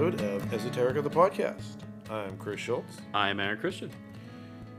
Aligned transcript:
Welcome 0.00 0.16
to 0.16 0.24
another 0.24 0.36
episode 0.36 0.54
of 0.54 0.54
Esoteric 0.54 0.96
of 0.96 1.04
the 1.04 1.10
Podcast. 1.10 1.76
I'm 2.08 2.38
Chris 2.38 2.58
Schultz, 2.58 3.02
I'm 3.12 3.38
Aaron 3.38 3.58
Christian. 3.58 3.90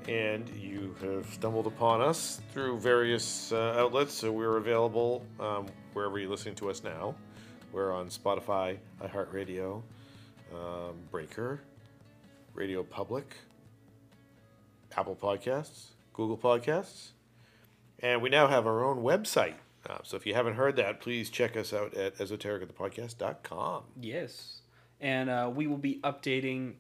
and 0.08 0.50
you 0.50 0.96
have 1.00 1.32
stumbled 1.32 1.68
upon 1.68 2.02
us 2.02 2.42
through 2.52 2.80
various 2.80 3.52
uh, 3.52 3.76
outlets. 3.78 4.16
So 4.16 4.32
we're 4.32 4.58
available 4.58 5.23
um, 5.40 5.68
wherever 5.94 6.18
you're 6.18 6.28
listening 6.28 6.55
to 6.55 6.72
us 6.72 6.84
now. 6.84 7.14
We're 7.72 7.94
on 7.94 8.08
Spotify, 8.08 8.80
iHeartRadio, 9.00 9.84
um, 10.55 10.95
Breaker, 11.12 11.62
Radio 12.56 12.81
Public, 12.81 13.36
Apple 14.98 15.16
Podcasts, 15.16 15.90
Google 16.14 16.36
Podcasts, 16.36 17.09
and 18.00 18.23
we 18.23 18.30
now 18.30 18.48
have 18.48 18.66
our 18.66 18.84
own 18.84 19.03
website. 19.03 19.53
Uh, 19.88 20.00
so 20.02 20.17
if 20.17 20.26
you 20.26 20.34
haven't 20.34 20.56
heard 20.56 20.78
that, 20.78 21.00
please 21.00 21.30
check 21.30 21.56
us 21.56 21.73
out 21.73 21.94
at 21.94 22.17
esotericofthepodcast.com. 22.17 23.84
Yes. 24.02 24.61
And 25.02 25.30
uh, 25.30 25.52
we 25.54 25.68
will 25.68 25.78
be 25.78 26.00
updating 26.04 26.76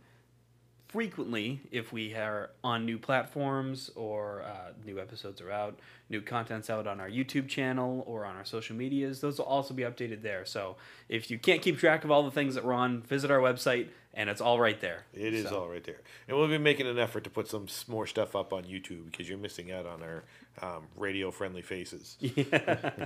frequently 0.87 1.61
if 1.71 1.93
we 1.93 2.13
are 2.13 2.51
on 2.65 2.85
new 2.85 2.99
platforms 2.99 3.89
or 3.95 4.41
uh, 4.43 4.73
new 4.85 4.99
episodes 4.99 5.39
are 5.41 5.49
out, 5.49 5.79
new 6.09 6.21
content's 6.21 6.69
out 6.69 6.85
on 6.85 6.99
our 6.99 7.09
YouTube 7.09 7.47
channel 7.47 8.03
or 8.05 8.25
on 8.25 8.35
our 8.35 8.43
social 8.45 8.75
medias. 8.75 9.21
Those 9.21 9.37
will 9.37 9.45
also 9.45 9.73
be 9.73 9.83
updated 9.83 10.21
there. 10.21 10.45
So 10.45 10.75
if 11.07 11.31
you 11.31 11.39
can't 11.39 11.61
keep 11.61 11.77
track 11.79 12.03
of 12.03 12.11
all 12.11 12.23
the 12.23 12.31
things 12.31 12.55
that 12.55 12.65
we're 12.65 12.73
on, 12.73 13.01
visit 13.03 13.31
our 13.31 13.39
website 13.39 13.87
and 14.13 14.29
it's 14.29 14.41
all 14.41 14.59
right 14.59 14.79
there. 14.81 15.05
It 15.13 15.33
is 15.33 15.47
So- 15.47 15.61
all 15.61 15.69
right 15.69 15.83
there. 15.83 16.01
And 16.27 16.35
we'll 16.37 16.49
be 16.49 16.57
making 16.57 16.87
an 16.87 16.99
effort 16.99 17.23
to 17.23 17.29
put 17.29 17.47
some 17.47 17.67
more 17.87 18.05
stuff 18.05 18.35
up 18.35 18.51
on 18.51 18.65
YouTube 18.65 19.05
because 19.05 19.29
you're 19.29 19.37
missing 19.37 19.71
out 19.71 19.85
on 19.85 20.03
our 20.03 20.23
um, 20.61 20.83
radio 20.97 21.31
friendly 21.31 21.61
faces. 21.61 22.17
Yeah. 22.35 22.89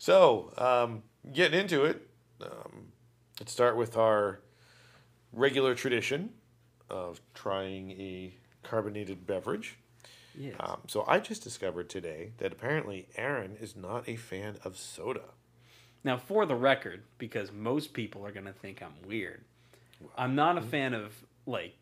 So, 0.00 0.52
um, 0.56 1.02
getting 1.32 1.58
into 1.58 1.84
it, 1.84 2.08
um, 2.40 2.92
let's 3.40 3.52
start 3.52 3.76
with 3.76 3.96
our 3.96 4.40
regular 5.32 5.74
tradition 5.74 6.30
of 6.90 7.20
trying 7.34 7.90
a 7.92 8.34
carbonated 8.62 9.26
beverage. 9.26 9.78
yes. 10.36 10.54
Um, 10.60 10.80
so, 10.86 11.04
I 11.06 11.18
just 11.20 11.42
discovered 11.42 11.88
today 11.88 12.32
that 12.38 12.52
apparently 12.52 13.08
Aaron 13.16 13.56
is 13.60 13.76
not 13.76 14.08
a 14.08 14.16
fan 14.16 14.56
of 14.64 14.76
soda. 14.76 15.30
Now, 16.04 16.16
for 16.16 16.46
the 16.46 16.54
record, 16.54 17.02
because 17.18 17.52
most 17.52 17.92
people 17.92 18.24
are 18.24 18.32
going 18.32 18.46
to 18.46 18.52
think 18.52 18.82
I'm 18.82 19.06
weird, 19.06 19.44
I'm 20.16 20.34
not 20.34 20.56
a 20.56 20.62
fan 20.62 20.94
of 20.94 21.12
like 21.46 21.74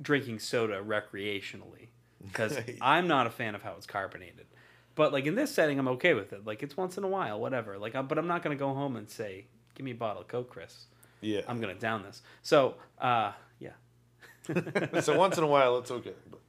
drinking 0.00 0.38
soda 0.38 0.82
recreationally 0.82 1.88
because 2.22 2.58
I'm 2.80 3.08
not 3.08 3.26
a 3.26 3.30
fan 3.30 3.54
of 3.54 3.62
how 3.62 3.74
it's 3.76 3.86
carbonated. 3.86 4.46
But 4.94 5.12
like 5.12 5.26
in 5.26 5.34
this 5.34 5.52
setting, 5.52 5.78
I'm 5.78 5.88
okay 5.88 6.14
with 6.14 6.32
it. 6.32 6.46
Like 6.46 6.62
it's 6.62 6.76
once 6.76 6.96
in 6.96 7.04
a 7.04 7.08
while, 7.08 7.38
whatever. 7.38 7.78
Like, 7.78 7.94
I, 7.94 8.02
but 8.02 8.18
I'm 8.18 8.26
not 8.26 8.42
going 8.42 8.56
to 8.56 8.58
go 8.58 8.72
home 8.72 8.96
and 8.96 9.10
say, 9.10 9.46
"Give 9.74 9.84
me 9.84 9.90
a 9.90 9.94
bottle 9.94 10.22
of 10.22 10.28
Coke, 10.28 10.48
Chris." 10.48 10.86
Yeah. 11.20 11.42
I'm 11.48 11.60
going 11.60 11.74
to 11.74 11.80
down 11.80 12.02
this. 12.02 12.22
So, 12.42 12.74
uh, 12.98 13.32
yeah, 13.58 13.70
so 15.00 15.18
once 15.18 15.38
in 15.38 15.44
a 15.44 15.46
while, 15.46 15.78
it's 15.78 15.90
okay. 15.90 16.14
But, 16.30 16.40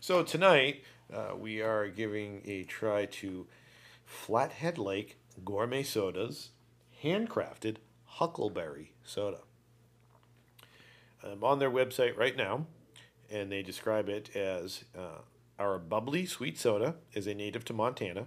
so 0.00 0.22
tonight, 0.22 0.82
uh, 1.12 1.34
we 1.36 1.60
are 1.60 1.88
giving 1.88 2.42
a 2.44 2.64
try 2.64 3.06
to 3.06 3.46
Flathead 4.04 4.78
Lake 4.78 5.18
Gourmet 5.44 5.82
Sodas, 5.82 6.50
handcrafted 7.02 7.76
Huckleberry 8.04 8.92
Soda. 9.02 9.40
I'm 11.22 11.42
on 11.42 11.58
their 11.58 11.70
website 11.70 12.16
right 12.16 12.36
now, 12.36 12.66
and 13.30 13.50
they 13.50 13.62
describe 13.62 14.08
it 14.08 14.34
as 14.36 14.84
uh, 14.96 15.22
our 15.58 15.78
bubbly 15.78 16.26
sweet 16.26 16.58
soda 16.58 16.96
is 17.12 17.26
a 17.26 17.34
native 17.34 17.64
to 17.66 17.72
Montana. 17.72 18.26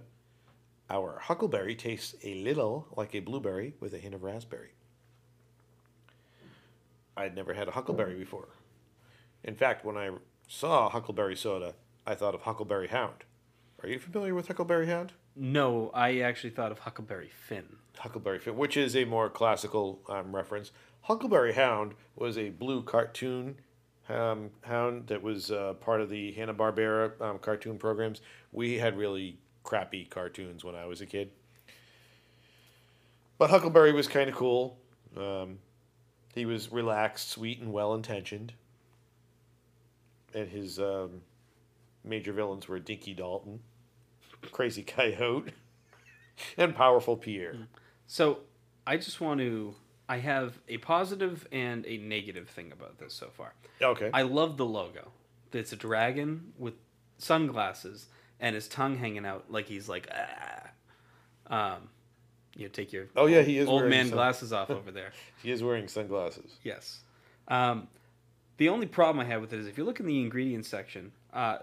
Our 0.90 1.20
huckleberry 1.22 1.76
tastes 1.76 2.14
a 2.24 2.34
little 2.34 2.88
like 2.96 3.14
a 3.14 3.20
blueberry 3.20 3.74
with 3.78 3.94
a 3.94 3.98
hint 3.98 4.14
of 4.14 4.22
raspberry. 4.22 4.72
I'd 7.18 7.34
never 7.34 7.52
had 7.52 7.68
a 7.68 7.72
huckleberry 7.72 8.14
before. 8.14 8.48
In 9.44 9.54
fact, 9.54 9.84
when 9.84 9.96
I 9.96 10.10
saw 10.46 10.88
Huckleberry 10.88 11.36
soda, 11.36 11.74
I 12.06 12.14
thought 12.14 12.34
of 12.34 12.42
Huckleberry 12.42 12.88
Hound. 12.88 13.24
Are 13.82 13.88
you 13.88 13.98
familiar 13.98 14.34
with 14.34 14.48
Huckleberry 14.48 14.86
Hound? 14.86 15.12
no, 15.38 15.90
I 15.94 16.18
actually 16.18 16.50
thought 16.50 16.72
of 16.72 16.80
Huckleberry 16.80 17.30
Finn. 17.46 17.76
Huckleberry 17.98 18.40
Finn, 18.40 18.56
which 18.56 18.76
is 18.76 18.96
a 18.96 19.04
more 19.04 19.30
classical 19.30 20.00
um, 20.08 20.34
reference. 20.34 20.72
Huckleberry 21.02 21.52
Hound 21.52 21.94
was 22.16 22.36
a 22.36 22.50
blue 22.50 22.82
cartoon 22.82 23.56
um, 24.08 24.50
hound 24.62 25.06
that 25.06 25.22
was 25.22 25.50
uh, 25.50 25.74
part 25.74 26.00
of 26.00 26.10
the 26.10 26.32
Hanna 26.32 26.54
Barbera 26.54 27.20
um, 27.20 27.38
cartoon 27.38 27.78
programs. 27.78 28.20
We 28.52 28.78
had 28.78 28.96
really 28.96 29.38
crappy 29.62 30.06
cartoons 30.06 30.64
when 30.64 30.74
I 30.74 30.86
was 30.86 31.00
a 31.00 31.06
kid, 31.06 31.30
but 33.38 33.50
Huckleberry 33.50 33.92
was 33.92 34.08
kind 34.08 34.28
of 34.28 34.34
cool. 34.34 34.78
Um, 35.16 35.58
he 36.38 36.46
was 36.46 36.70
relaxed, 36.70 37.30
sweet, 37.30 37.60
and 37.60 37.72
well 37.72 37.94
intentioned. 37.94 38.52
And 40.34 40.48
his 40.48 40.78
um, 40.78 41.22
major 42.04 42.32
villains 42.32 42.68
were 42.68 42.78
Dinky 42.78 43.14
Dalton, 43.14 43.60
Crazy 44.52 44.82
Coyote, 44.82 45.52
and 46.56 46.74
Powerful 46.74 47.16
Pierre. 47.16 47.56
So 48.06 48.40
I 48.86 48.96
just 48.96 49.20
want 49.20 49.40
to. 49.40 49.74
I 50.10 50.18
have 50.18 50.58
a 50.68 50.78
positive 50.78 51.46
and 51.52 51.84
a 51.84 51.98
negative 51.98 52.48
thing 52.48 52.72
about 52.72 52.98
this 52.98 53.12
so 53.12 53.28
far. 53.28 53.52
Okay. 53.82 54.08
I 54.14 54.22
love 54.22 54.56
the 54.56 54.64
logo. 54.64 55.12
It's 55.52 55.72
a 55.72 55.76
dragon 55.76 56.54
with 56.58 56.74
sunglasses 57.18 58.06
and 58.40 58.54
his 58.54 58.68
tongue 58.68 58.96
hanging 58.96 59.26
out 59.26 59.50
like 59.50 59.66
he's 59.66 59.88
like 59.88 60.08
ah. 60.10 60.70
Um, 61.50 61.88
you 62.58 62.64
know, 62.64 62.70
take 62.70 62.92
your 62.92 63.06
Oh, 63.16 63.26
yeah, 63.26 63.42
he 63.42 63.56
is 63.56 63.68
old 63.68 63.84
man 63.84 64.06
sun- 64.06 64.16
glasses 64.16 64.52
off 64.52 64.68
over 64.68 64.90
there. 64.90 65.12
He 65.42 65.52
is 65.52 65.62
wearing 65.62 65.86
sunglasses. 65.86 66.56
Yes. 66.64 67.00
Um, 67.46 67.86
the 68.56 68.68
only 68.68 68.86
problem 68.86 69.24
I 69.24 69.28
have 69.30 69.40
with 69.40 69.52
it 69.52 69.60
is 69.60 69.68
if 69.68 69.78
you 69.78 69.84
look 69.84 70.00
in 70.00 70.06
the 70.06 70.20
ingredients 70.20 70.68
section, 70.68 71.12
uh, 71.32 71.58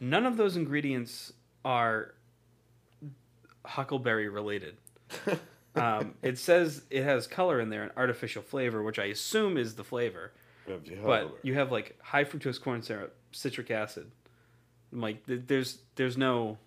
none 0.00 0.26
of 0.26 0.36
those 0.36 0.56
ingredients 0.56 1.32
are 1.64 2.14
huckleberry 3.64 4.28
related. 4.28 4.76
um, 5.76 6.14
it 6.22 6.38
says 6.38 6.82
it 6.90 7.04
has 7.04 7.28
color 7.28 7.60
in 7.60 7.70
there 7.70 7.84
and 7.84 7.92
artificial 7.96 8.42
flavor, 8.42 8.82
which 8.82 8.98
I 8.98 9.04
assume 9.06 9.56
is 9.56 9.76
the 9.76 9.84
flavor. 9.84 10.32
But 11.04 11.38
you 11.42 11.54
have 11.54 11.70
like 11.70 11.96
high 12.02 12.24
fructose 12.24 12.60
corn 12.60 12.82
syrup, 12.82 13.14
citric 13.30 13.70
acid. 13.70 14.10
I'm 14.92 15.00
like, 15.00 15.24
th- 15.26 15.42
there's 15.46 15.78
there's 15.94 16.16
no 16.16 16.58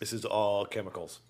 this 0.00 0.14
is 0.14 0.24
all 0.24 0.64
chemicals. 0.64 1.20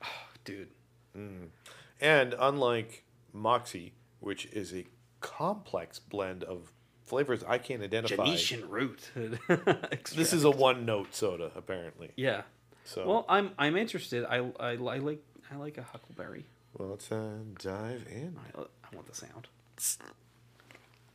dude. 0.44 0.68
And 1.14 2.34
unlike 2.38 3.04
Moxie, 3.32 3.92
which 4.20 4.46
is 4.46 4.74
a 4.74 4.84
complex 5.20 5.98
blend 5.98 6.42
of 6.44 6.72
flavors 7.04 7.44
I 7.46 7.58
can't 7.58 7.82
identify, 7.82 8.24
Gentian 8.24 8.68
root. 8.68 9.10
this 10.14 10.32
is 10.32 10.44
a 10.44 10.50
one 10.50 10.84
note 10.84 11.14
soda, 11.14 11.50
apparently. 11.56 12.10
yeah. 12.16 12.42
So, 12.86 13.06
Well, 13.06 13.24
I'm 13.30 13.50
I'm 13.58 13.76
interested. 13.76 14.24
I, 14.26 14.38
I, 14.60 14.70
I 14.72 14.74
like 14.76 15.22
I 15.50 15.56
like 15.56 15.78
a 15.78 15.82
huckleberry. 15.82 16.44
well, 16.76 16.88
let's 16.90 17.10
uh, 17.10 17.38
dive 17.62 18.04
in. 18.10 18.36
I, 18.56 18.60
I 18.60 18.94
want 18.94 19.06
the 19.06 19.14
sound. 19.14 19.48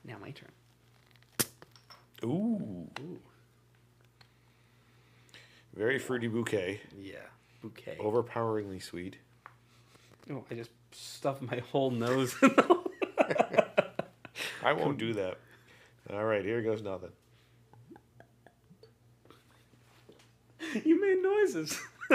Now 0.03 0.15
my 0.19 0.31
turn. 0.31 0.49
Ooh. 2.23 2.87
Very 5.75 5.99
fruity 5.99 6.27
bouquet, 6.27 6.81
Yeah, 6.99 7.17
bouquet. 7.61 7.97
overpoweringly 7.99 8.79
sweet. 8.79 9.17
Oh, 10.31 10.43
I 10.51 10.53
just 10.55 10.69
stuffed 10.91 11.41
my 11.41 11.59
whole 11.71 11.91
nose. 11.91 12.35
I 14.63 14.73
won't 14.73 14.97
do 14.97 15.13
that. 15.13 15.37
All 16.11 16.23
right, 16.25 16.43
here 16.45 16.61
goes 16.61 16.81
nothing. 16.81 17.09
you 20.83 20.99
made 21.01 21.21
noises. 21.23 21.79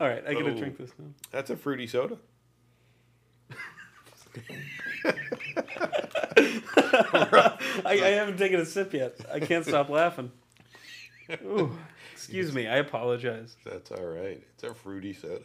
All 0.00 0.08
right, 0.08 0.24
I 0.26 0.32
gotta 0.34 0.50
Oh. 0.52 0.56
drink 0.58 0.78
this 0.78 0.90
now. 0.98 1.06
That's 1.30 1.50
a 1.50 1.56
fruity 1.56 1.86
soda. 1.86 2.16
I, 6.36 7.58
I 7.84 7.94
haven't 8.10 8.38
taken 8.38 8.60
a 8.60 8.66
sip 8.66 8.92
yet. 8.94 9.16
I 9.32 9.40
can't 9.40 9.64
stop 9.64 9.88
laughing. 9.88 10.30
Ooh, 11.44 11.76
excuse 12.12 12.52
me. 12.52 12.66
I 12.66 12.76
apologize. 12.76 13.56
That's 13.64 13.90
all 13.92 14.04
right. 14.06 14.42
It's 14.54 14.62
a 14.64 14.74
fruity 14.74 15.12
soda. 15.12 15.42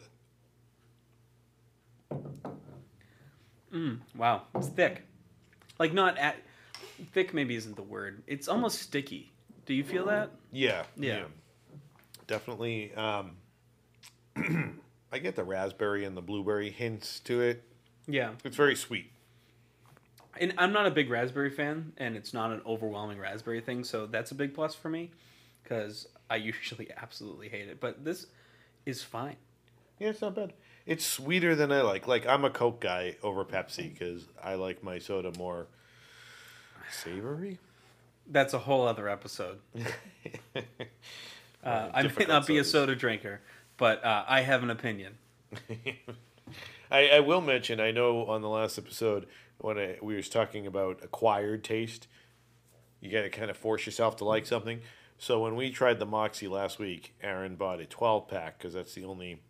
Wow, 4.16 4.42
it's 4.54 4.68
thick. 4.68 5.02
Like 5.78 5.92
not 5.92 6.16
at 6.16 6.36
thick. 7.12 7.34
Maybe 7.34 7.54
isn't 7.56 7.76
the 7.76 7.82
word. 7.82 8.22
It's 8.26 8.48
almost 8.48 8.80
sticky. 8.80 9.32
Do 9.66 9.74
you 9.74 9.84
feel 9.84 10.06
that? 10.06 10.30
Yeah, 10.52 10.84
Yeah. 10.96 11.24
definitely. 12.26 12.94
Um, 12.94 13.36
I 15.12 15.18
get 15.18 15.36
the 15.36 15.44
raspberry 15.44 16.04
and 16.04 16.16
the 16.16 16.22
blueberry 16.22 16.70
hints 16.70 17.20
to 17.20 17.42
it. 17.42 17.64
Yeah. 18.06 18.32
It's 18.44 18.56
very 18.56 18.76
sweet. 18.76 19.10
And 20.38 20.54
I'm 20.58 20.72
not 20.72 20.86
a 20.86 20.90
big 20.90 21.10
raspberry 21.10 21.50
fan, 21.50 21.92
and 21.96 22.14
it's 22.16 22.32
not 22.34 22.52
an 22.52 22.60
overwhelming 22.66 23.18
raspberry 23.18 23.60
thing, 23.62 23.84
so 23.84 24.06
that's 24.06 24.30
a 24.30 24.34
big 24.34 24.54
plus 24.54 24.74
for 24.74 24.88
me, 24.90 25.10
because 25.62 26.06
I 26.30 26.36
usually 26.36 26.90
absolutely 26.96 27.48
hate 27.48 27.68
it. 27.68 27.80
But 27.80 28.04
this 28.04 28.26
is 28.84 29.02
fine. 29.02 29.36
Yeah, 29.98 30.10
it's 30.10 30.20
not 30.20 30.34
bad. 30.34 30.52
It's 30.86 31.04
sweeter 31.04 31.54
than 31.54 31.72
I 31.72 31.82
like. 31.82 32.06
Like 32.06 32.26
I'm 32.26 32.44
a 32.44 32.50
Coke 32.50 32.80
guy 32.80 33.16
over 33.22 33.44
Pepsi 33.44 33.92
because 33.92 34.26
I 34.42 34.54
like 34.54 34.82
my 34.82 34.98
soda 34.98 35.32
more 35.36 35.66
savory. 36.90 37.58
That's 38.28 38.54
a 38.54 38.58
whole 38.58 38.86
other 38.86 39.08
episode. 39.08 39.58
Uh, 41.66 41.90
I 41.92 42.02
may 42.02 42.26
not 42.26 42.46
be 42.46 42.58
a 42.58 42.64
soda 42.64 42.94
drinker, 42.94 43.40
but 43.76 44.04
uh, 44.04 44.24
I 44.28 44.42
have 44.42 44.62
an 44.62 44.70
opinion. 44.70 45.18
I, 46.92 47.08
I 47.08 47.20
will 47.20 47.40
mention. 47.40 47.80
I 47.80 47.90
know 47.90 48.26
on 48.26 48.40
the 48.40 48.48
last 48.48 48.78
episode 48.78 49.26
when 49.58 49.76
I, 49.76 49.96
we 50.00 50.14
was 50.14 50.28
talking 50.28 50.68
about 50.68 51.02
acquired 51.02 51.64
taste, 51.64 52.06
you 53.00 53.10
got 53.10 53.22
to 53.22 53.30
kind 53.30 53.50
of 53.50 53.56
force 53.56 53.84
yourself 53.84 54.16
to 54.18 54.24
like 54.24 54.46
something. 54.46 54.80
So 55.18 55.40
when 55.40 55.56
we 55.56 55.70
tried 55.70 55.98
the 55.98 56.06
Moxie 56.06 56.46
last 56.46 56.78
week, 56.78 57.14
Aaron 57.20 57.56
bought 57.56 57.80
a 57.80 57.86
12 57.86 58.28
pack 58.28 58.58
because 58.58 58.74
that's 58.74 58.94
the 58.94 59.04
only 59.04 59.40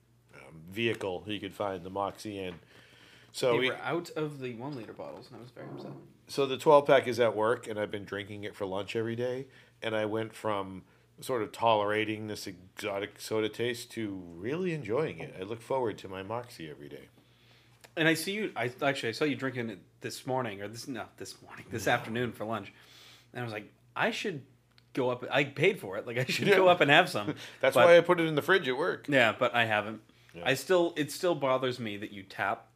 vehicle 0.71 1.25
he 1.27 1.39
could 1.39 1.55
find 1.55 1.85
the 1.85 1.91
Moxie 1.91 2.39
in. 2.39 2.55
So 3.33 3.53
they 3.53 3.59
we, 3.59 3.69
were 3.71 3.77
out 3.83 4.11
of 4.11 4.41
the 4.41 4.55
one 4.55 4.75
liter 4.77 4.93
bottles, 4.93 5.29
and 5.29 5.39
I 5.39 5.43
was 5.43 5.51
very 5.51 5.67
upset. 5.75 5.93
so 6.27 6.47
the 6.47 6.57
12 6.57 6.87
pack 6.87 7.07
is 7.07 7.21
at 7.21 7.37
work, 7.37 7.67
and 7.67 7.79
I've 7.79 7.91
been 7.91 8.05
drinking 8.05 8.45
it 8.45 8.55
for 8.55 8.65
lunch 8.67 8.97
every 8.97 9.17
day. 9.17 9.47
And 9.83 9.95
I 9.95 10.07
went 10.07 10.35
from 10.35 10.85
sort 11.21 11.43
of 11.43 11.53
tolerating 11.53 12.29
this 12.29 12.47
exotic 12.47 13.21
soda 13.21 13.49
taste 13.49 13.91
to 13.93 14.23
really 14.37 14.73
enjoying 14.73 15.19
it. 15.19 15.35
I 15.39 15.43
look 15.45 15.61
forward 15.61 15.99
to 15.99 16.09
my 16.09 16.23
Moxie 16.23 16.71
every 16.71 16.89
day. 16.89 17.09
And 17.97 18.09
I 18.09 18.15
see 18.15 18.33
you. 18.33 18.53
I 18.57 18.71
actually 18.83 19.11
I 19.11 19.13
saw 19.13 19.25
you 19.25 19.37
drinking 19.37 19.71
it 19.71 19.79
this 20.01 20.27
morning, 20.27 20.63
or 20.63 20.69
this 20.69 20.87
not 20.89 21.17
this 21.19 21.41
morning, 21.43 21.65
this 21.71 21.87
afternoon 21.87 22.33
for 22.33 22.45
lunch, 22.45 22.73
and 23.33 23.41
I 23.41 23.45
was 23.45 23.53
like, 23.53 23.71
I 23.95 24.11
should 24.11 24.43
go 24.95 25.11
up. 25.11 25.25
I 25.31 25.45
paid 25.45 25.79
for 25.81 25.97
it. 25.99 26.07
Like 26.07 26.19
I 26.19 26.25
should 26.25 26.49
Yeah. 26.49 26.57
go 26.57 26.69
up 26.69 26.81
and 26.81 26.91
have 26.91 27.09
some. 27.09 27.35
That's 27.61 27.75
But- 27.75 27.85
why 27.87 27.97
I 27.97 28.01
put 28.01 28.19
it 28.21 28.27
in 28.27 28.35
the 28.35 28.43
fridge 28.43 28.67
at 28.69 28.77
work. 28.77 29.07
Yeah, 29.09 29.35
but 29.39 29.55
I 29.55 29.65
haven't. 29.67 30.01
Yeah. 30.37 30.43
I 30.45 30.55
still. 30.55 30.93
It 30.97 31.11
still 31.11 31.35
bothers 31.35 31.81
me 31.81 31.97
that 31.97 32.13
you 32.13 32.23
tap 32.23 32.67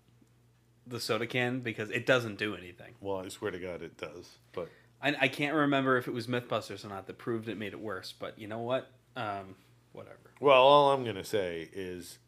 the 0.86 1.00
soda 1.00 1.26
can 1.26 1.60
because 1.60 1.90
it 1.90 2.04
doesn't 2.04 2.36
do 2.36 2.54
anything. 2.54 2.94
Well, 3.00 3.18
I 3.24 3.28
swear 3.28 3.50
to 3.50 3.58
God, 3.58 3.82
it 3.82 3.96
does. 3.96 4.38
But 4.52 4.68
I, 5.02 5.14
I 5.22 5.28
can't 5.28 5.54
remember 5.54 5.96
if 5.96 6.08
it 6.08 6.12
was 6.12 6.26
MythBusters 6.26 6.84
or 6.84 6.88
not 6.88 7.06
that 7.06 7.18
proved 7.18 7.48
it 7.48 7.56
made 7.56 7.72
it 7.72 7.80
worse. 7.80 8.12
But 8.16 8.38
you 8.38 8.48
know 8.48 8.60
what? 8.60 8.90
Um, 9.16 9.56
whatever. 9.92 10.18
well, 10.40 10.62
all 10.62 10.92
I'm 10.92 11.04
gonna 11.04 11.24
say 11.24 11.68
is, 11.72 12.18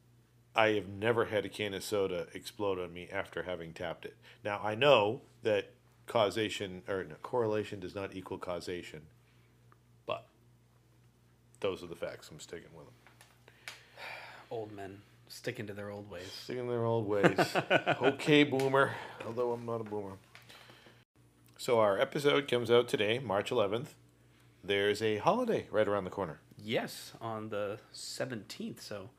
I 0.54 0.70
have 0.70 0.88
never 0.88 1.26
had 1.26 1.44
a 1.44 1.48
can 1.48 1.74
of 1.74 1.84
soda 1.84 2.26
explode 2.34 2.78
on 2.78 2.92
me 2.92 3.08
after 3.12 3.44
having 3.44 3.72
tapped 3.72 4.04
it. 4.04 4.16
Now 4.44 4.60
I 4.62 4.74
know 4.74 5.22
that 5.42 5.70
causation 6.06 6.82
or 6.88 7.04
no, 7.04 7.14
correlation 7.22 7.80
does 7.80 7.94
not 7.94 8.14
equal 8.14 8.38
causation, 8.38 9.02
but 10.06 10.26
those 11.60 11.82
are 11.82 11.86
the 11.86 11.96
facts. 11.96 12.28
I'm 12.30 12.40
sticking 12.40 12.70
with 12.76 12.86
them. 12.86 12.94
Old 14.50 14.72
men 14.72 15.02
sticking 15.32 15.66
to 15.66 15.72
their 15.72 15.90
old 15.90 16.10
ways. 16.10 16.30
Sticking 16.44 16.68
their 16.68 16.84
old 16.84 17.08
ways. 17.08 17.38
okay, 18.02 18.44
boomer. 18.44 18.92
Although 19.26 19.52
I'm 19.52 19.64
not 19.64 19.80
a 19.80 19.84
boomer. 19.84 20.18
So 21.56 21.80
our 21.80 21.98
episode 21.98 22.48
comes 22.48 22.70
out 22.70 22.88
today, 22.88 23.18
March 23.18 23.50
11th. 23.50 23.88
There's 24.62 25.02
a 25.02 25.16
holiday 25.16 25.66
right 25.70 25.88
around 25.88 26.04
the 26.04 26.10
corner. 26.10 26.40
Yes, 26.56 27.12
on 27.20 27.48
the 27.48 27.80
seventeenth, 27.90 28.80
so 28.80 29.10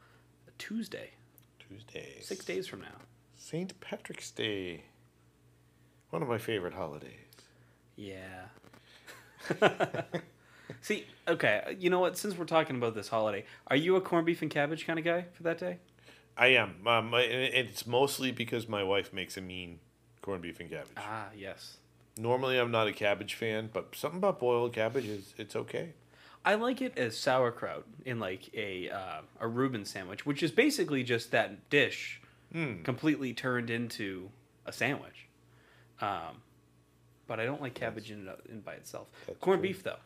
Tuesday, 0.58 1.10
Tuesday. 1.60 2.20
six 2.22 2.46
days 2.46 2.66
from 2.66 2.80
now. 2.80 2.96
St. 3.36 3.78
Patrick's 3.82 4.32
Day. 4.32 4.86
One 6.12 6.22
of 6.22 6.30
my 6.30 6.38
favorite 6.38 6.76
holidays. 6.76 7.10
Yeah. 7.98 8.46
See, 10.82 11.08
okay, 11.28 11.76
you 11.78 11.90
know 11.90 12.00
what? 12.00 12.18
Since 12.18 12.38
we're 12.38 12.46
talking 12.46 12.78
about 12.78 12.96
this 12.96 13.10
holiday, 13.10 13.44
are 13.68 13.76
you 13.76 13.98
a 13.98 14.02
corned 14.02 14.26
beef 14.26 14.42
and 14.42 14.50
cabbage 14.50 14.88
kind 14.88 14.98
of 14.98 15.04
guy 15.04 15.26
for 15.34 15.44
that 15.44 15.58
day? 15.58 15.80
I 16.38 16.48
am. 16.48 16.88
Um, 16.88 17.12
it's 17.16 17.86
mostly 17.86 18.32
because 18.32 18.68
my 18.68 18.84
wife 18.84 19.14
makes 19.14 19.38
a 19.38 19.42
mean 19.42 19.80
corned 20.22 20.42
beef 20.42 20.60
and 20.60 20.70
cabbage. 20.70 20.94
Ah, 20.98 21.28
yes. 21.38 21.78
Normally, 22.18 22.58
I'm 22.60 22.72
not 22.72 22.88
a 22.88 22.94
cabbage 22.94 23.34
fan, 23.36 23.70
but 23.74 23.96
something 23.96 24.18
about 24.18 24.40
boiled 24.40 24.74
cabbage 24.74 25.06
is 25.06 25.34
it's 25.38 25.56
okay. 25.56 25.94
I 26.46 26.56
like 26.56 26.82
it 26.82 26.98
as 26.98 27.18
sauerkraut 27.18 27.86
in 28.06 28.20
like 28.20 28.50
a 28.54 28.90
uh, 28.90 29.22
a 29.40 29.48
Reuben 29.48 29.86
sandwich, 29.86 30.26
which 30.26 30.44
is 30.44 30.52
basically 30.52 31.04
just 31.04 31.32
that 31.32 31.70
dish 31.70 32.20
Mm. 32.54 32.84
completely 32.84 33.34
turned 33.34 33.72
into 33.72 34.30
a 34.68 34.72
sandwich. 34.72 35.26
Um, 36.00 36.44
but 37.26 37.40
I 37.40 37.46
don't 37.46 37.60
like 37.62 37.74
cabbage 37.74 38.12
in, 38.12 38.30
in 38.48 38.60
by 38.62 38.74
itself. 38.74 39.08
That's 39.26 39.40
Corned 39.40 39.62
true. 39.62 39.70
beef 39.70 39.82
though. 39.82 39.98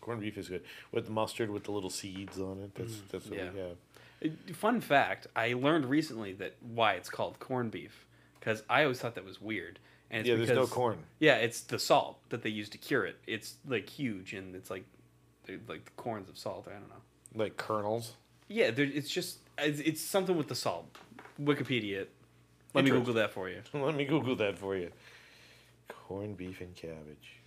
Corned 0.00 0.20
beef 0.20 0.38
is 0.38 0.48
good 0.48 0.62
with 0.92 1.06
the 1.06 1.10
mustard 1.10 1.50
with 1.50 1.64
the 1.64 1.72
little 1.72 1.90
seeds 1.90 2.38
on 2.38 2.60
it. 2.60 2.74
That's 2.76 2.94
that's 3.10 3.26
what 3.26 3.36
yeah. 3.36 3.50
we 3.52 3.58
have. 3.58 3.76
Uh, 4.24 4.28
Fun 4.52 4.80
fact: 4.80 5.26
I 5.36 5.52
learned 5.54 5.86
recently 5.86 6.32
that 6.34 6.56
why 6.60 6.94
it's 6.94 7.08
called 7.08 7.38
corned 7.38 7.70
beef 7.70 8.06
because 8.40 8.62
I 8.68 8.82
always 8.82 8.98
thought 9.00 9.14
that 9.14 9.24
was 9.24 9.40
weird. 9.40 9.78
And 10.10 10.20
it's 10.20 10.28
Yeah, 10.28 10.36
there's 10.36 10.50
no 10.50 10.66
corn. 10.66 10.98
Yeah, 11.18 11.36
it's 11.36 11.60
the 11.60 11.78
salt 11.78 12.18
that 12.30 12.42
they 12.42 12.48
use 12.48 12.70
to 12.70 12.78
cure 12.78 13.04
it. 13.04 13.16
It's 13.26 13.56
like 13.66 13.88
huge, 13.88 14.32
and 14.32 14.54
it's 14.54 14.70
like, 14.70 14.84
like 15.66 15.84
the 15.84 15.90
corns 15.96 16.30
of 16.30 16.38
salt. 16.38 16.66
I 16.66 16.72
don't 16.72 16.88
know. 16.88 17.44
Like 17.44 17.56
kernels. 17.58 18.14
Yeah, 18.48 18.70
there, 18.70 18.86
it's 18.86 19.10
just 19.10 19.40
it's, 19.58 19.80
it's 19.80 20.00
something 20.00 20.36
with 20.36 20.48
the 20.48 20.54
salt. 20.54 20.96
Wikipedia. 21.40 22.00
it. 22.00 22.10
Let 22.74 22.84
me 22.84 22.90
Google 22.90 23.14
that 23.14 23.32
for 23.32 23.48
you. 23.48 23.60
Let 23.74 23.94
me 23.94 24.04
Google 24.04 24.36
that 24.36 24.56
for 24.58 24.76
you. 24.76 24.90
Corned 25.88 26.36
beef 26.36 26.60
and 26.60 26.74
cabbage. 26.74 27.40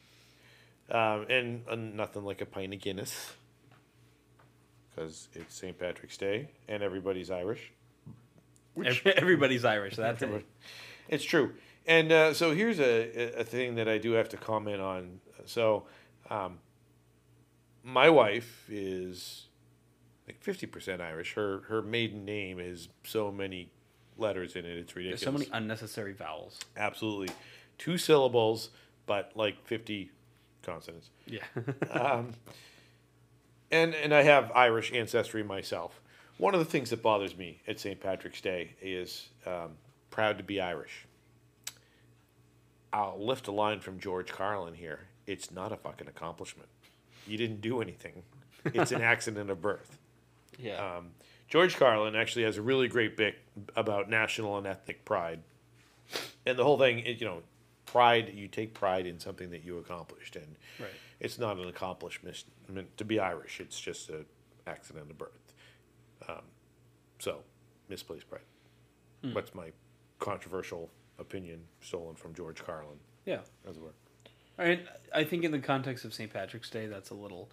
Um, 0.89 1.25
and 1.29 1.63
uh, 1.69 1.75
nothing 1.75 2.25
like 2.25 2.41
a 2.41 2.45
pint 2.45 2.73
of 2.73 2.81
Guinness. 2.81 3.33
Because 4.95 5.29
it's 5.33 5.55
St. 5.55 5.77
Patrick's 5.77 6.17
Day 6.17 6.49
and 6.67 6.83
everybody's 6.83 7.31
Irish. 7.31 7.71
Which- 8.73 9.05
Everybody's 9.05 9.65
Irish. 9.65 9.95
That 9.95 10.19
day. 10.19 10.25
Everybody- 10.27 10.45
It's 11.09 11.23
true. 11.23 11.53
And 11.87 12.11
uh, 12.11 12.33
so 12.33 12.53
here's 12.53 12.79
a, 12.79 13.39
a 13.39 13.43
thing 13.43 13.75
that 13.75 13.87
I 13.87 13.97
do 13.97 14.11
have 14.11 14.29
to 14.29 14.37
comment 14.37 14.79
on. 14.81 15.19
So, 15.45 15.83
um, 16.29 16.59
my 17.83 18.09
wife 18.09 18.65
is 18.69 19.47
like 20.27 20.43
50% 20.43 21.01
Irish. 21.01 21.33
Her 21.33 21.61
her 21.67 21.81
maiden 21.81 22.23
name 22.25 22.59
is 22.59 22.89
so 23.03 23.31
many 23.31 23.71
letters 24.17 24.55
in 24.55 24.65
it. 24.65 24.77
It's 24.77 24.93
There's 24.93 25.05
ridiculous. 25.05 25.21
so 25.23 25.31
many 25.31 25.47
unnecessary 25.51 26.13
vowels. 26.13 26.59
Absolutely. 26.77 27.33
Two 27.79 27.97
syllables, 27.97 28.69
but 29.07 29.31
like 29.35 29.65
50 29.65 30.11
consonants. 30.61 31.09
Yeah. 31.25 31.39
Um, 31.89 32.33
and, 33.71 33.93
and 33.95 34.13
I 34.13 34.23
have 34.23 34.51
Irish 34.53 34.91
ancestry 34.93 35.43
myself. 35.43 36.01
One 36.37 36.53
of 36.53 36.59
the 36.59 36.65
things 36.65 36.89
that 36.89 37.01
bothers 37.01 37.37
me 37.37 37.61
at 37.67 37.79
St. 37.79 37.99
Patrick's 37.99 38.41
Day 38.41 38.71
is 38.81 39.29
um, 39.45 39.71
proud 40.09 40.37
to 40.37 40.43
be 40.43 40.59
Irish. 40.59 41.05
I'll 42.93 43.17
lift 43.23 43.47
a 43.47 43.51
line 43.51 43.79
from 43.79 43.99
George 43.99 44.31
Carlin 44.31 44.73
here. 44.73 44.99
It's 45.27 45.51
not 45.51 45.71
a 45.71 45.77
fucking 45.77 46.07
accomplishment. 46.07 46.67
You 47.27 47.37
didn't 47.37 47.61
do 47.61 47.81
anything. 47.81 48.23
It's 48.65 48.91
an 48.91 49.01
accident 49.13 49.49
of 49.49 49.61
birth. 49.61 49.97
yeah. 50.59 50.97
Um, 50.97 51.11
George 51.47 51.75
Carlin 51.75 52.15
actually 52.15 52.43
has 52.45 52.55
a 52.57 52.61
really 52.61 52.87
great 52.87 53.17
bit 53.17 53.35
about 53.75 54.09
national 54.09 54.57
and 54.57 54.65
ethnic 54.65 55.03
pride, 55.03 55.41
and 56.45 56.57
the 56.57 56.63
whole 56.63 56.77
thing, 56.79 56.99
is, 56.99 57.19
you 57.19 57.27
know, 57.27 57.41
pride. 57.85 58.31
You 58.33 58.47
take 58.47 58.73
pride 58.73 59.05
in 59.05 59.19
something 59.19 59.49
that 59.51 59.61
you 59.65 59.77
accomplished, 59.77 60.37
and 60.37 60.55
right. 60.79 60.89
It's 61.21 61.39
not 61.39 61.57
an 61.57 61.67
accomplishment 61.69 62.43
to 62.97 63.05
be 63.05 63.19
Irish. 63.19 63.61
It's 63.61 63.79
just 63.79 64.09
an 64.09 64.25
accident 64.67 65.09
of 65.09 65.17
birth. 65.17 65.53
Um, 66.27 66.41
so, 67.19 67.43
misplaced 67.87 68.29
pride. 68.29 68.41
That's 69.23 69.53
my 69.53 69.71
controversial 70.19 70.89
opinion, 71.19 71.61
stolen 71.79 72.15
from 72.15 72.33
George 72.33 72.63
Carlin, 72.65 72.97
Yeah. 73.25 73.41
as 73.69 73.77
it 73.77 73.81
were. 73.83 73.93
I 74.57 74.79
I 75.13 75.23
think 75.23 75.43
in 75.43 75.51
the 75.51 75.59
context 75.59 76.05
of 76.05 76.13
St. 76.13 76.31
Patrick's 76.33 76.69
Day, 76.71 76.87
that's 76.87 77.11
a 77.11 77.13
little 77.15 77.49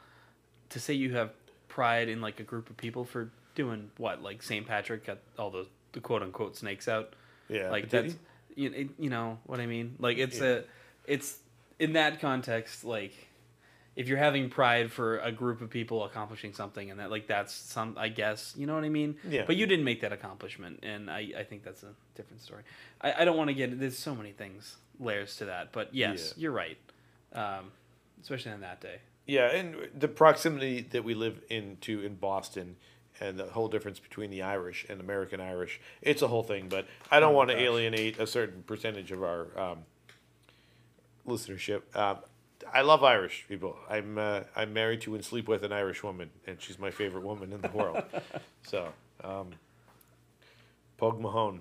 to 0.70 0.80
say 0.80 0.94
you 0.94 1.14
have 1.14 1.30
pride 1.68 2.08
in 2.08 2.20
like 2.22 2.40
a 2.40 2.42
group 2.42 2.70
of 2.70 2.76
people 2.78 3.04
for 3.04 3.30
doing 3.54 3.90
what, 3.98 4.22
like 4.22 4.42
St. 4.42 4.66
Patrick 4.66 5.04
got 5.06 5.18
all 5.38 5.50
the, 5.50 5.66
the 5.92 6.00
quote 6.00 6.22
unquote 6.22 6.56
snakes 6.56 6.88
out. 6.88 7.12
Yeah, 7.50 7.70
like 7.70 7.90
that's 7.90 8.16
you, 8.56 8.90
you 8.98 9.10
know 9.10 9.38
what 9.44 9.60
I 9.60 9.66
mean. 9.66 9.96
Like 9.98 10.16
it's 10.18 10.38
Yeah. 10.40 10.46
a 10.46 10.62
it's 11.06 11.38
in 11.78 11.92
that 11.94 12.20
context 12.20 12.84
like 12.84 13.12
if 13.98 14.06
you're 14.08 14.16
having 14.28 14.48
pride 14.48 14.92
for 14.92 15.18
a 15.18 15.32
group 15.32 15.60
of 15.60 15.68
people 15.70 16.04
accomplishing 16.04 16.52
something 16.54 16.88
and 16.90 17.00
that 17.00 17.10
like 17.10 17.26
that's 17.26 17.52
some 17.52 17.96
I 17.98 18.08
guess 18.08 18.54
you 18.56 18.64
know 18.66 18.74
what 18.76 18.84
I 18.84 18.88
mean. 18.88 19.16
Yeah. 19.28 19.42
But 19.46 19.56
you 19.56 19.66
didn't 19.66 19.84
make 19.84 20.00
that 20.02 20.12
accomplishment, 20.12 20.80
and 20.84 21.10
I 21.10 21.20
I 21.36 21.42
think 21.42 21.64
that's 21.64 21.82
a 21.82 21.92
different 22.14 22.40
story. 22.42 22.62
I 23.00 23.08
I 23.20 23.24
don't 23.26 23.36
want 23.36 23.48
to 23.48 23.54
get 23.54 23.78
there's 23.80 23.98
so 23.98 24.14
many 24.14 24.32
things 24.32 24.76
layers 25.00 25.36
to 25.38 25.44
that, 25.46 25.72
but 25.72 25.92
yes, 25.94 26.34
Yeah. 26.36 26.42
you're 26.42 26.52
right. 26.52 26.78
Um, 27.32 27.72
especially 28.22 28.52
on 28.52 28.60
that 28.60 28.80
day. 28.80 28.98
Yeah, 29.26 29.50
and 29.58 29.76
the 29.98 30.08
proximity 30.08 30.80
that 30.92 31.02
we 31.04 31.14
live 31.14 31.40
into 31.50 32.00
in 32.00 32.14
Boston 32.14 32.76
and 33.20 33.38
the 33.38 33.46
whole 33.46 33.68
difference 33.68 33.98
between 33.98 34.30
the 34.30 34.42
Irish 34.42 34.86
and 34.88 35.00
American 35.00 35.40
Irish, 35.40 35.80
it's 36.02 36.22
a 36.22 36.28
whole 36.28 36.44
thing, 36.44 36.68
but 36.68 36.86
I 37.10 37.18
don't 37.20 37.32
Oh, 37.34 37.36
want 37.36 37.50
to 37.50 37.56
alienate 37.60 38.18
a 38.20 38.26
certain 38.26 38.62
percentage 38.62 39.10
of 39.12 39.22
our 39.22 39.46
um, 39.58 39.78
listenership. 41.26 41.82
Um, 41.96 42.18
I 42.72 42.82
love 42.82 43.02
Irish 43.04 43.44
people. 43.48 43.76
I'm 43.88 44.18
uh, 44.18 44.40
I'm 44.56 44.72
married 44.72 45.00
to 45.02 45.14
and 45.14 45.24
sleep 45.24 45.48
with 45.48 45.62
an 45.64 45.72
Irish 45.72 46.02
woman, 46.02 46.30
and 46.46 46.60
she's 46.60 46.78
my 46.78 46.90
favorite 46.90 47.24
woman 47.24 47.52
in 47.52 47.60
the 47.60 47.68
world. 47.68 48.02
so, 48.62 48.88
um, 49.24 49.50
Pog 51.00 51.20
Mahone. 51.20 51.60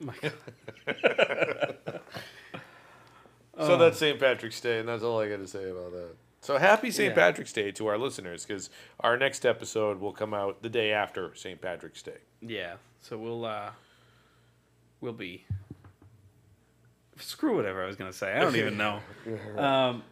My 0.00 0.14
God. 0.22 0.32
So 3.58 3.72
Oh. 3.72 3.76
that's 3.78 3.98
St. 3.98 4.20
Patrick's 4.20 4.60
Day, 4.60 4.80
and 4.80 4.88
that's 4.88 5.02
all 5.02 5.18
I 5.18 5.30
got 5.30 5.38
to 5.38 5.46
say 5.46 5.70
about 5.70 5.90
that. 5.92 6.14
So 6.42 6.58
happy 6.58 6.90
St. 6.90 7.08
Yeah. 7.08 7.14
Patrick's 7.14 7.54
Day 7.54 7.72
to 7.72 7.86
our 7.86 7.96
listeners, 7.96 8.44
because 8.44 8.68
our 9.00 9.16
next 9.16 9.46
episode 9.46 9.98
will 9.98 10.12
come 10.12 10.34
out 10.34 10.62
the 10.62 10.68
day 10.68 10.92
after 10.92 11.34
St. 11.34 11.58
Patrick's 11.58 12.02
Day. 12.02 12.18
Yeah. 12.42 12.74
So 13.00 13.16
we'll 13.16 13.46
uh 13.46 13.70
we'll 15.00 15.14
be 15.14 15.46
screw 17.18 17.56
whatever 17.56 17.82
I 17.82 17.86
was 17.86 17.96
gonna 17.96 18.12
say. 18.12 18.32
I 18.34 18.40
don't 18.40 18.56
even 18.56 18.76
know. 18.76 19.00
Um 19.56 20.02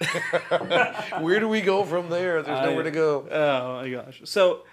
Where 1.20 1.40
do 1.40 1.48
we 1.48 1.60
go 1.60 1.84
from 1.84 2.08
there? 2.08 2.42
There's 2.42 2.58
I- 2.58 2.66
nowhere 2.66 2.84
to 2.84 2.90
go. 2.90 3.26
Oh 3.30 3.82
my 3.82 3.90
gosh. 3.90 4.22
So 4.24 4.64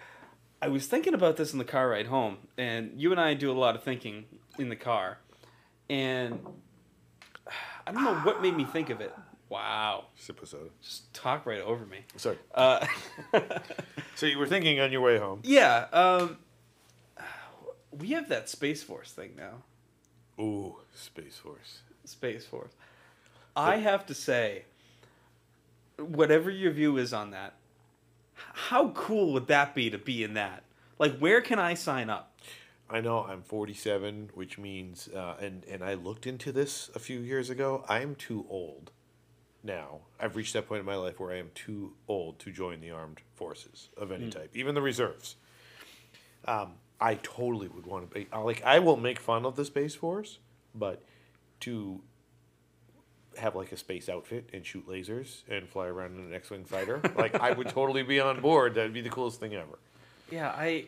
I 0.62 0.70
was 0.70 0.88
thinking 0.88 1.14
about 1.14 1.38
this 1.38 1.52
in 1.54 1.60
the 1.60 1.66
car 1.66 1.90
ride 1.90 2.08
home, 2.08 2.38
and 2.58 2.92
you 2.96 3.12
and 3.12 3.20
I 3.20 3.34
do 3.34 3.52
a 3.52 3.58
lot 3.58 3.76
of 3.76 3.84
thinking 3.84 4.26
in 4.58 4.70
the 4.70 4.76
car. 4.76 5.20
And 5.90 6.40
I 7.86 7.92
don't 7.92 8.04
know 8.04 8.16
what 8.20 8.42
made 8.42 8.56
me 8.56 8.64
think 8.66 8.90
of 8.90 9.02
it. 9.02 9.14
Wow. 9.50 10.06
Sip 10.16 10.42
of 10.42 10.50
soda. 10.50 10.70
Just 10.82 11.14
talk 11.14 11.46
right 11.46 11.62
over 11.62 11.86
me. 11.86 12.00
Sorry. 12.18 12.38
Uh, 12.54 12.86
So 14.16 14.26
you 14.26 14.40
were 14.40 14.48
thinking 14.48 14.80
on 14.80 14.92
your 14.92 15.02
way 15.02 15.20
home. 15.20 15.42
yeah. 15.44 15.86
Um, 15.94 16.38
we 17.92 18.10
have 18.12 18.30
that 18.30 18.50
Space 18.50 18.82
Force 18.82 19.12
thing 19.12 19.34
now. 19.38 19.62
Ooh, 20.40 20.76
Space 20.94 21.38
Force. 21.38 21.82
Space 22.06 22.46
Force. 22.46 22.72
I 23.56 23.78
have 23.78 24.06
to 24.06 24.14
say, 24.14 24.66
whatever 25.98 26.50
your 26.50 26.72
view 26.72 26.98
is 26.98 27.12
on 27.12 27.32
that, 27.32 27.56
how 28.36 28.90
cool 28.90 29.34
would 29.34 29.48
that 29.48 29.74
be 29.74 29.90
to 29.90 29.98
be 29.98 30.24
in 30.24 30.36
that? 30.36 30.64
Like, 31.00 31.18
where 31.18 31.42
can 31.42 31.60
I 31.60 31.74
sign 31.74 32.10
up? 32.10 32.38
I 32.90 33.02
know 33.02 33.24
I'm 33.24 33.42
47, 33.42 34.30
which 34.34 34.58
means, 34.58 35.10
uh, 35.10 35.36
and 35.42 35.66
and 35.66 35.84
I 35.84 35.96
looked 35.96 36.26
into 36.26 36.52
this 36.52 36.90
a 36.96 37.00
few 37.00 37.20
years 37.20 37.50
ago. 37.50 37.84
I 37.90 38.00
am 38.00 38.16
too 38.16 38.46
old 38.50 38.92
now. 39.64 40.02
I've 40.20 40.36
reached 40.36 40.54
that 40.54 40.68
point 40.68 40.80
in 40.80 40.86
my 40.86 40.96
life 40.96 41.20
where 41.20 41.34
I 41.34 41.38
am 41.38 41.52
too 41.54 41.94
old 42.08 42.40
to 42.40 42.52
join 42.52 42.80
the 42.80 42.92
armed 42.92 43.20
forces 43.36 43.90
of 43.98 44.12
any 44.12 44.30
type, 44.30 44.52
even 44.54 44.74
the 44.74 44.82
reserves. 44.82 45.36
Um, 46.46 46.76
I 47.00 47.16
totally 47.16 47.68
would 47.68 47.86
want 47.86 48.10
to 48.10 48.14
be 48.16 48.28
uh, 48.34 48.42
like 48.44 48.64
I 48.64 48.80
will 48.80 48.98
make 48.98 49.20
fun 49.20 49.46
of 49.46 49.56
the 49.56 49.66
space 49.66 49.94
force, 49.96 50.40
but 50.74 51.04
to 51.62 52.02
have 53.38 53.56
like 53.56 53.72
a 53.72 53.78
space 53.78 54.10
outfit 54.10 54.50
and 54.54 54.66
shoot 54.66 54.88
lasers 54.88 55.44
and 55.48 55.70
fly 55.70 55.86
around 55.88 56.16
in 56.18 56.26
an 56.26 56.34
X-wing 56.34 56.66
fighter, 56.66 57.00
like 57.18 57.36
I 57.40 57.52
would 57.52 57.70
totally 57.70 58.02
be 58.04 58.20
on 58.20 58.42
board. 58.42 58.74
That'd 58.76 58.94
be 58.94 59.02
the 59.02 59.10
coolest 59.12 59.40
thing 59.40 59.54
ever. 59.54 59.78
Yeah, 60.32 60.50
I 60.50 60.86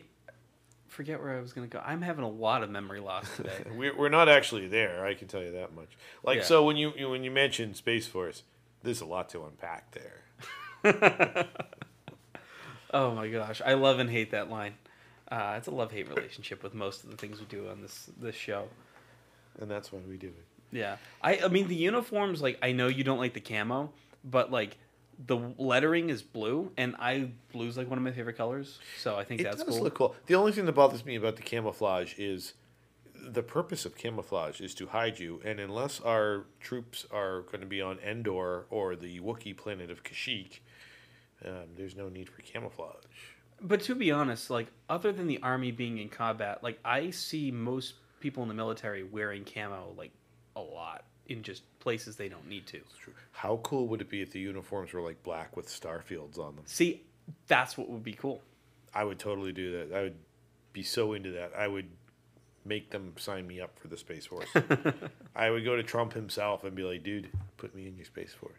forget 0.88 1.22
where 1.22 1.38
I 1.38 1.40
was 1.40 1.52
gonna 1.52 1.68
go. 1.68 1.80
I'm 1.84 2.02
having 2.02 2.24
a 2.24 2.28
lot 2.28 2.64
of 2.64 2.70
memory 2.70 2.98
loss 3.00 3.24
today. 3.36 3.62
We're, 3.76 3.96
we're 3.96 4.08
not 4.08 4.28
actually 4.28 4.66
there. 4.66 5.04
I 5.06 5.14
can 5.14 5.28
tell 5.28 5.42
you 5.42 5.52
that 5.52 5.72
much. 5.74 5.90
Like 6.24 6.38
Yeah. 6.38 6.44
so, 6.44 6.64
when 6.64 6.76
you 6.76 6.92
you- 6.96 7.08
when 7.08 7.22
you 7.22 7.30
mention 7.30 7.74
Space 7.74 8.08
Force, 8.08 8.42
there's 8.82 9.00
a 9.00 9.06
lot 9.06 9.28
to 9.30 9.44
unpack 9.44 9.92
there. 9.92 10.16
oh 12.92 13.14
my 13.14 13.28
gosh, 13.28 13.62
I 13.64 13.74
love 13.74 13.98
and 14.00 14.10
hate 14.10 14.32
that 14.32 14.50
line. 14.50 14.74
Uh, 15.30 15.54
it's 15.56 15.68
a 15.68 15.70
love 15.70 15.92
hate 15.92 16.08
relationship 16.08 16.62
with 16.62 16.74
most 16.74 17.04
of 17.04 17.10
the 17.10 17.16
things 17.16 17.38
we 17.40 17.46
do 17.46 17.68
on 17.68 17.80
this 17.82 18.10
this 18.20 18.34
show. 18.34 18.68
and 19.60 19.70
that's 19.70 19.92
why 19.92 20.00
we 20.08 20.16
do 20.16 20.28
it. 20.28 20.44
Yeah, 20.72 20.96
I 21.22 21.38
I 21.44 21.48
mean 21.48 21.68
the 21.68 21.74
uniforms. 21.76 22.40
Like 22.42 22.58
I 22.62 22.72
know 22.72 22.88
you 22.88 23.04
don't 23.04 23.18
like 23.18 23.34
the 23.34 23.40
camo, 23.40 23.92
but 24.24 24.50
like 24.50 24.76
the 25.26 25.36
lettering 25.58 26.08
is 26.10 26.22
blue, 26.22 26.72
and 26.76 26.96
I 26.98 27.30
blue's 27.52 27.76
like 27.76 27.88
one 27.88 27.98
of 27.98 28.04
my 28.04 28.12
favorite 28.12 28.36
colors. 28.36 28.78
So 28.98 29.16
I 29.16 29.24
think 29.24 29.40
It 29.40 29.44
that's 29.44 29.62
does 29.62 29.74
cool. 29.74 29.84
look 29.84 29.94
cool. 29.94 30.16
The 30.26 30.34
only 30.34 30.52
thing 30.52 30.64
that 30.66 30.72
bothers 30.72 31.04
me 31.04 31.14
about 31.16 31.36
the 31.36 31.42
camouflage 31.42 32.14
is 32.18 32.54
the 33.14 33.42
purpose 33.42 33.84
of 33.84 33.96
camouflage 33.98 34.60
is 34.62 34.74
to 34.76 34.86
hide 34.86 35.18
you, 35.18 35.40
and 35.44 35.60
unless 35.60 36.00
our 36.00 36.46
troops 36.58 37.06
are 37.10 37.42
going 37.42 37.60
to 37.60 37.66
be 37.66 37.82
on 37.82 37.98
Endor 37.98 38.64
or 38.70 38.96
the 38.96 39.20
Wookiee 39.20 39.54
planet 39.56 39.90
of 39.90 40.02
Kashyyyk, 40.02 40.60
um, 41.44 41.66
there's 41.76 41.94
no 41.94 42.08
need 42.08 42.30
for 42.30 42.40
camouflage. 42.42 43.36
But 43.62 43.82
to 43.82 43.94
be 43.94 44.10
honest, 44.10 44.50
like 44.50 44.68
other 44.88 45.12
than 45.12 45.26
the 45.26 45.38
army 45.42 45.70
being 45.70 45.98
in 45.98 46.08
combat, 46.08 46.62
like 46.62 46.78
I 46.84 47.10
see 47.10 47.50
most 47.50 47.94
people 48.20 48.42
in 48.42 48.48
the 48.48 48.54
military 48.54 49.02
wearing 49.02 49.44
camo 49.44 49.94
like 49.96 50.12
a 50.56 50.60
lot 50.60 51.04
in 51.26 51.42
just 51.42 51.62
places 51.78 52.16
they 52.16 52.28
don't 52.28 52.48
need 52.48 52.66
to. 52.68 52.80
True. 53.00 53.12
How 53.32 53.60
cool 53.62 53.86
would 53.88 54.00
it 54.00 54.08
be 54.08 54.22
if 54.22 54.30
the 54.30 54.40
uniforms 54.40 54.92
were 54.92 55.00
like 55.00 55.22
black 55.22 55.56
with 55.56 55.68
star 55.68 56.02
fields 56.02 56.38
on 56.38 56.56
them? 56.56 56.64
See, 56.66 57.02
that's 57.46 57.78
what 57.78 57.88
would 57.88 58.02
be 58.04 58.12
cool. 58.12 58.42
I 58.94 59.04
would 59.04 59.18
totally 59.18 59.52
do 59.52 59.78
that. 59.78 59.96
I 59.96 60.02
would 60.02 60.16
be 60.72 60.82
so 60.82 61.12
into 61.12 61.30
that. 61.32 61.52
I 61.56 61.68
would 61.68 61.88
make 62.64 62.90
them 62.90 63.12
sign 63.16 63.46
me 63.46 63.60
up 63.60 63.78
for 63.78 63.88
the 63.88 63.96
Space 63.96 64.26
Force. 64.26 64.48
I 65.36 65.50
would 65.50 65.64
go 65.64 65.76
to 65.76 65.82
Trump 65.82 66.12
himself 66.12 66.64
and 66.64 66.74
be 66.74 66.82
like, 66.82 67.02
dude, 67.02 67.28
put 67.56 67.74
me 67.74 67.86
in 67.86 67.96
your 67.96 68.06
Space 68.06 68.32
Force. 68.32 68.52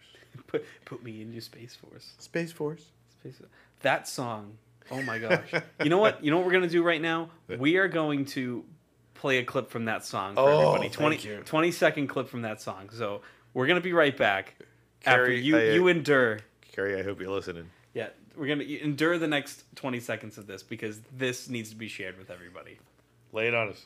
Put 0.47 0.65
put 0.85 1.03
me 1.03 1.21
in 1.21 1.31
your 1.31 1.41
space 1.41 1.75
force. 1.75 2.13
Space 2.19 2.51
Force? 2.51 2.85
Space 3.19 3.41
That 3.81 4.07
song. 4.07 4.57
Oh 4.91 5.01
my 5.03 5.17
gosh. 5.19 5.51
you 5.83 5.89
know 5.89 5.97
what? 5.97 6.23
You 6.23 6.31
know 6.31 6.37
what 6.37 6.45
we're 6.45 6.51
gonna 6.53 6.67
do 6.67 6.83
right 6.83 7.01
now? 7.01 7.29
We 7.57 7.77
are 7.77 7.87
going 7.87 8.25
to 8.25 8.63
play 9.13 9.37
a 9.37 9.43
clip 9.43 9.69
from 9.69 9.85
that 9.85 10.03
song 10.05 10.35
for 10.35 10.41
Oh, 10.41 10.69
everybody. 10.73 10.89
20, 10.89 11.15
thank 11.17 11.25
you. 11.25 11.41
20 11.45 11.71
second 11.71 12.07
clip 12.07 12.27
from 12.27 12.41
that 12.41 12.61
song. 12.61 12.89
So 12.91 13.21
we're 13.53 13.67
gonna 13.67 13.81
be 13.81 13.93
right 13.93 14.15
back 14.15 14.55
after 15.05 15.31
you 15.31 15.57
I- 15.57 15.63
you 15.71 15.87
endure. 15.87 16.39
Carrie, 16.71 16.99
I 16.99 17.03
hope 17.03 17.19
you're 17.21 17.29
listening. 17.31 17.69
Yeah, 17.93 18.07
we're 18.35 18.47
gonna 18.47 18.63
endure 18.63 19.17
the 19.17 19.27
next 19.27 19.63
twenty 19.75 19.99
seconds 19.99 20.37
of 20.37 20.47
this 20.47 20.63
because 20.63 20.99
this 21.17 21.49
needs 21.49 21.69
to 21.69 21.75
be 21.75 21.87
shared 21.87 22.17
with 22.17 22.29
everybody. 22.31 22.79
Lay 23.33 23.47
it 23.47 23.53
on 23.55 23.69
us. 23.69 23.85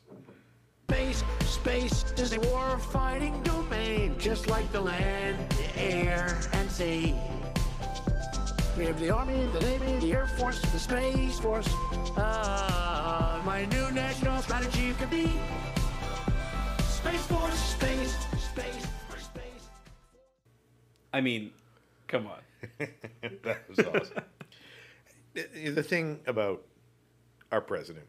Space, 0.87 1.23
space 1.45 2.05
is 2.17 2.33
a 2.33 2.39
war-fighting 2.41 3.41
domain, 3.41 4.15
just 4.19 4.47
like 4.47 4.71
the 4.71 4.79
land, 4.81 5.37
the 5.49 5.81
air, 5.81 6.39
and 6.53 6.69
sea. 6.69 7.15
We 8.77 8.85
have 8.87 8.99
the 8.99 9.09
Army, 9.09 9.47
the 9.53 9.61
Navy, 9.61 9.99
the 10.05 10.11
Air 10.11 10.27
Force, 10.27 10.59
the 10.59 10.79
Space 10.79 11.39
Force. 11.39 11.67
Ah, 12.17 13.41
my 13.45 13.63
new 13.65 13.89
national 13.91 14.41
strategy 14.41 14.93
could 14.99 15.09
be 15.09 15.31
Space 16.79 17.25
Force, 17.27 17.57
space, 17.57 18.17
space, 18.37 18.87
space. 19.17 19.69
I 21.13 21.21
mean, 21.21 21.51
come 22.07 22.27
on. 22.27 22.39
that 23.43 23.59
was 23.69 23.79
awesome. 23.79 24.23
the, 25.33 25.69
the 25.69 25.83
thing 25.83 26.19
about 26.27 26.61
our 27.53 27.61
president, 27.61 28.07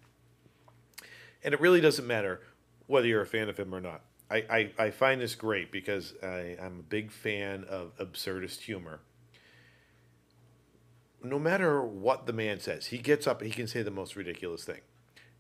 and 1.45 1.55
it 1.55 1.61
really 1.61 1.81
doesn't 1.81 2.09
matter 2.09 2.41
whether 2.89 3.07
you're 3.07 3.23
a 3.23 3.27
fan 3.27 3.49
of 3.49 3.57
him 3.57 3.73
or 3.73 3.81
not. 3.81 4.01
I, 4.29 4.37
I, 4.51 4.87
I 4.87 4.91
find 4.91 5.21
this 5.21 5.37
great 5.37 5.71
because 5.71 6.15
I, 6.25 6.57
I'm 6.61 6.81
a 6.81 6.89
big 6.89 7.13
fan 7.13 7.63
of 7.71 7.97
absurdist 7.99 8.63
humor. 8.63 8.99
No 11.29 11.39
matter 11.39 11.83
what 11.83 12.27
the 12.27 12.33
man 12.33 12.61
says, 12.61 12.87
he 12.87 12.99
gets 12.99 13.27
up, 13.27 13.43
he 13.43 13.51
can 13.51 13.67
say 13.67 13.83
the 13.83 13.91
most 13.91 14.17
ridiculous 14.17 14.65
thing. 14.65 14.81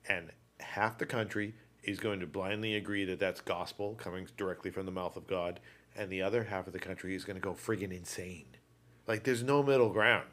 And 0.08 0.30
half 0.60 0.98
the 0.98 1.06
country 1.06 1.54
is 1.82 2.00
going 2.00 2.20
to 2.20 2.26
blindly 2.26 2.74
agree 2.74 3.04
that 3.04 3.18
that's 3.20 3.40
gospel 3.40 3.94
coming 3.94 4.26
directly 4.36 4.70
from 4.70 4.86
the 4.86 4.92
mouth 4.92 5.16
of 5.16 5.26
God. 5.26 5.60
And 5.96 6.10
the 6.10 6.22
other 6.22 6.44
half 6.44 6.66
of 6.66 6.72
the 6.72 6.78
country 6.78 7.14
is 7.14 7.24
going 7.24 7.36
to 7.36 7.40
go 7.40 7.52
friggin' 7.54 7.92
insane. 7.92 8.46
Like 9.06 9.22
there's 9.24 9.42
no 9.42 9.62
middle 9.62 9.90
ground. 9.90 10.26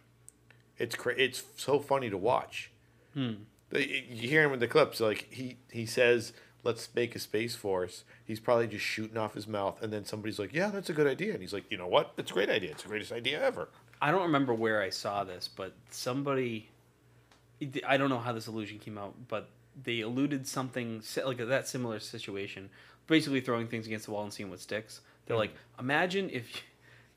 It's 0.77 0.95
cra- 0.95 1.15
it's 1.17 1.43
so 1.55 1.79
funny 1.79 2.09
to 2.09 2.17
watch. 2.17 2.71
Hmm. 3.13 3.33
The- 3.69 3.87
You 3.87 4.27
hear 4.29 4.43
him 4.43 4.53
in 4.53 4.59
the 4.59 4.67
clips, 4.67 4.99
like 4.99 5.27
he 5.31 5.57
he 5.71 5.85
says, 5.85 6.33
"Let's 6.63 6.89
make 6.95 7.15
a 7.15 7.19
space 7.19 7.55
force." 7.55 8.03
He's 8.25 8.39
probably 8.39 8.67
just 8.67 8.83
shooting 8.83 9.17
off 9.17 9.35
his 9.35 9.47
mouth, 9.47 9.81
and 9.83 9.93
then 9.93 10.03
somebody's 10.05 10.39
like, 10.39 10.53
"Yeah, 10.53 10.69
that's 10.69 10.89
a 10.89 10.93
good 10.93 11.07
idea," 11.07 11.33
and 11.33 11.41
he's 11.41 11.53
like, 11.53 11.69
"You 11.69 11.77
know 11.77 11.87
what? 11.87 12.13
It's 12.17 12.31
a 12.31 12.33
great 12.33 12.49
idea. 12.49 12.71
It's 12.71 12.81
the 12.83 12.89
greatest 12.89 13.11
idea 13.11 13.41
ever." 13.41 13.69
I 14.03 14.11
don't 14.11 14.23
remember 14.23 14.53
where 14.53 14.81
I 14.81 14.89
saw 14.89 15.23
this, 15.23 15.47
but 15.47 15.73
somebody. 15.89 16.67
I 17.87 17.95
don't 17.95 18.09
know 18.09 18.19
how 18.19 18.33
this 18.33 18.47
illusion 18.47 18.77
came 18.77 18.97
out, 18.97 19.15
but 19.29 19.47
they 19.81 20.01
alluded 20.01 20.45
something 20.45 21.01
like 21.23 21.37
that 21.37 21.69
similar 21.69 22.01
situation, 22.01 22.69
basically 23.07 23.39
throwing 23.39 23.67
things 23.67 23.87
against 23.87 24.07
the 24.07 24.11
wall 24.11 24.23
and 24.23 24.33
seeing 24.33 24.49
what 24.49 24.59
sticks. 24.59 24.99
They're 25.25 25.37
hmm. 25.37 25.41
like, 25.41 25.53
imagine 25.79 26.29
if. 26.31 26.45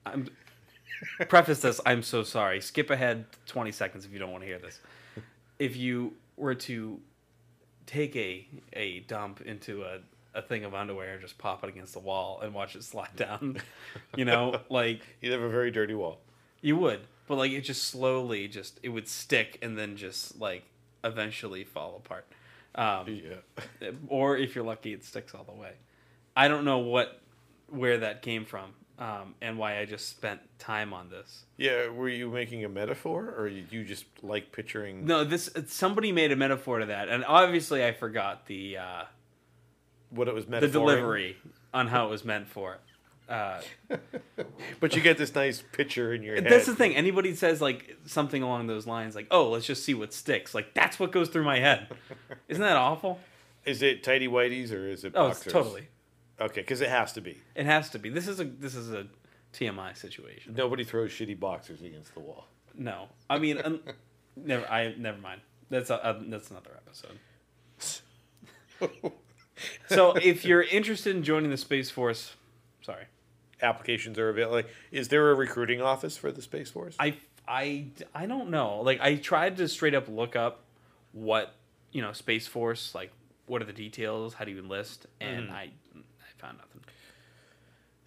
I'm. 0.07 0.28
Preface 1.28 1.61
this. 1.61 1.81
I'm 1.85 2.05
so 2.05 2.23
sorry. 2.23 2.61
Skip 2.61 2.90
ahead 2.90 3.25
20 3.47 3.73
seconds 3.73 4.05
if 4.05 4.12
you 4.12 4.21
don't 4.21 4.31
want 4.31 4.45
to 4.45 4.47
hear 4.47 4.61
this. 4.61 4.78
If 5.59 5.76
you 5.76 6.14
were 6.37 6.55
to 6.55 7.00
take 7.87 8.14
a 8.14 8.47
a 8.75 9.00
dump 9.00 9.40
into 9.40 9.83
a, 9.83 9.99
a 10.35 10.40
thing 10.40 10.64
of 10.64 10.73
underwear 10.73 11.14
and 11.14 11.21
just 11.21 11.37
pop 11.37 11.64
it 11.64 11.69
against 11.69 11.95
the 11.95 11.99
wall 11.99 12.40
and 12.43 12.55
watch 12.55 12.76
it 12.76 12.85
slide 12.85 13.09
down, 13.16 13.59
you 14.16 14.25
know, 14.25 14.61
like 14.71 15.02
you'd 15.21 15.33
have 15.33 15.43
a 15.43 15.49
very 15.49 15.73
dirty 15.73 15.95
wall. 15.95 16.21
You 16.66 16.76
would, 16.76 17.00
but 17.28 17.37
like 17.37 17.52
it 17.52 17.61
just 17.61 17.85
slowly, 17.85 18.49
just 18.49 18.80
it 18.82 18.88
would 18.88 19.06
stick 19.06 19.56
and 19.62 19.78
then 19.78 19.96
just 19.96 20.40
like 20.40 20.64
eventually 21.04 21.62
fall 21.62 22.02
apart. 22.04 22.26
Um, 22.75 23.06
Yeah. 23.08 23.90
or 24.08 24.37
if 24.37 24.54
you're 24.54 24.64
lucky, 24.64 24.92
it 24.92 25.04
sticks 25.04 25.32
all 25.32 25.44
the 25.44 25.52
way. 25.52 25.75
I 26.35 26.49
don't 26.49 26.64
know 26.64 26.78
what 26.78 27.20
where 27.68 27.99
that 27.99 28.23
came 28.23 28.44
from, 28.44 28.75
um, 28.99 29.35
and 29.40 29.58
why 29.58 29.78
I 29.78 29.85
just 29.85 30.08
spent 30.08 30.40
time 30.58 30.92
on 30.92 31.08
this. 31.08 31.44
Yeah, 31.56 31.88
were 31.88 32.08
you 32.08 32.30
making 32.30 32.64
a 32.64 32.68
metaphor, 32.68 33.32
or 33.38 33.46
you 33.46 33.64
you 33.70 33.85
just 33.85 34.04
like 34.23 34.50
picturing? 34.50 35.06
No, 35.06 35.23
this 35.23 35.49
somebody 35.68 36.11
made 36.11 36.32
a 36.32 36.37
metaphor 36.37 36.80
to 36.80 36.87
that, 36.87 37.08
and 37.08 37.25
obviously 37.25 37.85
I 37.85 37.92
forgot 37.92 38.46
the 38.46 38.78
uh, 38.78 39.02
what 40.11 40.26
it 40.26 40.35
was 40.35 40.49
meant 40.49 40.62
the 40.62 40.68
delivery 40.68 41.37
on 41.73 41.87
how 41.87 42.06
it 42.06 42.11
was 42.11 42.25
meant 42.25 42.49
for. 42.49 42.78
Uh, 43.28 43.61
But 44.80 44.95
you 44.95 45.02
get 45.02 45.18
this 45.18 45.35
nice 45.35 45.62
picture 45.73 46.12
in 46.14 46.23
your 46.23 46.37
head. 46.37 46.45
that's 46.45 46.66
the 46.66 46.75
thing. 46.76 46.95
Anybody 46.95 47.35
says 47.35 47.61
like 47.61 47.97
something 48.06 48.42
along 48.42 48.66
those 48.68 48.87
lines, 48.87 49.14
like 49.16 49.26
"Oh, 49.30 49.50
let's 49.50 49.66
just 49.66 49.85
see 49.85 49.95
what 49.95 50.12
sticks." 50.12 50.54
Like 50.54 50.75
that's 50.75 51.00
what 51.00 51.11
goes 51.12 51.28
through 51.28 51.45
my 51.45 51.59
head. 51.59 51.88
Isn't 52.49 52.62
that 52.62 52.76
awful? 52.76 53.18
Is 53.64 53.83
it 53.83 54.04
tidy 54.04 54.28
whities 54.28 54.73
or 54.73 54.88
is 54.88 55.02
it? 55.04 55.12
Oh, 55.16 55.28
boxers? 55.28 55.47
it's 55.47 55.52
totally. 55.52 55.88
Okay, 56.40 56.61
because 56.61 56.80
it 56.80 56.88
has 56.88 57.12
to 57.14 57.21
be. 57.21 57.38
It 57.54 57.66
has 57.66 57.90
to 57.90 57.99
be. 57.99 58.11
This 58.11 58.28
is 58.28 58.38
a 58.38 58.45
this 58.45 58.75
is 58.76 58.92
a 58.92 59.06
TMI 59.54 59.97
situation. 59.97 60.54
Nobody 60.54 60.85
throws 60.85 61.11
shitty 61.11 61.40
boxers 61.40 61.80
against 61.83 62.14
the 62.14 62.21
wall. 62.21 62.47
No, 62.75 63.09
I 63.28 63.38
mean, 63.38 63.59
un- 63.59 63.80
never. 64.37 64.66
I 64.71 64.95
never 64.97 65.18
mind. 65.18 65.40
That's 65.71 65.90
a, 65.90 66.04
uh, 66.04 66.21
that's 66.26 66.50
another 66.50 66.78
episode. 66.87 67.18
So 69.88 70.12
if 70.16 70.45
you're 70.45 70.62
interested 70.62 71.16
in 71.16 71.23
joining 71.23 71.50
the 71.50 71.56
Space 71.56 71.90
Force, 71.90 72.35
sorry, 72.83 73.04
Applications 73.62 74.18
are 74.18 74.28
available. 74.28 74.56
Like, 74.56 74.68
is 74.90 75.08
there 75.08 75.30
a 75.30 75.34
recruiting 75.34 75.80
office 75.80 76.16
for 76.16 76.30
the 76.30 76.42
Space 76.42 76.70
Force? 76.70 76.96
I 76.98 77.16
I 77.48 77.86
I 78.14 78.26
don't 78.26 78.50
know. 78.50 78.80
Like 78.80 79.00
I 79.00 79.16
tried 79.16 79.56
to 79.58 79.68
straight 79.68 79.94
up 79.94 80.08
look 80.08 80.36
up 80.36 80.64
what 81.12 81.54
you 81.92 82.02
know 82.02 82.12
Space 82.12 82.46
Force 82.46 82.94
like. 82.94 83.12
What 83.46 83.62
are 83.62 83.64
the 83.64 83.72
details? 83.72 84.34
How 84.34 84.44
do 84.44 84.50
you 84.50 84.58
enlist? 84.58 85.06
And 85.20 85.44
mm-hmm. 85.46 85.54
I 85.54 85.62
I 85.62 86.28
found 86.38 86.58
nothing. 86.58 86.80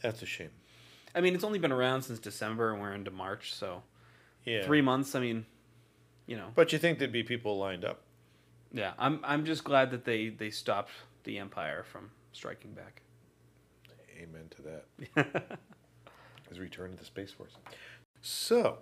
That's 0.02 0.22
a 0.22 0.26
shame. 0.26 0.50
I 1.16 1.22
mean, 1.22 1.34
it's 1.34 1.46
only 1.46 1.60
been 1.60 1.72
around 1.72 2.02
since 2.04 2.20
December, 2.20 2.72
and 2.74 2.82
we're 2.82 2.94
into 2.94 3.10
March, 3.10 3.54
so 3.54 3.82
Yeah. 4.46 4.64
three 4.66 4.82
months. 4.82 5.16
I 5.16 5.22
mean, 5.22 5.46
you 6.28 6.36
know, 6.38 6.52
But 6.56 6.72
you 6.74 6.78
think 6.80 7.00
there'd 7.00 7.12
be 7.12 7.24
people 7.24 7.58
lined 7.58 7.86
up? 7.86 8.02
yeah. 8.74 8.94
I'm 9.00 9.22
I'm 9.24 9.46
just 9.46 9.64
glad 9.64 9.92
that 9.92 10.04
they 10.04 10.28
they 10.30 10.50
stopped 10.50 10.92
the 11.24 11.38
Empire 11.40 11.84
from 11.84 12.12
striking 12.34 12.74
back. 12.74 13.02
Amen 14.20 14.50
to 14.52 14.62
that. 15.16 15.60
His 16.50 16.60
return 16.60 16.92
to 16.92 16.98
the 16.98 17.06
Space 17.06 17.32
Force. 17.32 17.52
So, 18.22 18.80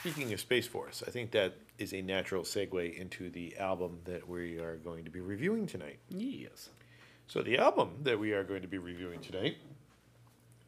speaking 0.00 0.32
of 0.32 0.40
Space 0.40 0.66
Force, 0.66 1.02
I 1.06 1.10
think 1.10 1.32
that 1.32 1.54
is 1.78 1.92
a 1.92 2.02
natural 2.02 2.42
segue 2.42 2.96
into 2.96 3.30
the 3.30 3.56
album 3.56 3.98
that 4.04 4.28
we 4.28 4.58
are 4.58 4.76
going 4.76 5.04
to 5.04 5.10
be 5.10 5.20
reviewing 5.20 5.66
tonight. 5.66 5.98
yes. 6.08 6.70
So, 7.28 7.42
the 7.42 7.58
album 7.58 7.96
that 8.02 8.20
we 8.20 8.32
are 8.32 8.44
going 8.44 8.62
to 8.62 8.68
be 8.68 8.78
reviewing 8.78 9.20
tonight, 9.20 9.56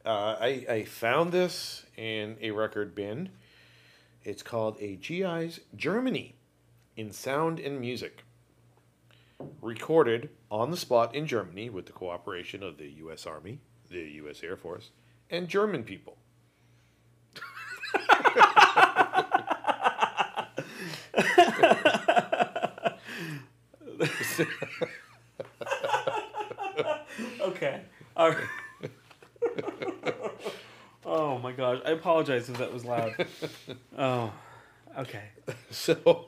uh, 0.04 0.37
I, 0.40 0.66
I 0.68 0.85
found 0.85 1.30
this 1.30 1.85
in 1.97 2.37
a 2.40 2.50
record 2.50 2.94
bin. 2.94 3.28
It's 4.25 4.42
called 4.42 4.76
A 4.80 4.97
GI's 4.97 5.61
Germany 5.76 6.35
in 6.97 7.12
Sound 7.12 7.61
and 7.61 7.80
Music. 7.80 8.25
Recorded 9.62 10.30
on 10.50 10.73
the 10.73 10.76
spot 10.76 11.14
in 11.14 11.26
Germany 11.26 11.70
with 11.70 11.87
the 11.87 11.92
cooperation 11.92 12.62
of 12.64 12.76
the 12.76 12.88
U.S. 12.99 13.25
Army, 13.25 13.61
the 13.90 14.00
U.S. 14.00 14.42
Air 14.42 14.57
Force, 14.57 14.90
and 15.30 15.49
German 15.49 15.85
people. 15.85 16.16
Okay. 27.40 27.80
All 28.16 28.30
right. 28.30 28.90
oh 31.05 31.38
my 31.38 31.53
gosh! 31.53 31.81
I 31.85 31.90
apologize 31.90 32.48
if 32.48 32.59
that 32.59 32.72
was 32.72 32.85
loud. 32.85 33.14
Oh, 33.96 34.33
okay. 34.98 35.24
So, 35.70 36.27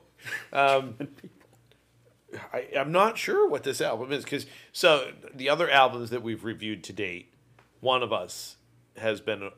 um, 0.52 0.96
I, 2.52 2.66
I'm 2.76 2.90
not 2.90 3.16
sure 3.18 3.48
what 3.48 3.62
this 3.62 3.80
album 3.80 4.12
is 4.12 4.24
because 4.24 4.46
so 4.72 5.12
the 5.34 5.48
other 5.48 5.70
albums 5.70 6.10
that 6.10 6.22
we've 6.22 6.42
reviewed 6.42 6.82
to 6.84 6.92
date, 6.92 7.32
one 7.80 8.02
of 8.02 8.12
us 8.12 8.56
has 8.96 9.20
been 9.20 9.42
uh, 9.42 9.50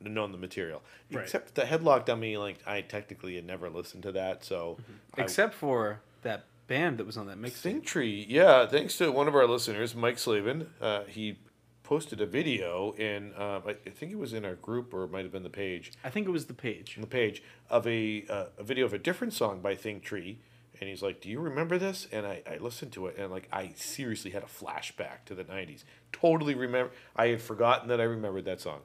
known 0.00 0.32
the 0.32 0.38
material, 0.38 0.82
Right. 1.10 1.22
except 1.24 1.54
the 1.54 1.62
Headlock 1.62 2.04
Dummy. 2.06 2.36
Like 2.36 2.58
I 2.66 2.80
technically 2.80 3.36
had 3.36 3.44
never 3.46 3.68
listened 3.70 4.02
to 4.04 4.12
that, 4.12 4.44
so 4.44 4.78
I- 5.16 5.22
Except 5.22 5.54
for 5.54 6.00
that 6.22 6.44
band 6.66 6.98
that 6.98 7.06
was 7.06 7.16
on 7.16 7.26
that 7.28 7.38
mix. 7.38 7.60
Think 7.60 7.84
Tree, 7.84 8.26
yeah. 8.28 8.66
Thanks 8.66 8.96
to 8.98 9.10
one 9.12 9.28
of 9.28 9.34
our 9.34 9.46
listeners, 9.46 9.94
Mike 9.94 10.18
Slavin. 10.18 10.68
Uh, 10.80 11.04
he 11.04 11.38
posted 11.84 12.20
a 12.20 12.26
video 12.26 12.92
in, 12.98 13.32
uh, 13.34 13.60
I 13.64 13.70
I 13.70 13.90
think 13.90 14.10
it 14.10 14.18
was 14.18 14.32
in 14.32 14.44
our 14.44 14.56
group 14.56 14.92
or 14.92 15.04
it 15.04 15.10
might 15.12 15.22
have 15.22 15.30
been 15.30 15.44
the 15.44 15.50
page, 15.50 15.92
I 16.02 16.10
think 16.10 16.26
it 16.26 16.30
was 16.32 16.46
the 16.46 16.54
page. 16.54 16.96
the 17.00 17.06
page 17.06 17.42
of 17.70 17.86
a 17.86 18.24
uh, 18.28 18.46
a 18.58 18.64
video 18.64 18.84
of 18.84 18.92
a 18.92 18.98
different 18.98 19.32
song 19.32 19.60
by 19.60 19.74
Think 19.76 20.02
Tree, 20.02 20.38
and 20.80 20.88
he's 20.88 21.02
like, 21.02 21.20
"Do 21.20 21.28
you 21.28 21.40
remember 21.40 21.78
this?" 21.78 22.06
And 22.12 22.26
I, 22.26 22.42
I 22.50 22.56
listened 22.58 22.92
to 22.92 23.06
it, 23.06 23.16
and 23.18 23.30
like 23.30 23.48
I 23.52 23.72
seriously 23.76 24.30
had 24.30 24.42
a 24.42 24.46
flashback 24.46 25.24
to 25.26 25.34
the 25.34 25.44
'90s. 25.44 25.84
Totally 26.12 26.54
remember. 26.54 26.92
I 27.14 27.28
had 27.28 27.40
forgotten 27.42 27.88
that 27.88 28.00
I 28.00 28.04
remembered 28.04 28.44
that 28.46 28.60
song. 28.60 28.80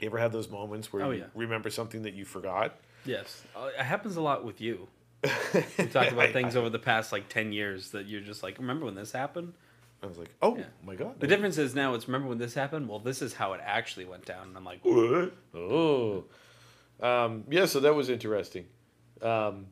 You 0.00 0.06
ever 0.06 0.18
have 0.18 0.32
those 0.32 0.48
moments 0.50 0.92
where 0.92 1.04
Oh, 1.04 1.10
you 1.10 1.20
yeah. 1.20 1.26
remember 1.34 1.70
something 1.70 2.02
that 2.02 2.14
you 2.14 2.24
forgot? 2.24 2.74
Yes, 3.04 3.42
uh, 3.56 3.70
it 3.78 3.82
happens 3.82 4.16
a 4.16 4.20
lot 4.22 4.44
with 4.44 4.60
you. 4.60 4.88
We 5.78 5.86
talked 5.86 6.12
about 6.12 6.28
I- 6.30 6.32
things 6.32 6.56
over 6.56 6.68
the 6.70 6.78
past 6.78 7.12
like 7.12 7.28
ten 7.28 7.52
years 7.52 7.90
that 7.90 8.06
you're 8.06 8.20
just 8.20 8.42
like, 8.42 8.58
remember 8.58 8.86
when 8.86 8.94
this 8.94 9.12
happened? 9.12 9.52
I 10.02 10.06
was 10.06 10.18
like, 10.18 10.30
"Oh 10.42 10.56
Yeah. 10.56 10.64
my 10.84 10.96
god!" 10.96 11.20
The 11.20 11.28
difference 11.28 11.58
is 11.58 11.74
now 11.76 11.94
it's 11.94 12.08
remember 12.08 12.28
when 12.28 12.38
this 12.38 12.54
happened. 12.54 12.88
Well, 12.88 12.98
this 12.98 13.22
is 13.22 13.34
how 13.34 13.52
it 13.52 13.60
actually 13.64 14.04
went 14.04 14.24
down. 14.24 14.48
And 14.48 14.56
I'm 14.56 14.64
like, 14.64 14.80
What? 14.84 15.32
Oh. 15.54 16.24
Um, 17.00 17.44
yeah, 17.48 17.66
so 17.66 17.80
that 17.80 17.94
was 17.94 18.08
interesting. 18.08 18.66
Um, 19.20 19.66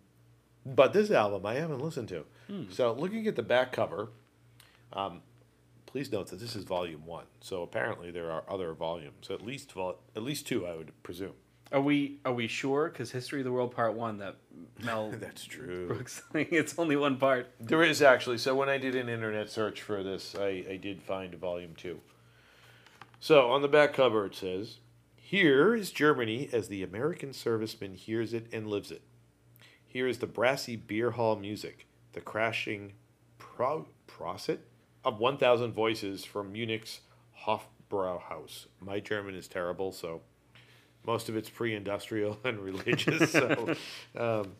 but 0.64 0.92
this 0.92 1.10
album 1.10 1.46
I 1.46 1.54
haven't 1.54 1.80
listened 1.80 2.08
to. 2.08 2.24
So 2.70 2.92
looking 2.92 3.26
at 3.28 3.36
the 3.36 3.42
back 3.42 3.70
cover, 3.72 4.08
um, 4.92 5.22
please 5.86 6.10
note 6.10 6.28
that 6.30 6.40
this 6.40 6.56
is 6.56 6.64
volume 6.64 7.06
one. 7.06 7.26
So 7.40 7.62
apparently 7.62 8.10
there 8.10 8.30
are 8.30 8.42
other 8.48 8.72
volumes, 8.74 9.30
at 9.30 9.40
least 9.40 9.72
vol- 9.72 10.00
at 10.16 10.22
least 10.24 10.46
two, 10.48 10.66
I 10.66 10.74
would 10.76 10.92
presume. 11.04 11.34
are 11.72 11.80
we 11.80 12.18
are 12.24 12.32
we 12.32 12.48
sure? 12.48 12.88
Because 12.88 13.12
History 13.12 13.40
of 13.40 13.44
the 13.44 13.52
World 13.52 13.72
Part 13.74 13.94
One 13.94 14.18
that 14.18 14.36
Mel 14.82 15.12
That's 15.12 15.44
true. 15.44 15.86
Brooks, 15.86 16.22
it's 16.34 16.76
only 16.78 16.96
one 16.96 17.18
part. 17.18 17.52
There 17.60 17.84
is 17.84 18.02
actually. 18.02 18.38
So 18.38 18.54
when 18.56 18.68
I 18.68 18.78
did 18.78 18.96
an 18.96 19.08
internet 19.08 19.48
search 19.48 19.80
for 19.80 20.02
this, 20.02 20.34
I, 20.38 20.64
I 20.70 20.76
did 20.76 21.02
find 21.02 21.32
volume 21.36 21.74
two. 21.76 22.00
So 23.20 23.50
on 23.52 23.62
the 23.62 23.68
back 23.68 23.92
cover 23.92 24.26
it 24.26 24.34
says, 24.34 24.78
Here 25.14 25.74
is 25.76 25.92
Germany 25.92 26.48
as 26.52 26.66
the 26.66 26.82
American 26.82 27.30
serviceman 27.30 27.94
hears 27.94 28.32
it 28.34 28.46
and 28.52 28.66
lives 28.66 28.90
it. 28.90 29.02
Here 29.90 30.06
is 30.06 30.18
the 30.18 30.28
brassy 30.28 30.76
beer 30.76 31.10
hall 31.10 31.34
music, 31.34 31.88
the 32.12 32.20
crashing 32.20 32.92
pro- 33.38 33.88
prosit 34.06 34.58
of 35.04 35.18
1,000 35.18 35.72
voices 35.72 36.24
from 36.24 36.52
Munich's 36.52 37.00
Hofbrauhaus. 37.44 38.66
My 38.80 39.00
German 39.00 39.34
is 39.34 39.48
terrible, 39.48 39.90
so 39.90 40.20
most 41.04 41.28
of 41.28 41.34
it's 41.34 41.50
pre 41.50 41.74
industrial 41.74 42.38
and 42.44 42.60
religious. 42.60 43.32
so. 43.32 43.74
Um, 44.16 44.52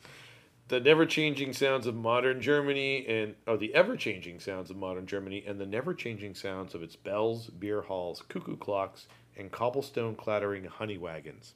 the 0.67 0.81
never 0.81 1.07
changing 1.07 1.53
sounds 1.53 1.87
of 1.87 1.95
modern 1.95 2.41
Germany 2.41 3.07
and 3.07 3.35
oh 3.47 3.57
the 3.57 3.75
ever 3.75 3.97
changing 3.97 4.39
sounds 4.39 4.71
of 4.71 4.77
modern 4.77 5.05
Germany 5.07 5.45
and 5.47 5.61
the 5.61 5.67
never 5.67 5.95
changing 5.95 6.35
sounds 6.35 6.75
of 6.75 6.83
its 6.83 6.95
bells, 6.97 7.51
beer 7.51 7.83
halls, 7.83 8.23
cuckoo 8.29 8.57
clocks, 8.57 9.07
and 9.37 9.51
cobblestone 9.51 10.15
clattering 10.17 10.65
honey 10.65 10.99
wagons. 10.99 11.55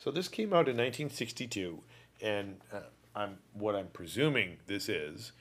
So 0.00 0.10
this 0.10 0.28
came 0.28 0.48
out 0.48 0.66
in 0.66 0.78
1962, 0.78 1.82
and 2.22 2.56
uh, 2.72 2.80
I'm 3.14 3.36
what 3.52 3.76
I'm 3.76 3.88
presuming 3.88 4.56
this 4.66 4.88
is, 4.88 5.32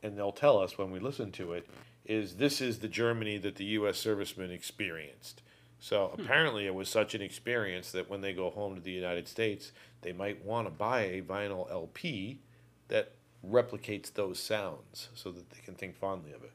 and 0.00 0.16
they'll 0.16 0.30
tell 0.30 0.58
us 0.58 0.78
when 0.78 0.92
we 0.92 1.00
listen 1.00 1.32
to 1.32 1.54
it, 1.54 1.68
is 2.06 2.36
this 2.36 2.60
is 2.60 2.78
the 2.78 2.88
Germany 2.88 3.36
that 3.38 3.56
the 3.56 3.64
U.S. 3.64 3.98
servicemen 3.98 4.52
experienced. 4.52 5.42
So 5.80 6.12
apparently, 6.16 6.66
it 6.66 6.74
was 6.74 6.88
such 6.88 7.16
an 7.16 7.20
experience 7.20 7.90
that 7.92 8.08
when 8.08 8.20
they 8.20 8.32
go 8.32 8.50
home 8.50 8.76
to 8.76 8.80
the 8.80 8.92
United 8.92 9.26
States, 9.26 9.72
they 10.02 10.12
might 10.12 10.44
want 10.44 10.68
to 10.68 10.70
buy 10.70 11.02
a 11.02 11.22
vinyl 11.22 11.68
LP 11.70 12.38
that 12.86 13.12
replicates 13.44 14.12
those 14.12 14.38
sounds 14.38 15.08
so 15.14 15.32
that 15.32 15.50
they 15.50 15.60
can 15.64 15.74
think 15.74 15.96
fondly 15.96 16.32
of 16.32 16.44
it. 16.44 16.52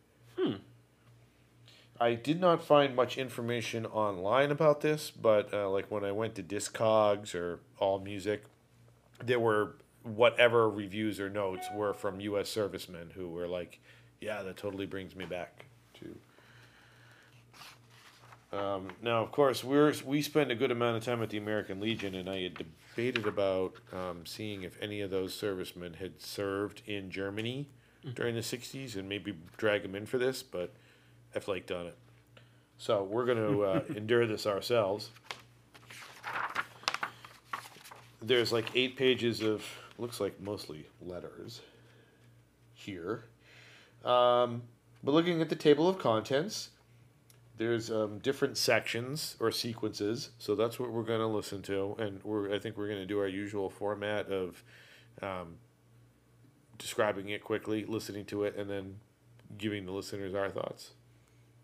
I 2.00 2.16
did 2.16 2.42
not 2.42 2.64
find 2.64 2.96
much 2.96 3.18
information 3.18 3.86
online 3.86 4.52
about 4.52 4.82
this, 4.82 5.12
but 5.12 5.54
uh, 5.54 5.70
like 5.70 5.92
when 5.92 6.04
I 6.04 6.12
went 6.12 6.36
to 6.36 6.44
Discogs 6.44 7.36
or 7.36 7.60
All 7.80 8.00
Music, 8.00 8.44
there 9.24 9.40
were 9.40 9.76
whatever 10.04 10.70
reviews 10.70 11.20
or 11.20 11.30
notes 11.30 11.68
were 11.74 11.94
from 11.94 12.20
U.S. 12.20 12.50
servicemen 12.50 13.12
who 13.16 13.30
were 13.30 13.48
like, 13.48 13.80
"Yeah, 14.20 14.44
that 14.44 14.58
totally 14.58 14.86
brings 14.86 15.16
me 15.16 15.26
back 15.26 15.66
to." 16.00 16.18
Um, 18.58 18.90
now, 19.02 19.24
of 19.24 19.32
course, 19.32 19.64
we're 19.64 19.94
we 20.06 20.22
spend 20.22 20.52
a 20.52 20.56
good 20.56 20.72
amount 20.72 20.98
of 20.98 21.04
time 21.04 21.24
at 21.24 21.30
the 21.30 21.38
American 21.38 21.80
Legion, 21.80 22.16
and 22.16 22.30
I 22.30 22.42
had 22.42 22.56
debated 22.56 23.28
about 23.28 23.76
um, 23.92 24.26
seeing 24.26 24.64
if 24.64 24.78
any 24.82 25.02
of 25.02 25.10
those 25.10 25.34
servicemen 25.34 25.94
had 25.94 26.22
served 26.22 26.82
in 26.86 27.12
Germany 27.12 27.68
during 28.16 28.36
the 28.36 28.42
'60s, 28.42 28.96
and 28.96 29.08
maybe 29.08 29.36
drag 29.58 29.84
them 29.84 29.96
in 29.96 30.06
for 30.06 30.18
this, 30.18 30.44
but 30.44 30.74
I 31.36 31.40
flaked 31.40 31.72
on 31.72 31.88
it. 31.88 31.98
So 32.78 33.04
we're 33.04 33.26
going 33.26 33.38
to 33.38 33.64
uh, 33.64 33.82
endure 33.96 34.28
this 34.28 34.46
ourselves. 34.46 35.10
There's 38.22 38.52
like 38.52 38.66
eight 38.76 38.96
pages 38.96 39.42
of, 39.42 39.66
looks 39.98 40.20
like 40.20 40.40
mostly 40.42 40.88
letters 41.02 41.62
here. 42.74 43.26
Um, 44.04 44.64
but 45.04 45.14
looking 45.14 45.42
at 45.42 45.50
the 45.50 45.56
table 45.56 45.88
of 45.88 46.00
contents, 46.00 46.70
there's 47.58 47.92
um, 47.92 48.20
different 48.20 48.58
sections 48.58 49.36
or 49.40 49.52
sequences. 49.52 50.32
So 50.40 50.56
that's 50.56 50.80
what 50.80 50.92
we're 50.92 51.04
going 51.04 51.20
to 51.20 51.28
listen 51.28 51.62
to. 51.64 51.96
And 52.00 52.24
we're, 52.24 52.54
I 52.54 52.60
think 52.60 52.78
we're 52.78 52.88
going 52.88 53.00
to 53.00 53.06
do 53.06 53.20
our 53.20 53.28
usual 53.28 53.70
format 53.70 54.28
of 54.28 54.64
um, 55.22 55.56
describing 56.78 57.30
it 57.30 57.44
quickly, 57.44 57.86
listening 57.86 58.26
to 58.26 58.44
it, 58.44 58.56
and 58.58 58.70
then 58.70 58.96
giving 59.58 59.86
the 59.86 59.92
listeners 59.92 60.34
our 60.34 60.50
thoughts. 60.50 60.92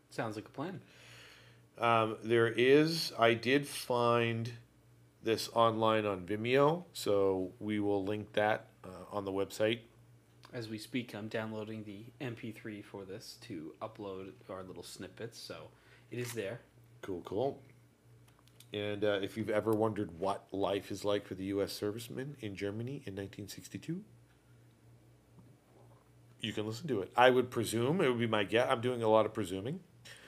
Sounds 0.09 0.35
like 0.35 0.45
a 0.45 0.51
plan. 0.51 0.81
Um, 1.77 2.17
there 2.23 2.47
is, 2.47 3.13
I 3.17 3.33
did 3.33 3.67
find 3.67 4.51
this 5.23 5.49
online 5.53 6.05
on 6.05 6.25
Vimeo, 6.25 6.83
so 6.93 7.51
we 7.59 7.79
will 7.79 8.03
link 8.03 8.33
that 8.33 8.67
uh, 8.83 9.15
on 9.15 9.25
the 9.25 9.31
website. 9.31 9.79
As 10.51 10.67
we 10.67 10.77
speak, 10.77 11.13
I'm 11.13 11.27
downloading 11.27 11.83
the 11.83 12.05
MP3 12.25 12.83
for 12.83 13.05
this 13.05 13.37
to 13.41 13.73
upload 13.81 14.31
our 14.49 14.63
little 14.63 14.83
snippets, 14.83 15.39
so 15.39 15.67
it 16.11 16.19
is 16.19 16.33
there. 16.33 16.59
Cool, 17.01 17.21
cool. 17.23 17.61
And 18.73 19.03
uh, 19.03 19.19
if 19.21 19.37
you've 19.37 19.49
ever 19.49 19.71
wondered 19.71 20.19
what 20.19 20.45
life 20.51 20.91
is 20.91 21.05
like 21.05 21.25
for 21.25 21.35
the 21.35 21.45
U.S. 21.45 21.71
servicemen 21.71 22.35
in 22.39 22.55
Germany 22.55 23.03
in 23.05 23.15
1962, 23.15 24.01
you 26.41 26.53
can 26.53 26.65
listen 26.65 26.87
to 26.87 27.01
it. 27.01 27.11
I 27.15 27.29
would 27.29 27.51
presume 27.51 28.01
it 28.01 28.09
would 28.09 28.19
be 28.19 28.27
my 28.27 28.43
guess. 28.43 28.67
I'm 28.69 28.81
doing 28.81 29.03
a 29.03 29.07
lot 29.07 29.25
of 29.25 29.33
presuming. 29.33 29.79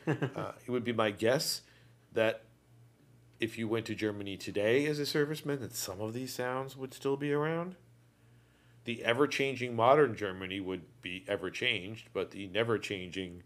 uh, 0.36 0.52
it 0.66 0.72
would 0.72 0.84
be 0.84 0.94
my 0.94 1.12
guess 1.12 1.62
that 2.14 2.44
if 3.40 3.58
you 3.58 3.68
went 3.68 3.86
to 3.88 3.96
Germany 3.96 4.38
today 4.38 4.86
as 4.86 5.00
a 5.00 5.04
serviceman, 5.04 5.60
that 5.60 5.76
some 5.76 6.00
of 6.00 6.14
these 6.14 6.34
sounds 6.34 6.78
would 6.78 6.94
still 6.94 7.18
be 7.18 7.34
around. 7.34 7.76
The 8.86 9.04
ever 9.04 9.28
changing 9.28 9.76
modern 9.76 10.16
Germany 10.16 10.60
would 10.60 10.84
be 11.02 11.24
ever 11.28 11.50
changed, 11.50 12.10
but 12.14 12.32
the 12.32 12.48
never 12.48 12.78
changing 12.78 13.44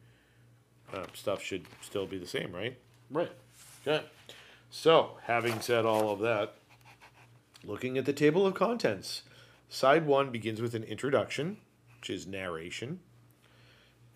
uh, 0.94 1.06
stuff 1.14 1.42
should 1.42 1.66
still 1.82 2.06
be 2.06 2.18
the 2.18 2.28
same, 2.28 2.54
right? 2.54 2.78
Right. 3.10 3.32
Okay. 3.86 4.06
So, 4.70 5.18
having 5.24 5.62
said 5.62 5.86
all 5.86 6.12
of 6.12 6.20
that, 6.20 6.56
looking 7.64 7.98
at 7.98 8.06
the 8.06 8.14
table 8.14 8.46
of 8.46 8.54
contents, 8.54 9.24
side 9.70 10.06
one 10.06 10.32
begins 10.32 10.62
with 10.62 10.76
an 10.76 10.84
introduction, 10.84 11.58
which 12.00 12.10
is 12.10 12.28
narration, 12.28 13.00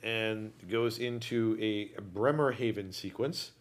and 0.04 0.52
goes 0.70 0.98
into 1.00 1.58
a 1.60 2.00
Bremerhaven 2.02 2.94
sequence, 2.94 3.52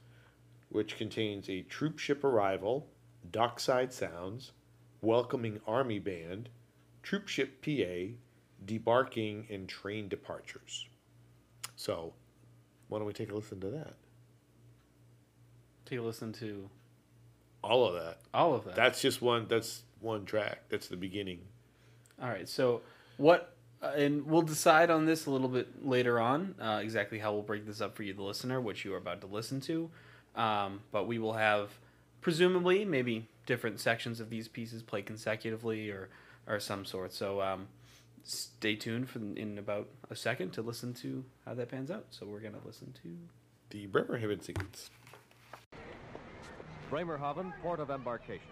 which 0.69 0.97
contains 0.97 1.49
a 1.49 1.63
troop 1.63 1.99
ship 1.99 2.23
arrival, 2.25 2.89
dockside 3.31 3.93
sounds, 3.93 4.53
welcoming 5.01 5.61
army 5.67 5.99
band, 5.99 6.49
troop 7.03 7.29
ship 7.29 7.63
PA, 7.65 8.15
debarking, 8.67 9.49
and 9.53 9.69
train 9.69 10.09
departures. 10.09 10.87
So, 11.77 12.13
why 12.89 12.99
don't 12.99 13.07
we 13.07 13.13
take 13.13 13.31
a 13.31 13.35
listen 13.35 13.61
to 13.61 13.69
that? 13.71 13.95
Take 15.87 15.99
a 16.01 16.03
listen 16.03 16.33
to 16.35 16.69
All 17.63 17.87
of 17.87 17.95
that. 17.95 18.19
all 18.35 18.55
of 18.55 18.65
that. 18.65 18.75
That's 18.77 19.01
just 19.01 19.23
one. 19.23 19.47
That's 19.49 19.83
one 20.01 20.25
track. 20.25 20.63
That's 20.69 20.89
the 20.89 20.97
beginning. 20.97 21.41
All 22.21 22.29
right. 22.29 22.49
So 22.49 22.83
what? 23.17 23.55
Uh, 23.81 23.93
and 23.97 24.27
we'll 24.27 24.43
decide 24.43 24.91
on 24.91 25.07
this 25.07 25.27
a 25.27 25.31
little 25.31 25.49
bit 25.49 25.87
later 25.87 26.19
on. 26.19 26.55
Uh, 26.61 26.81
exactly 26.83 27.19
how 27.19 27.33
we'll 27.33 27.43
break 27.43 27.65
this 27.67 27.81
up 27.81 27.95
for 27.95 28.03
you, 28.03 28.13
the 28.13 28.23
listener, 28.23 28.61
which 28.61 28.85
you 28.85 28.93
are 28.93 28.99
about 28.99 29.21
to 29.21 29.27
listen 29.27 29.61
to. 29.61 29.91
Um, 30.35 30.81
but 30.91 31.07
we 31.07 31.19
will 31.19 31.35
have, 31.35 31.79
presumably, 32.21 32.85
maybe 32.85 33.29
different 33.47 33.81
sections 33.81 34.21
of 34.21 34.31
these 34.31 34.49
pieces 34.49 34.83
play 34.83 35.03
consecutively 35.03 35.91
or 35.91 36.09
or 36.47 36.59
some 36.59 36.85
sort. 36.85 37.13
So 37.13 37.41
um, 37.43 37.69
stay 38.25 38.75
tuned 38.75 39.09
for 39.09 39.19
in 39.19 39.59
about 39.59 39.89
a 40.11 40.17
second 40.17 40.53
to 40.53 40.63
listen 40.63 40.95
to 40.95 41.25
how 41.45 41.55
that 41.55 41.71
pans 41.71 41.91
out. 41.91 42.07
So 42.11 42.27
we're 42.27 42.41
gonna 42.41 42.59
listen 42.65 42.95
to. 43.03 43.09
The 43.71 43.87
Bremerhaven 43.87 44.41
sequence. 44.43 44.91
Bremerhaven, 46.91 47.53
port 47.63 47.81
of 47.81 47.91
embarkation. 47.91 48.49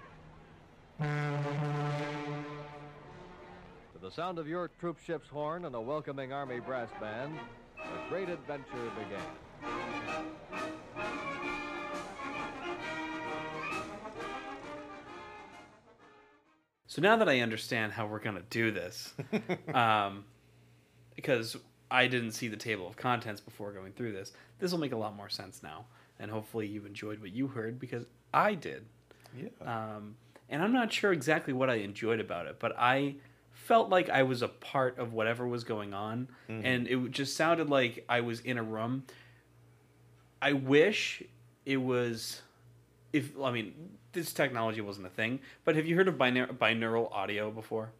To 4.07 4.11
the 4.11 4.15
sound 4.15 4.39
of 4.39 4.47
your 4.47 4.71
troop 4.79 4.99
ship's 5.05 5.29
horn 5.29 5.65
and 5.65 5.75
a 5.75 5.81
welcoming 5.81 6.33
Army 6.33 6.61
brass 6.61 6.89
band, 7.01 7.37
a 7.77 8.09
great 8.09 8.29
adventure 8.29 8.65
began. 8.95 9.21
So 16.87 17.03
now 17.03 17.17
that 17.17 17.29
I 17.29 17.41
understand 17.41 17.95
how 17.95 18.07
we're 18.07 18.21
gonna 18.21 18.45
do 18.49 18.71
this, 18.71 19.13
um, 19.75 20.25
because 21.17 21.57
I 21.91 22.07
didn't 22.07 22.31
see 22.31 22.47
the 22.47 22.57
table 22.57 22.87
of 22.87 22.97
contents 22.97 23.41
before 23.41 23.73
going 23.73 23.93
through 23.93 24.13
this, 24.13 24.31
this 24.61 24.71
will 24.71 24.79
make 24.79 24.93
a 24.93 24.97
lot 24.97 25.17
more 25.17 25.29
sense 25.29 25.65
now, 25.65 25.87
and 26.21 26.31
hopefully 26.31 26.69
you 26.69 26.87
enjoyed 26.87 27.21
what 27.21 27.33
you 27.33 27.49
heard 27.49 27.81
because 27.81 28.07
I 28.33 28.55
did. 28.55 28.85
Yeah. 29.37 29.49
Um, 29.63 30.15
and 30.49 30.63
I'm 30.63 30.73
not 30.73 30.93
sure 30.93 31.13
exactly 31.13 31.53
what 31.53 31.69
I 31.69 31.77
enjoyed 31.77 32.21
about 32.21 32.47
it, 32.47 32.61
but 32.61 32.73
I 32.79 33.17
felt 33.57 33.89
like 33.89 34.09
I 34.11 34.23
was 34.23 34.43
a 34.43 34.49
part 34.49 34.99
of 34.99 35.13
whatever 35.13 35.47
was 35.47 35.65
going 35.65 35.95
on, 35.95 36.29
mm-hmm. 36.49 36.65
and 36.65 36.87
it 36.87 37.11
just 37.11 37.37
sounded 37.37 37.69
like 37.69 38.05
I 38.09 38.21
was 38.21 38.41
in 38.41 38.59
a 38.59 38.63
room. 38.63 39.05
I 40.41 40.53
wish 40.53 41.23
it 41.65 41.79
was, 41.79 42.43
if 43.13 43.33
I 43.43 43.51
mean, 43.51 43.75
this 44.13 44.33
technology 44.33 44.81
wasn't 44.81 45.07
a 45.07 45.11
thing, 45.11 45.41
but 45.65 45.75
have 45.75 45.87
you 45.87 45.97
heard 45.97 46.07
of 46.07 46.17
bina- 46.19 46.49
binaural 46.49 47.11
audio 47.13 47.51
before? 47.51 47.93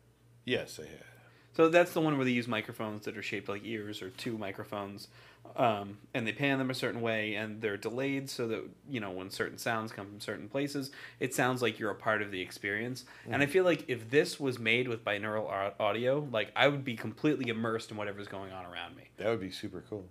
yes, 0.45 0.79
I 0.81 0.87
have. 0.87 1.17
So 1.57 1.71
that's 1.71 1.95
the 1.95 2.03
one 2.03 2.17
where 2.17 2.25
they 2.27 2.33
use 2.33 2.47
microphones 2.47 3.07
that 3.07 3.17
are 3.17 3.23
shaped 3.23 3.49
like 3.49 3.63
ears 3.65 4.03
or 4.03 4.11
two 4.11 4.37
microphones, 4.37 5.09
um, 5.57 5.99
and 6.15 6.27
they 6.27 6.33
pan 6.33 6.59
them 6.59 6.71
a 6.71 6.75
certain 6.75 7.01
way, 7.01 7.35
and 7.35 7.61
they're 7.61 7.77
delayed 7.77 8.29
so 8.29 8.49
that 8.49 8.63
you 8.89 9.01
know 9.01 9.11
when 9.11 9.31
certain 9.31 9.59
sounds 9.59 9.93
come 9.93 10.07
from 10.07 10.21
certain 10.21 10.49
places, 10.49 10.91
it 11.21 11.35
sounds 11.35 11.63
like 11.63 11.79
you're 11.79 11.91
a 11.91 11.97
part 11.97 12.23
of 12.23 12.31
the 12.31 12.41
experience. 12.41 13.05
And 13.29 13.43
I 13.43 13.47
feel 13.47 13.65
like 13.65 13.85
if 13.89 14.11
this 14.11 14.41
was 14.41 14.59
made 14.59 14.89
with 14.89 15.05
binaural 15.05 15.73
audio, 15.79 16.27
like 16.31 16.53
I 16.57 16.69
would 16.69 16.85
be 16.85 16.97
completely 16.97 17.49
immersed 17.49 17.91
in 17.91 17.97
whatever's 17.97 18.29
going 18.29 18.53
on 18.53 18.65
around 18.67 18.97
me. 18.97 19.05
That 19.19 19.29
would 19.29 19.41
be 19.41 19.51
super 19.51 19.85
cool. 19.89 20.07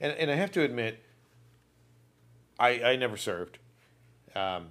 And 0.00 0.12
and 0.12 0.30
I 0.30 0.34
have 0.34 0.50
to 0.52 0.62
admit, 0.62 1.02
I 2.58 2.82
I 2.82 2.96
never 2.96 3.16
served. 3.16 3.58
Um, 4.34 4.68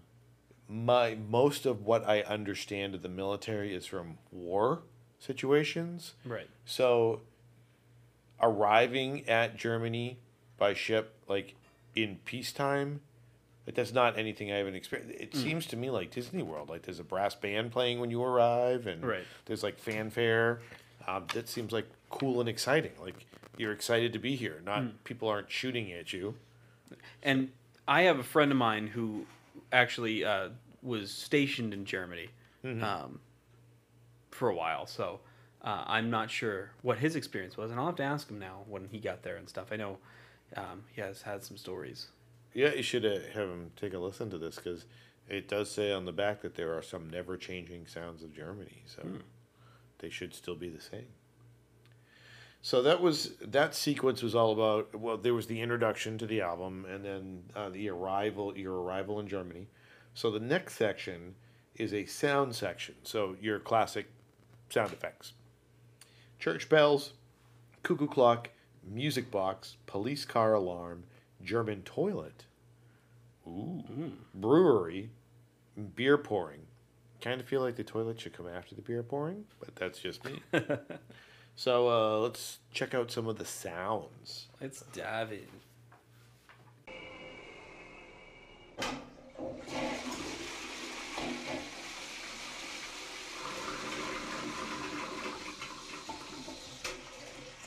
my 0.67 1.17
most 1.29 1.65
of 1.65 1.83
what 1.83 2.07
I 2.07 2.21
understand 2.21 2.95
of 2.95 3.01
the 3.01 3.09
military 3.09 3.73
is 3.73 3.85
from 3.85 4.19
war 4.31 4.83
situations. 5.19 6.13
Right. 6.23 6.49
So, 6.65 7.21
arriving 8.41 9.27
at 9.27 9.57
Germany 9.57 10.17
by 10.57 10.73
ship, 10.73 11.13
like 11.27 11.55
in 11.95 12.17
peacetime, 12.25 13.01
like 13.65 13.75
that's 13.75 13.93
not 13.93 14.17
anything 14.17 14.51
I 14.51 14.57
haven't 14.57 14.75
experienced. 14.75 15.13
It 15.19 15.35
seems 15.35 15.65
to 15.67 15.77
me 15.77 15.89
like 15.89 16.11
Disney 16.11 16.43
World. 16.43 16.69
Like 16.69 16.83
there's 16.83 16.99
a 16.99 17.03
brass 17.03 17.35
band 17.35 17.71
playing 17.71 17.99
when 17.99 18.09
you 18.11 18.23
arrive, 18.23 18.87
and 18.87 19.03
Right. 19.05 19.25
there's 19.45 19.63
like 19.63 19.77
fanfare. 19.77 20.61
Um, 21.07 21.25
that 21.33 21.47
seems 21.49 21.71
like 21.71 21.87
cool 22.09 22.39
and 22.39 22.49
exciting. 22.49 22.91
Like 23.01 23.25
you're 23.57 23.71
excited 23.71 24.13
to 24.13 24.19
be 24.19 24.35
here. 24.35 24.61
Not 24.65 25.03
people 25.03 25.27
aren't 25.27 25.51
shooting 25.51 25.91
at 25.91 26.13
you. 26.13 26.35
And 27.23 27.51
I 27.87 28.03
have 28.03 28.19
a 28.19 28.23
friend 28.23 28.51
of 28.51 28.57
mine 28.57 28.87
who 28.87 29.25
actually 29.71 30.23
uh, 30.23 30.49
was 30.81 31.11
stationed 31.11 31.73
in 31.73 31.85
Germany 31.85 32.29
um, 32.63 33.19
for 34.31 34.49
a 34.49 34.55
while. 34.55 34.85
So 34.85 35.19
uh, 35.63 35.83
I'm 35.85 36.09
not 36.09 36.29
sure 36.31 36.71
what 36.81 36.99
his 36.99 37.15
experience 37.15 37.57
was, 37.57 37.71
and 37.71 37.79
I'll 37.79 37.87
have 37.87 37.95
to 37.97 38.03
ask 38.03 38.29
him 38.29 38.39
now 38.39 38.63
when 38.67 38.87
he 38.91 38.99
got 38.99 39.23
there 39.23 39.35
and 39.37 39.47
stuff. 39.47 39.67
I 39.71 39.75
know 39.75 39.97
um, 40.55 40.83
he 40.93 41.01
has 41.01 41.21
had 41.21 41.43
some 41.43 41.57
stories. 41.57 42.07
Yeah, 42.53 42.73
you 42.73 42.83
should 42.83 43.05
uh, 43.05 43.19
have 43.33 43.49
him 43.49 43.71
take 43.75 43.93
a 43.93 43.99
listen 43.99 44.29
to 44.31 44.37
this 44.37 44.55
because 44.55 44.85
it 45.27 45.47
does 45.47 45.69
say 45.69 45.91
on 45.91 46.05
the 46.05 46.11
back 46.11 46.41
that 46.41 46.55
there 46.55 46.75
are 46.75 46.81
some 46.81 47.09
never 47.09 47.37
changing 47.37 47.87
sounds 47.87 48.23
of 48.23 48.33
Germany. 48.33 48.83
So 48.85 49.03
they 49.99 50.09
should 50.09 50.33
still 50.33 50.55
be 50.55 50.69
the 50.69 50.81
same. 50.81 51.07
So 52.61 52.81
that 52.81 53.01
was 53.01 53.35
that 53.41 53.73
sequence 53.73 54.21
was 54.21 54.35
all 54.35 54.51
about. 54.51 54.93
Well, 54.99 55.17
there 55.17 55.33
was 55.33 55.47
the 55.47 55.61
introduction 55.61 56.17
to 56.17 56.25
the 56.25 56.41
album, 56.41 56.85
and 56.89 57.05
then 57.05 57.43
uh, 57.55 57.69
the 57.69 57.89
arrival, 57.89 58.57
your 58.57 58.81
arrival 58.81 59.19
in 59.19 59.27
Germany. 59.27 59.67
So 60.13 60.29
the 60.29 60.41
next 60.41 60.75
section 60.75 61.35
is 61.75 61.93
a 61.93 62.05
sound 62.05 62.55
section. 62.55 62.95
So 63.03 63.37
your 63.39 63.59
classic 63.59 64.07
sound 64.69 64.91
effects: 64.91 65.33
church 66.39 66.69
bells, 66.69 67.13
cuckoo 67.83 68.07
clock, 68.07 68.49
music 68.83 69.29
box, 69.29 69.75
police 69.85 70.25
car 70.25 70.53
alarm, 70.53 71.03
German 71.43 71.83
toilet, 71.83 72.45
ooh, 73.47 73.83
brewery, 74.33 75.11
beer 75.95 76.17
pouring. 76.17 76.61
Kind 77.21 77.41
of 77.41 77.47
feel 77.47 77.61
like 77.61 77.75
the 77.75 77.83
toilet 77.83 78.19
should 78.19 78.33
come 78.33 78.47
after 78.47 78.75
the 78.75 78.81
beer 78.81 79.03
pouring, 79.03 79.43
but 79.59 79.75
that's 79.75 79.99
just 79.99 80.23
me. 80.23 80.41
so 81.55 81.89
uh, 81.89 82.19
let's 82.19 82.59
check 82.71 82.93
out 82.93 83.11
some 83.11 83.27
of 83.27 83.37
the 83.37 83.45
sounds. 83.45 84.47
Let's 84.61 84.81
dive 84.93 85.33
in. 85.33 85.47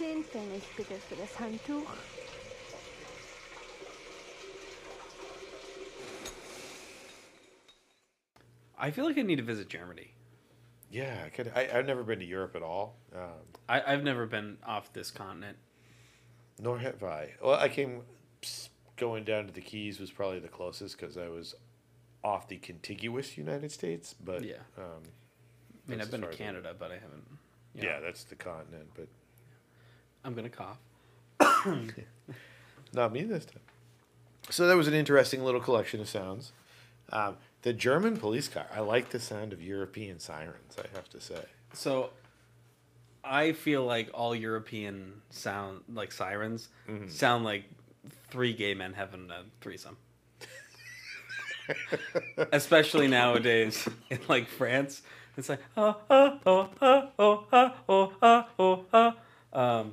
Zehn 0.02 0.24
Pfennig 0.24 0.64
bitte 0.76 0.94
für 1.08 1.14
das 1.14 1.38
Handtuch. 1.38 1.86
I 8.78 8.90
feel 8.90 9.04
like 9.04 9.18
I 9.18 9.22
need 9.22 9.36
to 9.36 9.44
visit 9.44 9.68
Germany. 9.68 10.10
Yeah, 10.90 11.22
I 11.24 11.28
could. 11.30 11.52
I, 11.54 11.68
I've 11.72 11.86
never 11.86 12.02
been 12.02 12.18
to 12.18 12.24
Europe 12.24 12.56
at 12.56 12.62
all. 12.62 12.96
Um, 13.14 13.20
I, 13.68 13.82
I've 13.86 14.02
never 14.02 14.26
been 14.26 14.58
off 14.66 14.92
this 14.92 15.10
continent. 15.10 15.56
nor 16.58 16.78
have 16.78 17.02
I. 17.02 17.30
Well, 17.42 17.54
I 17.58 17.68
came 17.68 18.02
going 18.96 19.24
down 19.24 19.46
to 19.46 19.52
the 19.52 19.60
Keys 19.60 19.98
was 20.00 20.10
probably 20.10 20.38
the 20.38 20.48
closest 20.48 20.98
because 20.98 21.16
I 21.16 21.28
was 21.28 21.54
off 22.22 22.48
the 22.48 22.58
contiguous 22.58 23.38
United 23.38 23.72
States. 23.72 24.14
But 24.22 24.44
Yeah. 24.44 24.56
um, 24.76 25.02
I 25.86 25.90
mean, 25.90 26.00
I've 26.00 26.10
been 26.10 26.20
to 26.20 26.26
far 26.26 26.32
as 26.32 26.40
I- 26.40 26.44
Canada, 26.44 26.76
but 26.78 26.90
I 26.90 26.94
haven't. 26.94 27.24
you 27.74 27.84
yeah, 27.84 28.00
that's 28.00 28.24
the 28.24 28.36
continent. 28.36 28.90
But 28.94 29.08
I'm 30.24 30.34
gonna 30.34 30.48
cough. 30.48 30.78
Not 32.94 33.12
me 33.12 33.22
this 33.24 33.44
time. 33.44 33.60
So 34.50 34.66
that 34.66 34.76
was 34.76 34.88
an 34.88 34.94
interesting 34.94 35.42
little 35.44 35.60
collection 35.60 36.00
of 36.00 36.08
sounds. 36.08 36.52
Um, 37.10 37.36
the 37.62 37.72
German 37.72 38.16
police 38.16 38.48
car. 38.48 38.66
I 38.74 38.80
like 38.80 39.10
the 39.10 39.20
sound 39.20 39.52
of 39.52 39.62
European 39.62 40.18
sirens. 40.18 40.76
I 40.78 40.86
have 40.96 41.08
to 41.10 41.20
say. 41.20 41.42
So, 41.72 42.10
I 43.24 43.52
feel 43.52 43.84
like 43.84 44.10
all 44.12 44.34
European 44.34 45.22
sound 45.30 45.82
like 45.92 46.10
sirens 46.12 46.68
Mm-hmm. 46.88 47.08
sound 47.08 47.44
like 47.44 47.64
three 48.30 48.52
gay 48.52 48.74
men 48.74 48.92
having 48.94 49.30
a 49.30 49.44
threesome. 49.60 49.96
Especially 52.52 53.06
nowadays 53.08 53.88
in 54.10 54.18
like 54.28 54.48
France, 54.48 55.02
it's 55.36 55.48
like 55.48 55.60
oh 55.76 55.96
oh 56.10 56.38
oh 56.44 56.68
oh 56.80 57.08
oh 57.18 57.44
oh 57.50 57.72
oh 57.88 58.12
oh 58.22 58.44
oh 58.58 58.84
oh. 58.92 59.14
Um, 59.58 59.92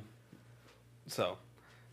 so, 1.10 1.38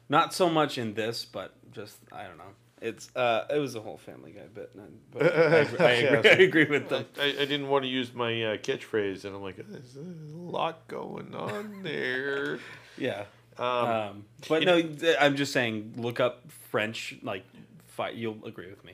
not 0.10 0.34
so 0.34 0.50
much 0.50 0.78
in 0.78 0.94
this, 0.94 1.26
but 1.26 1.54
just 1.72 1.98
I 2.12 2.24
don't 2.24 2.38
know. 2.38 2.54
It's 2.80 3.10
uh, 3.16 3.46
it 3.50 3.58
was 3.58 3.74
a 3.76 3.82
whole 3.82 3.98
Family 3.98 4.32
Guy 4.32 4.44
bit, 4.54 4.70
and- 4.76 5.00
but 5.12 5.24
I, 5.24 5.28
agree, 5.58 5.86
I, 5.86 5.92
agree, 5.92 6.30
I 6.30 6.34
agree 6.34 6.66
with 6.66 6.90
them. 6.90 7.06
I, 7.20 7.26
I 7.30 7.46
didn't 7.46 7.70
want 7.70 7.84
to 7.86 7.90
use 7.90 8.14
my 8.14 8.32
uh, 8.44 8.58
catchphrase, 8.58 9.26
and 9.26 9.36
I'm 9.36 9.42
like, 9.42 9.56
there's 9.58 9.96
a 9.96 10.02
lot 10.38 10.88
going 10.88 11.34
on 11.36 11.82
there. 11.84 12.60
Yeah. 13.00 13.26
Um, 13.60 13.68
Um, 13.68 14.26
but 14.50 14.64
no, 14.64 14.82
th- 14.82 15.18
I'm 15.20 15.36
just 15.36 15.52
saying, 15.54 15.94
look 15.98 16.20
up 16.20 16.50
French, 16.72 17.16
like, 17.24 17.44
fi- 17.88 18.10
you'll 18.12 18.44
agree 18.46 18.70
with 18.70 18.84
me. 18.84 18.94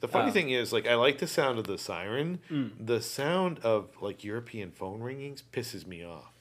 The 0.00 0.08
funny 0.08 0.26
Um, 0.28 0.32
thing 0.32 0.50
is, 0.50 0.70
like, 0.72 0.86
I 0.86 0.94
like 0.96 1.18
the 1.18 1.26
sound 1.26 1.58
of 1.58 1.66
the 1.66 1.76
siren. 1.78 2.38
Mm. 2.50 2.72
The 2.78 3.00
sound 3.00 3.58
of 3.60 3.88
like 4.02 4.22
European 4.24 4.70
phone 4.70 5.00
ringings 5.00 5.42
pisses 5.52 5.86
me 5.86 6.04
off. 6.04 6.32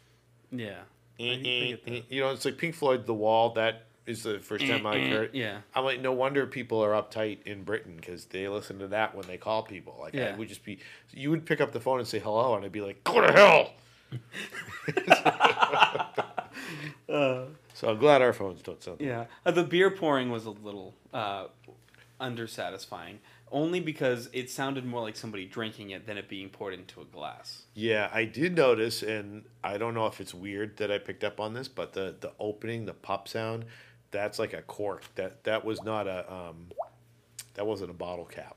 Yeah. 0.51 0.81
I- 1.19 1.23
I 1.23 1.35
get. 1.85 2.03
You 2.09 2.21
know, 2.21 2.31
it's 2.31 2.45
like 2.45 2.57
Pink 2.57 2.75
Floyd, 2.75 3.05
"The 3.05 3.13
Wall." 3.13 3.51
That 3.53 3.83
is 4.05 4.23
the 4.23 4.39
first 4.39 4.65
time 4.65 4.85
I 4.85 4.99
heard. 4.99 5.31
Eh, 5.35 5.39
Yeah. 5.39 5.57
I'm 5.75 5.83
like, 5.83 5.99
no 5.99 6.13
wonder 6.13 6.47
people 6.47 6.81
are 6.81 6.91
uptight 6.91 7.39
in 7.45 7.63
Britain 7.63 7.97
because 7.97 8.25
they 8.25 8.47
listen 8.47 8.79
to 8.79 8.87
that 8.87 9.13
when 9.15 9.27
they 9.27 9.37
call 9.37 9.63
people. 9.63 9.97
Like, 9.99 10.15
I 10.15 10.19
Yeah. 10.19 10.35
would 10.37 10.47
just 10.47 10.63
be, 10.63 10.79
you 11.11 11.29
would 11.29 11.45
pick 11.45 11.59
up 11.59 11.73
the 11.73 11.81
phone 11.81 11.99
and 11.99 12.07
say 12.07 12.19
hello, 12.19 12.55
and 12.55 12.63
I'd 12.63 12.71
be 12.71 12.79
like, 12.79 13.03
go 13.03 13.19
to 13.19 13.33
hell. 13.33 13.73
so 17.09 17.89
I'm 17.89 17.97
glad 17.97 18.21
our 18.21 18.33
phones 18.33 18.61
don't 18.61 18.81
sound. 18.83 19.01
Yeah. 19.01 19.25
Uh, 19.45 19.51
the 19.51 19.63
beer 19.63 19.89
pouring 19.91 20.29
was 20.29 20.45
a 20.45 20.51
little 20.51 20.93
uh, 21.13 21.45
undersatisfying, 22.19 23.17
only 23.51 23.79
because 23.79 24.29
it 24.33 24.49
sounded 24.49 24.85
more 24.85 25.01
like 25.01 25.15
somebody 25.15 25.45
drinking 25.45 25.91
it 25.91 26.05
than 26.05 26.17
it 26.17 26.27
being 26.27 26.49
poured 26.49 26.73
into 26.73 27.01
a 27.01 27.05
glass. 27.05 27.63
Yeah, 27.73 28.09
I 28.13 28.25
did 28.25 28.55
notice, 28.55 29.03
and 29.03 29.45
I 29.63 29.77
don't 29.77 29.93
know 29.93 30.05
if 30.07 30.19
it's 30.19 30.33
weird 30.33 30.77
that 30.77 30.91
I 30.91 30.97
picked 30.97 31.23
up 31.23 31.39
on 31.39 31.53
this, 31.53 31.67
but 31.67 31.93
the 31.93 32.15
the 32.19 32.33
opening, 32.39 32.85
the 32.85 32.93
pop 32.93 33.27
sound, 33.27 33.65
that's 34.11 34.39
like 34.39 34.53
a 34.53 34.61
cork. 34.61 35.03
That 35.15 35.43
that 35.45 35.63
was 35.65 35.83
not 35.83 36.07
a 36.07 36.31
um, 36.31 36.67
that 37.53 37.65
wasn't 37.65 37.91
a 37.91 37.93
bottle 37.93 38.25
cap. 38.25 38.55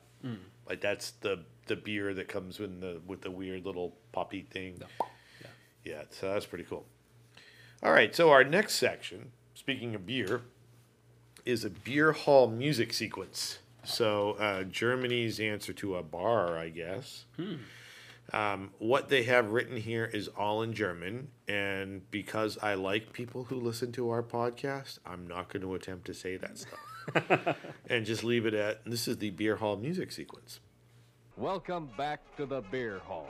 Like 0.69 0.81
that's 0.81 1.13
the 1.13 1.41
the 1.67 1.77
beer 1.77 2.15
that 2.15 2.29
comes 2.29 2.59
with 2.59 2.81
the 2.81 3.01
with 3.07 3.23
the 3.23 3.31
weird 3.31 3.65
little 3.65 3.97
poppy 4.13 4.43
thing. 4.51 4.83
Yeah, 5.85 6.03
so 6.11 6.33
that's 6.33 6.47
pretty 6.47 6.65
cool. 6.65 6.85
All 7.83 7.93
right, 7.93 8.15
so 8.15 8.31
our 8.31 8.45
next 8.45 8.75
section, 8.75 9.33
speaking 9.55 9.95
of 9.95 10.05
beer, 10.05 10.43
is 11.47 11.65
a 11.65 11.71
beer 11.71 12.13
hall 12.13 12.49
music 12.49 12.93
sequence. 12.93 13.61
So 13.85 14.33
uh, 14.33 14.65
Germany's 14.65 15.41
answer 15.41 15.73
to 15.75 15.97
a 15.97 16.03
bar, 16.03 16.59
I 16.59 16.69
guess. 16.69 17.25
Um, 18.33 18.71
what 18.79 19.09
they 19.09 19.25
have 19.25 19.51
written 19.51 19.77
here 19.77 20.05
is 20.05 20.29
all 20.29 20.63
in 20.63 20.73
German, 20.73 21.29
and 21.49 22.09
because 22.11 22.59
I 22.59 22.75
like 22.75 23.13
people 23.13 23.45
who 23.45 23.57
listen 23.57 23.91
to 23.93 24.11
our 24.11 24.23
podcast, 24.23 24.99
I'm 25.05 25.27
not 25.27 25.49
going 25.53 25.63
to 25.63 25.75
attempt 25.75 26.07
to 26.07 26.15
say 26.15 26.37
that 26.37 26.59
stuff, 26.59 27.57
and 27.89 28.07
just 28.07 28.23
leave 28.23 28.47
it 28.47 28.55
at 28.55 28.85
this 28.85 29.09
is 29.09 29.19
the 29.19 29.31
beer 29.31 29.57
hall 29.57 29.77
music 29.77 30.13
sequence. 30.13 30.61
Welcome 31.37 31.91
back 31.97 32.21
to 32.37 32.47
the 32.47 32.61
beer 32.61 33.01
hall. 33.01 33.29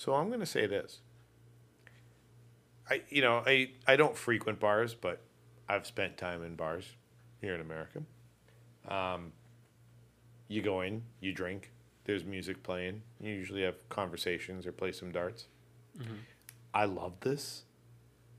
So 0.00 0.14
I'm 0.14 0.28
going 0.28 0.40
to 0.40 0.46
say 0.46 0.66
this. 0.66 1.00
I 2.88 3.02
you 3.10 3.20
know 3.20 3.42
I 3.44 3.72
I 3.86 3.96
don't 3.96 4.16
frequent 4.16 4.58
bars, 4.58 4.94
but 4.94 5.20
I've 5.68 5.86
spent 5.86 6.16
time 6.16 6.42
in 6.42 6.54
bars 6.54 6.86
here 7.42 7.54
in 7.54 7.60
America. 7.60 8.00
Um, 8.88 9.32
you 10.48 10.62
go 10.62 10.80
in, 10.80 11.02
you 11.20 11.34
drink. 11.34 11.70
There's 12.04 12.24
music 12.24 12.62
playing. 12.62 13.02
You 13.20 13.30
usually 13.30 13.60
have 13.60 13.86
conversations 13.90 14.66
or 14.66 14.72
play 14.72 14.92
some 14.92 15.12
darts. 15.12 15.48
I 16.72 16.86
love 16.86 17.20
this, 17.20 17.64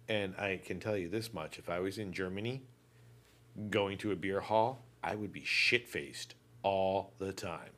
and 0.09 0.33
I 0.37 0.59
can 0.65 0.79
tell 0.79 0.97
you 0.97 1.09
this 1.09 1.31
much: 1.31 1.59
if 1.59 1.69
I 1.69 1.79
was 1.79 1.99
in 1.99 2.11
Germany, 2.11 2.63
going 3.69 3.99
to 3.99 4.11
a 4.11 4.15
beer 4.15 4.39
hall, 4.39 4.81
I 5.03 5.13
would 5.13 5.31
be 5.31 5.43
shit 5.45 5.87
faced 5.87 6.33
all 6.63 7.13
the 7.19 7.31
time 7.31 7.69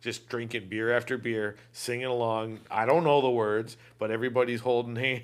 just 0.00 0.28
drinking 0.28 0.68
beer 0.68 0.92
after 0.96 1.18
beer, 1.18 1.56
singing 1.72 2.06
along. 2.06 2.60
I 2.70 2.86
don't 2.86 3.04
know 3.04 3.20
the 3.20 3.30
words, 3.30 3.76
but 3.98 4.10
everybody's 4.10 4.60
holding 4.60 4.96
hand, 5.04 5.22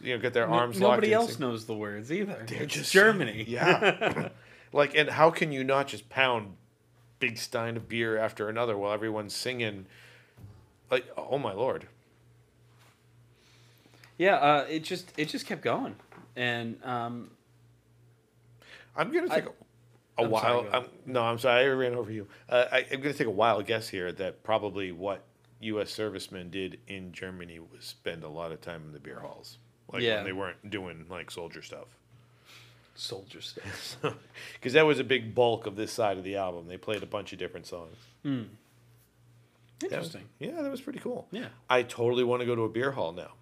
you 0.00 0.14
know, 0.14 0.20
get 0.20 0.32
their 0.34 0.46
No- 0.46 0.54
arms 0.54 0.80
locked. 0.80 0.96
nobody 0.96 1.12
else 1.12 1.32
sing- 1.32 1.40
knows 1.40 1.66
the 1.66 1.74
words 1.74 2.10
either. 2.12 2.44
They're 2.46 2.62
It's 2.64 2.74
just 2.74 2.92
Germany. 2.92 3.44
Yeah, 3.48 4.28
like, 4.72 4.94
and 4.96 5.08
how 5.10 5.30
can 5.30 5.52
you 5.52 5.62
not 5.64 5.86
just 5.88 6.08
pound 6.08 6.54
big 7.20 7.38
stein 7.38 7.76
of 7.76 7.88
beer 7.88 8.18
after 8.18 8.48
another 8.48 8.76
while 8.76 8.92
everyone's 8.92 9.34
singing? 9.36 9.86
Like, 10.90 11.06
oh 11.16 11.38
my 11.38 11.52
lord! 11.52 11.86
Yeah, 14.18 14.36
uh, 14.36 14.66
it 14.68 14.84
just 14.84 15.12
it 15.16 15.28
just 15.28 15.46
kept 15.46 15.62
going, 15.62 15.96
and 16.36 16.78
um, 16.84 17.30
I'm 18.96 19.12
gonna 19.12 19.28
take 19.28 19.44
I- 19.44 19.48
a, 19.48 19.52
a 20.18 20.22
I'm 20.22 20.30
while. 20.30 20.62
go 20.62 20.68
I'm, 20.72 20.84
no, 21.06 21.22
I'm 21.22 21.38
sorry, 21.38 21.64
I 21.64 21.68
ran 21.68 21.94
over 21.94 22.12
you. 22.12 22.26
Uh, 22.48 22.66
I, 22.72 22.86
I'm 22.92 23.00
gonna 23.00 23.14
take 23.14 23.26
a 23.26 23.30
wild 23.30 23.66
guess 23.66 23.88
here 23.88 24.12
that 24.12 24.42
probably 24.42 24.92
what 24.92 25.22
U.S. 25.60 25.90
servicemen 25.90 26.50
did 26.50 26.78
in 26.88 27.12
Germany 27.12 27.58
was 27.58 27.84
spend 27.84 28.22
a 28.24 28.28
lot 28.28 28.52
of 28.52 28.60
time 28.60 28.82
in 28.86 28.92
the 28.92 28.98
beer 29.00 29.20
halls, 29.20 29.58
like 29.92 30.02
Yeah. 30.02 30.16
when 30.16 30.24
they 30.24 30.32
weren't 30.32 30.70
doing 30.70 31.06
like 31.08 31.30
soldier 31.30 31.62
stuff. 31.62 31.86
soldier 32.94 33.40
stuff. 33.40 33.96
because 34.54 34.72
that 34.74 34.84
was 34.86 34.98
a 34.98 35.04
big 35.04 35.34
bulk 35.34 35.66
of 35.66 35.74
this 35.76 35.90
side 35.92 36.16
of 36.18 36.24
the 36.24 36.36
album. 36.36 36.68
They 36.68 36.76
played 36.76 37.02
a 37.02 37.06
bunch 37.06 37.32
of 37.32 37.38
different 37.38 37.66
songs. 37.66 37.96
That 38.22 38.30
was- 39.90 39.90
Interesting. 39.92 40.24
yeah, 40.38 40.62
that 40.62 40.70
was 40.70 40.80
pretty 40.80 41.00
cool. 41.00 41.26
Yeah. 41.30 41.48
I 41.68 41.82
totally 41.82 42.24
want 42.24 42.40
to 42.40 42.46
go 42.46 42.54
to 42.54 42.62
a 42.62 42.68
beer 42.68 42.92
hall 42.92 43.12
now, 43.12 43.32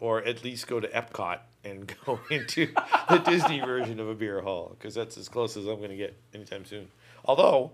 or 0.00 0.22
at 0.22 0.44
least 0.44 0.66
go 0.66 0.80
to 0.80 0.88
Epcot 0.88 1.40
and 1.64 1.92
go 2.04 2.20
into 2.30 2.68
the 3.08 3.18
Disney 3.18 3.60
version 3.60 4.00
of 4.00 4.08
a 4.08 4.14
beer 4.14 4.40
hall 4.40 4.76
because 4.78 4.94
that's 4.94 5.16
as 5.16 5.28
close 5.28 5.56
as 5.56 5.66
I'm 5.66 5.78
going 5.78 5.90
to 5.90 5.96
get 5.96 6.16
anytime 6.34 6.64
soon. 6.64 6.88
Although, 7.24 7.72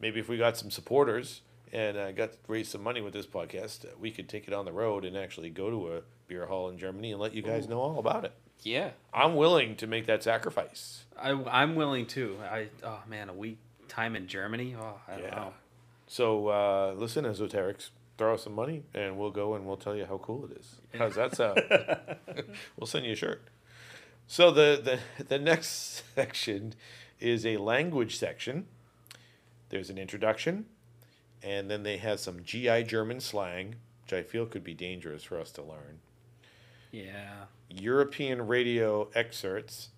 maybe 0.00 0.20
if 0.20 0.28
we 0.28 0.36
got 0.36 0.56
some 0.56 0.70
supporters 0.70 1.42
and 1.72 1.96
uh, 1.96 2.12
got 2.12 2.32
to 2.32 2.38
raise 2.48 2.68
some 2.68 2.82
money 2.82 3.00
with 3.00 3.12
this 3.12 3.26
podcast, 3.26 3.84
uh, 3.84 3.88
we 3.98 4.10
could 4.10 4.28
take 4.28 4.48
it 4.48 4.54
on 4.54 4.64
the 4.64 4.72
road 4.72 5.04
and 5.04 5.16
actually 5.16 5.50
go 5.50 5.70
to 5.70 5.96
a 5.96 6.00
beer 6.26 6.46
hall 6.46 6.68
in 6.68 6.78
Germany 6.78 7.12
and 7.12 7.20
let 7.20 7.34
you 7.34 7.42
guys 7.42 7.68
know 7.68 7.80
all 7.80 7.98
about 7.98 8.24
it. 8.24 8.32
Yeah, 8.62 8.90
I'm 9.14 9.36
willing 9.36 9.76
to 9.76 9.86
make 9.86 10.06
that 10.06 10.22
sacrifice. 10.22 11.04
I 11.16 11.30
I'm 11.30 11.76
willing 11.76 12.06
to. 12.06 12.36
I 12.42 12.68
oh 12.82 13.00
man, 13.08 13.28
a 13.28 13.32
week 13.32 13.58
time 13.86 14.16
in 14.16 14.26
Germany. 14.26 14.74
Oh, 14.78 15.00
I 15.06 15.18
don't 15.18 15.30
know. 15.30 15.52
So 16.08 16.48
uh, 16.48 16.94
listen, 16.96 17.24
esoterics, 17.24 17.90
throw 18.18 18.34
us 18.34 18.44
some 18.44 18.54
money, 18.54 18.82
and 18.92 19.16
we'll 19.16 19.30
go 19.30 19.54
and 19.54 19.64
we'll 19.64 19.76
tell 19.76 19.96
you 19.96 20.04
how 20.04 20.18
cool 20.18 20.44
it 20.50 20.58
is. 20.58 20.76
How's 20.98 21.14
that 21.14 21.36
sound? 21.36 21.62
we'll 22.76 22.86
send 22.86 23.06
you 23.06 23.12
a 23.12 23.16
shirt. 23.16 23.48
So 24.26 24.50
the, 24.50 25.00
the 25.16 25.24
the 25.24 25.38
next 25.38 26.02
section 26.14 26.74
is 27.20 27.46
a 27.46 27.56
language 27.56 28.18
section. 28.18 28.66
There's 29.70 29.88
an 29.88 29.98
introduction, 29.98 30.66
and 31.42 31.70
then 31.70 31.82
they 31.84 31.96
have 31.98 32.20
some 32.20 32.42
GI 32.42 32.84
German 32.84 33.20
slang, 33.20 33.76
which 34.02 34.12
I 34.12 34.22
feel 34.22 34.46
could 34.46 34.64
be 34.64 34.74
dangerous 34.74 35.24
for 35.24 35.40
us 35.40 35.50
to 35.52 35.62
learn. 35.62 36.00
Yeah. 36.90 37.44
European 37.68 38.46
radio 38.46 39.08
excerpts, 39.14 39.90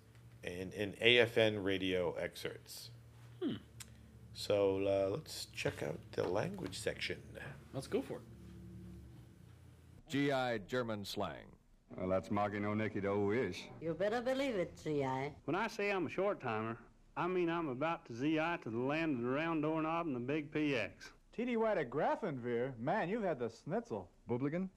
and 0.45 0.73
an 0.75 0.95
AFN 1.03 1.65
radio 1.65 2.15
excerpts. 2.19 2.91
Hmm. 3.43 3.55
So 4.35 4.79
uh, 4.87 5.11
let's 5.11 5.47
check 5.55 5.83
out 5.83 5.99
the 6.13 6.25
language 6.25 6.79
section. 6.79 7.19
Let's 7.73 7.87
go 7.87 8.03
for 8.03 8.15
it. 8.15 8.23
GI 10.09 10.65
German 10.67 11.05
slang. 11.05 11.47
Well, 11.97 12.09
that's 12.09 12.31
Marky 12.31 12.59
No 12.59 12.75
Nicky 12.75 13.01
Do 13.01 13.33
ish. 13.33 13.65
You 13.81 13.95
better 13.95 14.21
believe 14.21 14.57
it, 14.57 14.79
CI. 14.83 15.33
When 15.45 15.55
I 15.55 15.67
say 15.69 15.91
I'm 15.91 16.07
a 16.07 16.11
short 16.11 16.41
timer, 16.41 16.77
I 17.17 17.27
mean 17.27 17.49
I'm 17.49 17.69
about 17.69 18.05
to 18.07 18.15
ZI 18.15 18.37
to 18.63 18.71
the 18.71 18.79
land 18.79 19.17
of 19.17 19.23
the 19.23 19.29
round 19.29 19.63
doorknob 19.63 20.07
and 20.07 20.15
the 20.17 20.21
big 20.21 20.53
PX. 20.53 20.91
TD 21.37 21.57
White 21.57 21.79
at 21.79 21.91
Grafenwehr, 21.91 22.79
man, 22.79 23.09
you've 23.09 23.23
had 23.25 23.39
the 23.39 23.51
schnitzel. 23.65 24.09
Bubligan. 24.29 24.69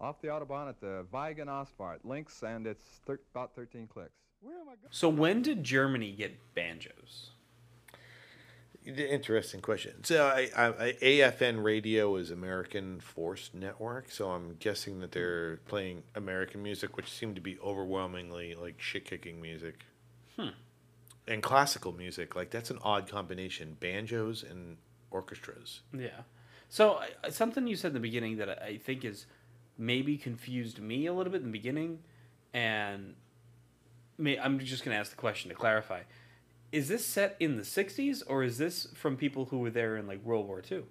Off 0.00 0.20
the 0.20 0.28
Autobahn 0.28 0.68
at 0.68 0.80
the 0.80 1.06
Weigen 1.12 1.46
Ausfahrt. 1.46 1.98
Links, 2.04 2.42
and 2.42 2.66
it's 2.66 2.84
thir- 3.06 3.20
about 3.32 3.54
13 3.54 3.86
clicks. 3.86 4.10
Where 4.40 4.56
am 4.56 4.62
I 4.68 4.74
going? 4.74 4.88
So 4.90 5.08
when 5.08 5.40
did 5.40 5.62
Germany 5.62 6.12
get 6.12 6.36
banjos? 6.54 7.30
Interesting 8.86 9.62
question. 9.62 10.04
So 10.04 10.26
I, 10.26 10.50
I, 10.54 10.66
I, 10.66 10.96
AFN 11.00 11.62
Radio 11.62 12.16
is 12.16 12.30
American 12.30 13.00
Force 13.00 13.50
Network, 13.54 14.10
so 14.10 14.30
I'm 14.30 14.56
guessing 14.58 15.00
that 15.00 15.12
they're 15.12 15.56
playing 15.68 16.02
American 16.14 16.62
music, 16.62 16.96
which 16.98 17.10
seemed 17.10 17.34
to 17.36 17.40
be 17.40 17.58
overwhelmingly 17.60 18.54
like 18.54 18.78
shit 18.78 19.06
kicking 19.06 19.40
music. 19.40 19.86
Hmm. 20.38 20.48
And 21.26 21.42
classical 21.42 21.92
music, 21.92 22.36
like 22.36 22.50
that's 22.50 22.70
an 22.70 22.78
odd 22.82 23.08
combination: 23.08 23.78
banjos 23.80 24.42
and 24.42 24.76
orchestras. 25.10 25.80
Yeah. 25.96 26.20
So 26.68 27.00
I- 27.22 27.30
something 27.30 27.66
you 27.66 27.76
said 27.76 27.88
in 27.88 27.94
the 27.94 28.00
beginning 28.00 28.36
that 28.36 28.50
I 28.50 28.66
I 28.66 28.76
think 28.76 29.06
is 29.06 29.24
maybe 29.78 30.18
confused 30.18 30.78
me 30.78 31.06
a 31.06 31.14
little 31.14 31.32
bit 31.32 31.40
in 31.40 31.46
the 31.46 31.52
beginning, 31.58 32.00
and 32.52 33.14
may, 34.18 34.38
I'm 34.38 34.58
just 34.58 34.84
going 34.84 34.94
to 34.94 35.00
ask 35.00 35.10
the 35.10 35.16
question 35.16 35.48
to 35.48 35.56
clarify: 35.56 36.02
Is 36.74 36.88
this 36.88 37.06
set 37.06 37.36
in 37.38 37.56
the 37.56 37.62
'60s 37.62 38.24
or 38.26 38.42
is 38.42 38.58
this 38.58 38.88
from 38.94 39.16
people 39.16 39.44
who 39.44 39.58
were 39.58 39.70
there 39.70 39.96
in 39.96 40.08
like 40.08 40.24
World 40.24 40.48
War 40.48 40.60
II? 40.68 40.82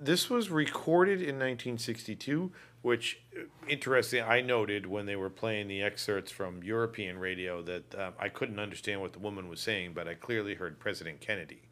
This 0.00 0.30
was 0.30 0.48
recorded 0.48 1.20
in 1.20 1.36
1962, 1.36 2.50
which 2.80 3.20
uh, 3.36 3.42
interesting. 3.68 4.22
I 4.22 4.40
noted 4.40 4.86
when 4.86 5.04
they 5.04 5.14
were 5.14 5.28
playing 5.28 5.68
the 5.68 5.82
excerpts 5.82 6.32
from 6.32 6.62
European 6.62 7.18
radio 7.18 7.60
that 7.62 7.94
um, 7.96 8.14
I 8.18 8.30
couldn't 8.30 8.58
understand 8.58 9.02
what 9.02 9.12
the 9.12 9.18
woman 9.18 9.50
was 9.50 9.60
saying, 9.60 9.92
but 9.92 10.08
I 10.08 10.14
clearly 10.14 10.54
heard 10.54 10.78
President 10.78 11.20
Kennedy. 11.20 11.68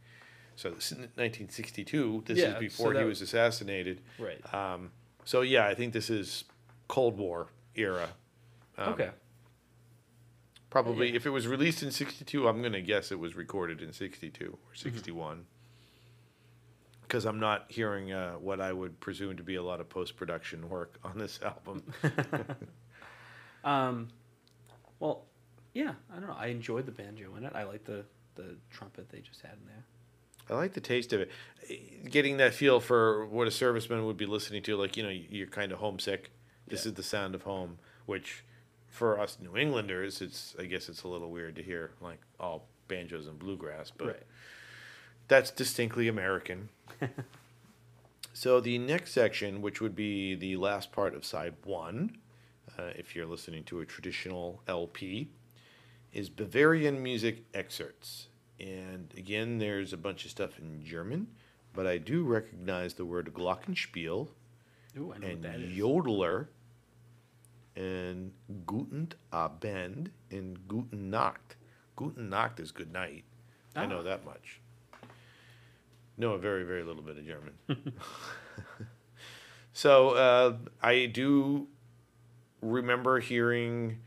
So 0.54 0.68
this 0.68 0.92
is 0.92 0.98
1962. 0.98 2.24
This 2.26 2.38
Yeah, 2.38 2.44
is 2.44 2.52
so 2.52 2.60
before 2.60 2.92
he 2.92 3.04
was 3.04 3.22
assassinated. 3.22 4.02
Right. 4.18 4.54
Um, 4.54 4.90
so 5.24 5.40
yeah, 5.40 5.66
I 5.66 5.74
think 5.74 5.94
this 5.94 6.10
is 6.10 6.44
Cold 6.86 7.16
War 7.16 7.48
era. 7.74 8.10
Um, 8.76 8.92
okay. 8.92 9.10
Probably, 10.84 11.08
Yeah. 11.10 11.16
if 11.16 11.24
it 11.24 11.30
was 11.30 11.46
released 11.46 11.82
in 11.82 11.90
62, 11.90 12.46
I'm 12.46 12.60
going 12.60 12.74
to 12.74 12.82
guess 12.82 13.10
it 13.10 13.18
was 13.18 13.34
recorded 13.34 13.80
in 13.80 13.92
62 13.94 14.44
Mm-hmm. 14.44 14.52
or 14.54 14.74
61. 14.74 15.46
Because 17.02 17.24
I'm 17.24 17.40
not 17.40 17.64
hearing 17.68 18.12
uh, 18.12 18.32
what 18.34 18.60
I 18.60 18.72
would 18.74 19.00
presume 19.00 19.36
to 19.38 19.42
be 19.42 19.54
a 19.54 19.62
lot 19.62 19.80
of 19.80 19.88
post 19.88 20.16
production 20.16 20.68
work 20.68 20.98
on 21.04 21.18
this 21.18 21.40
album. 21.42 21.82
Um, 23.64 24.08
well, 25.00 25.24
yeah, 25.74 25.94
I 26.12 26.20
don't 26.20 26.28
know. 26.28 26.36
I 26.38 26.46
enjoyed 26.48 26.86
the 26.86 26.92
banjo 26.92 27.34
in 27.36 27.42
it. 27.44 27.52
I 27.54 27.64
like 27.64 27.84
the 27.84 28.04
the 28.36 28.54
trumpet 28.70 29.08
they 29.10 29.18
just 29.20 29.40
had 29.40 29.54
in 29.60 29.66
there. 29.66 29.84
I 30.48 30.54
like 30.60 30.72
the 30.74 30.80
taste 30.80 31.12
of 31.12 31.20
it. 31.22 31.30
Eh, 31.68 31.74
Getting 32.08 32.36
that 32.36 32.54
feel 32.54 32.78
for 32.78 33.26
what 33.26 33.48
a 33.48 33.50
serviceman 33.50 34.06
would 34.06 34.16
be 34.16 34.26
listening 34.26 34.62
to, 34.64 34.76
like, 34.76 34.96
you 34.96 35.02
know, 35.02 35.08
you're 35.08 35.48
kind 35.48 35.72
of 35.72 35.78
homesick. 35.80 36.30
This 36.68 36.84
Yeah. 36.84 36.90
is 36.90 36.94
the 36.94 37.02
sound 37.02 37.34
of 37.34 37.42
home, 37.42 37.78
which 38.04 38.44
for 38.88 39.18
us 39.20 39.38
New 39.40 39.56
Englanders, 39.56 40.20
it's, 40.20 40.54
I 40.58 40.64
guess 40.64 40.88
it's 40.88 41.02
a 41.02 41.08
little 41.08 41.30
weird 41.30 41.56
to 41.56 41.62
hear, 41.62 41.92
like, 42.00 42.20
all 42.40 42.66
banjos 42.88 43.26
and 43.26 43.38
bluegrass, 43.38 43.90
but 43.90 44.22
that's 45.28 45.50
distinctly 45.50 46.08
American. 46.08 46.68
so 48.32 48.60
the 48.60 48.78
next 48.78 49.12
section, 49.12 49.60
which 49.60 49.80
would 49.80 49.94
be 49.94 50.34
the 50.34 50.56
last 50.56 50.92
part 50.92 51.14
of 51.14 51.24
side 51.24 51.54
one, 51.64 52.18
uh, 52.78 52.90
if 52.96 53.14
you're 53.14 53.26
listening 53.26 53.64
to 53.64 53.80
a 53.80 53.86
traditional 53.86 54.62
LP, 54.68 55.28
is 56.12 56.28
Bavarian 56.28 57.02
music 57.02 57.44
excerpts. 57.54 58.28
And 58.58 59.12
again, 59.16 59.58
there's 59.58 59.92
a 59.92 59.98
bunch 59.98 60.24
of 60.24 60.30
stuff 60.30 60.58
in 60.58 60.82
German, 60.84 61.28
but 61.74 61.86
I 61.86 61.98
do 61.98 62.24
recognize 62.24 62.94
the 62.94 63.04
word 63.04 63.32
Glockenspiel 63.34 64.28
Ooh, 64.98 65.12
and 65.12 65.24
is. 65.24 66.55
And 67.76 68.32
Guten 68.66 69.12
Abend 69.32 70.10
and 70.30 70.66
Guten 70.66 71.10
Nacht. 71.10 71.56
Guten 71.94 72.30
Nacht 72.30 72.58
is 72.58 72.72
good 72.72 72.90
night. 72.92 73.24
I 73.74 73.84
know 73.86 73.98
Ah. 73.98 74.02
that 74.02 74.24
much. 74.24 74.60
Know 76.16 76.32
a 76.32 76.38
very, 76.38 76.64
very 76.64 76.82
little 76.82 77.02
bit 77.02 77.18
of 77.18 77.26
German. 77.26 77.52
so 79.72 80.10
uh, 80.10 80.56
I 80.82 81.06
do 81.06 81.68
remember 82.62 83.20
hearing 83.20 83.98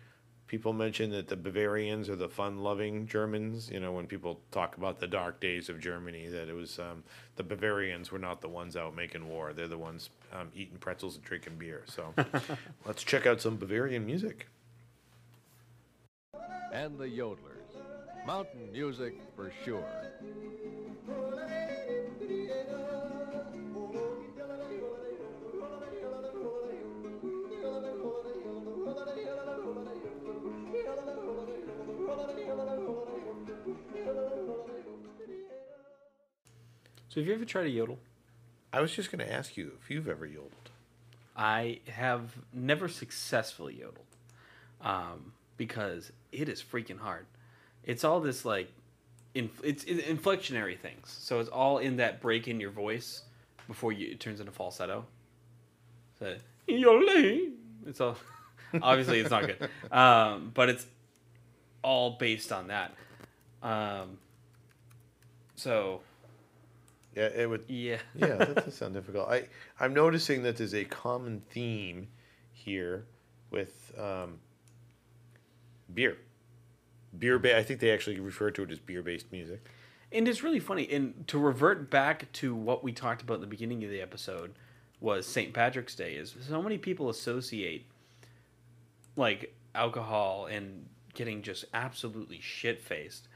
people 0.50 0.74
mention 0.74 1.12
that 1.12 1.28
the 1.28 1.38
Bavarians 1.38 2.10
are 2.10 2.16
the 2.16 2.28
fun-loving 2.28 3.08
Germans. 3.08 3.70
You 3.72 3.80
know, 3.80 3.94
when 3.94 4.08
people 4.08 4.42
talk 4.52 4.76
about 4.76 5.00
the 5.00 5.08
dark 5.08 5.40
days 5.40 5.70
of 5.70 5.80
Germany, 5.80 6.28
that 6.28 6.50
it 6.50 6.54
was 6.54 6.80
um, 6.80 7.04
the 7.36 7.44
Bavarians 7.44 8.12
were 8.12 8.20
not 8.20 8.42
the 8.42 8.50
ones 8.50 8.76
out 8.76 8.96
making 8.96 9.30
war. 9.30 9.54
They're 9.54 9.68
the 9.68 9.78
ones 9.78 10.10
um, 10.34 10.50
eating 10.56 10.78
pretzels 10.80 11.16
and 11.16 11.24
drinking 11.24 11.58
beer. 11.58 11.84
So 11.86 12.14
let's 12.86 13.04
check 13.04 13.28
out 13.28 13.40
some 13.40 13.58
Bavarian 13.58 14.06
music. 14.06 14.48
And 16.74 16.98
the 16.98 17.06
Yodelers. 17.06 17.38
Mountain 18.26 18.72
music 18.72 19.16
for 19.36 19.52
sure. 19.64 19.86
So 37.20 37.24
have 37.24 37.28
you 37.28 37.34
ever 37.34 37.44
tried 37.44 37.66
a 37.66 37.70
yodel? 37.70 38.00
I 38.72 38.80
was 38.80 38.94
just 38.94 39.12
going 39.12 39.20
to 39.20 39.30
ask 39.30 39.58
you 39.58 39.74
if 39.82 39.92
you've 39.92 40.08
ever 40.08 40.26
yodeled. 40.26 40.54
I 41.36 41.82
have 41.90 42.32
never 42.54 42.88
successfully 42.88 43.78
yodeled 43.78 44.06
um, 44.80 45.34
because 45.58 46.14
it 46.32 46.48
is 46.48 46.64
freaking 46.64 46.98
hard. 46.98 47.26
It's 47.84 48.06
all 48.06 48.22
this 48.22 48.46
like, 48.46 48.72
inf- 49.36 49.62
it's, 49.66 49.84
it's 49.84 50.02
inflectionary 50.08 50.80
things. 50.80 51.14
So 51.20 51.42
it's 51.42 51.50
all 51.50 51.80
in 51.80 51.98
that 51.98 52.22
break 52.22 52.48
in 52.48 52.58
your 52.62 52.72
voice 52.72 53.24
before 53.68 53.92
you, 53.92 54.12
it 54.12 54.22
turns 54.22 54.40
into 54.40 54.54
falsetto. 54.54 55.06
So 56.20 56.36
yodeling. 56.68 57.52
It's 57.86 58.00
all 58.00 58.16
obviously 58.82 59.20
it's 59.20 59.30
not 59.30 59.46
good, 59.46 59.70
um, 59.92 60.52
but 60.54 60.70
it's 60.70 60.86
all 61.84 62.12
based 62.12 62.54
on 62.54 62.68
that. 62.68 62.94
Um, 63.62 64.20
so 65.58 66.00
Yeah, 67.16 67.30
it 67.36 67.50
would. 67.50 67.64
yeah, 67.68 67.98
yeah, 68.16 68.36
that 68.36 68.66
does 68.66 68.76
sound 68.76 68.94
difficult. 68.94 69.30
I 69.30 69.48
I'm 69.80 69.94
noticing 69.94 70.44
that 70.44 70.58
there's 70.58 70.76
a 70.76 70.86
common 70.86 71.42
theme 71.50 72.08
here 72.52 73.06
with 73.52 73.92
um, 73.98 74.40
beer. 75.94 76.18
Beer. 77.18 77.40
Ba- 77.40 77.58
I 77.58 77.64
think 77.64 77.80
they 77.80 77.92
actually 77.92 78.20
refer 78.20 78.52
to 78.52 78.64
it 78.64 78.72
as 78.72 78.80
beer-based 78.80 79.32
music. 79.32 79.66
And 80.12 80.28
it's 80.28 80.44
really 80.44 80.60
funny. 80.60 80.88
And 80.92 81.28
to 81.28 81.38
revert 81.40 81.90
back 81.90 82.32
to 82.34 82.54
what 82.56 82.84
we 82.84 82.92
talked 82.92 83.22
about 83.22 83.36
in 83.36 83.42
the 83.42 83.48
beginning 83.48 83.84
of 83.84 83.90
the 83.90 84.02
episode 84.02 84.54
was 85.00 85.26
St. 85.26 85.54
Patrick's 85.54 85.96
Day. 85.96 86.14
Is 86.14 86.36
so 86.48 86.62
many 86.62 86.78
people 86.78 87.10
associate 87.10 87.88
like 89.16 89.56
alcohol 89.76 90.46
and 90.46 90.86
getting 91.14 91.42
just 91.42 91.66
absolutely 91.74 92.40
shit 92.40 92.82
faced 92.82 93.28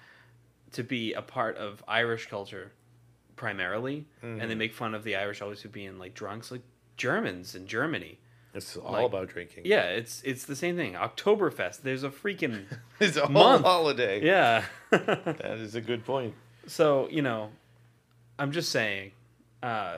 to 0.71 0.83
be 0.83 1.13
a 1.13 1.21
part 1.21 1.57
of 1.57 1.83
Irish 1.87 2.27
culture 2.27 2.71
primarily, 3.35 4.05
and 4.21 4.49
they 4.49 4.55
make 4.55 4.73
fun 4.73 4.93
of 4.93 5.03
the 5.03 5.15
Irish 5.15 5.41
always 5.41 5.61
for 5.61 5.67
being 5.69 5.97
like 5.99 6.13
drunks, 6.13 6.51
like 6.51 6.61
Germans 6.97 7.55
in 7.55 7.67
Germany. 7.67 8.19
It's 8.55 8.77
all 8.77 8.91
Like, 8.91 9.05
about 9.07 9.29
drinking. 9.29 9.63
Yeah, 9.65 9.85
it's 9.85 10.21
it's 10.23 10.45
the 10.45 10.55
same 10.55 10.75
thing. 10.75 10.93
Oktoberfest. 10.93 11.81
There's 11.81 12.03
a 12.03 12.09
freaking 12.09 12.65
it's 12.99 13.17
a 13.17 13.27
month. 13.27 13.63
holiday. 13.65 14.23
yeah. 14.23 14.65
that 14.91 15.57
is 15.59 15.73
a 15.75 15.81
good 15.81 16.05
point. 16.05 16.35
So, 16.67 17.09
you 17.09 17.21
know, 17.23 17.49
I'm 18.37 18.51
just 18.51 18.69
saying, 18.71 19.11
uh, 19.63 19.97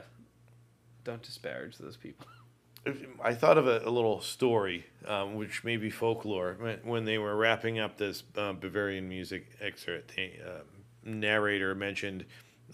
don't 1.04 1.22
disparage 1.22 1.78
those 1.78 1.98
people. 1.98 2.28
I 3.24 3.34
thought 3.34 3.58
of 3.58 3.68
a, 3.68 3.82
a 3.84 3.90
little 3.90 4.22
story, 4.22 4.86
um, 5.08 5.36
which 5.36 5.64
may 5.64 5.76
be 5.76 5.90
folklore. 5.90 6.56
When, 6.60 6.78
when 6.84 7.06
they 7.06 7.18
were 7.18 7.36
wrapping 7.36 7.80
up 7.80 7.98
this 7.98 8.24
uh, 8.38 8.54
Bavarian 8.54 9.10
music 9.10 9.48
excerpt, 9.60 10.16
the 10.16 10.32
um 10.46 10.62
narrator 11.20 11.76
mentioned 11.76 12.26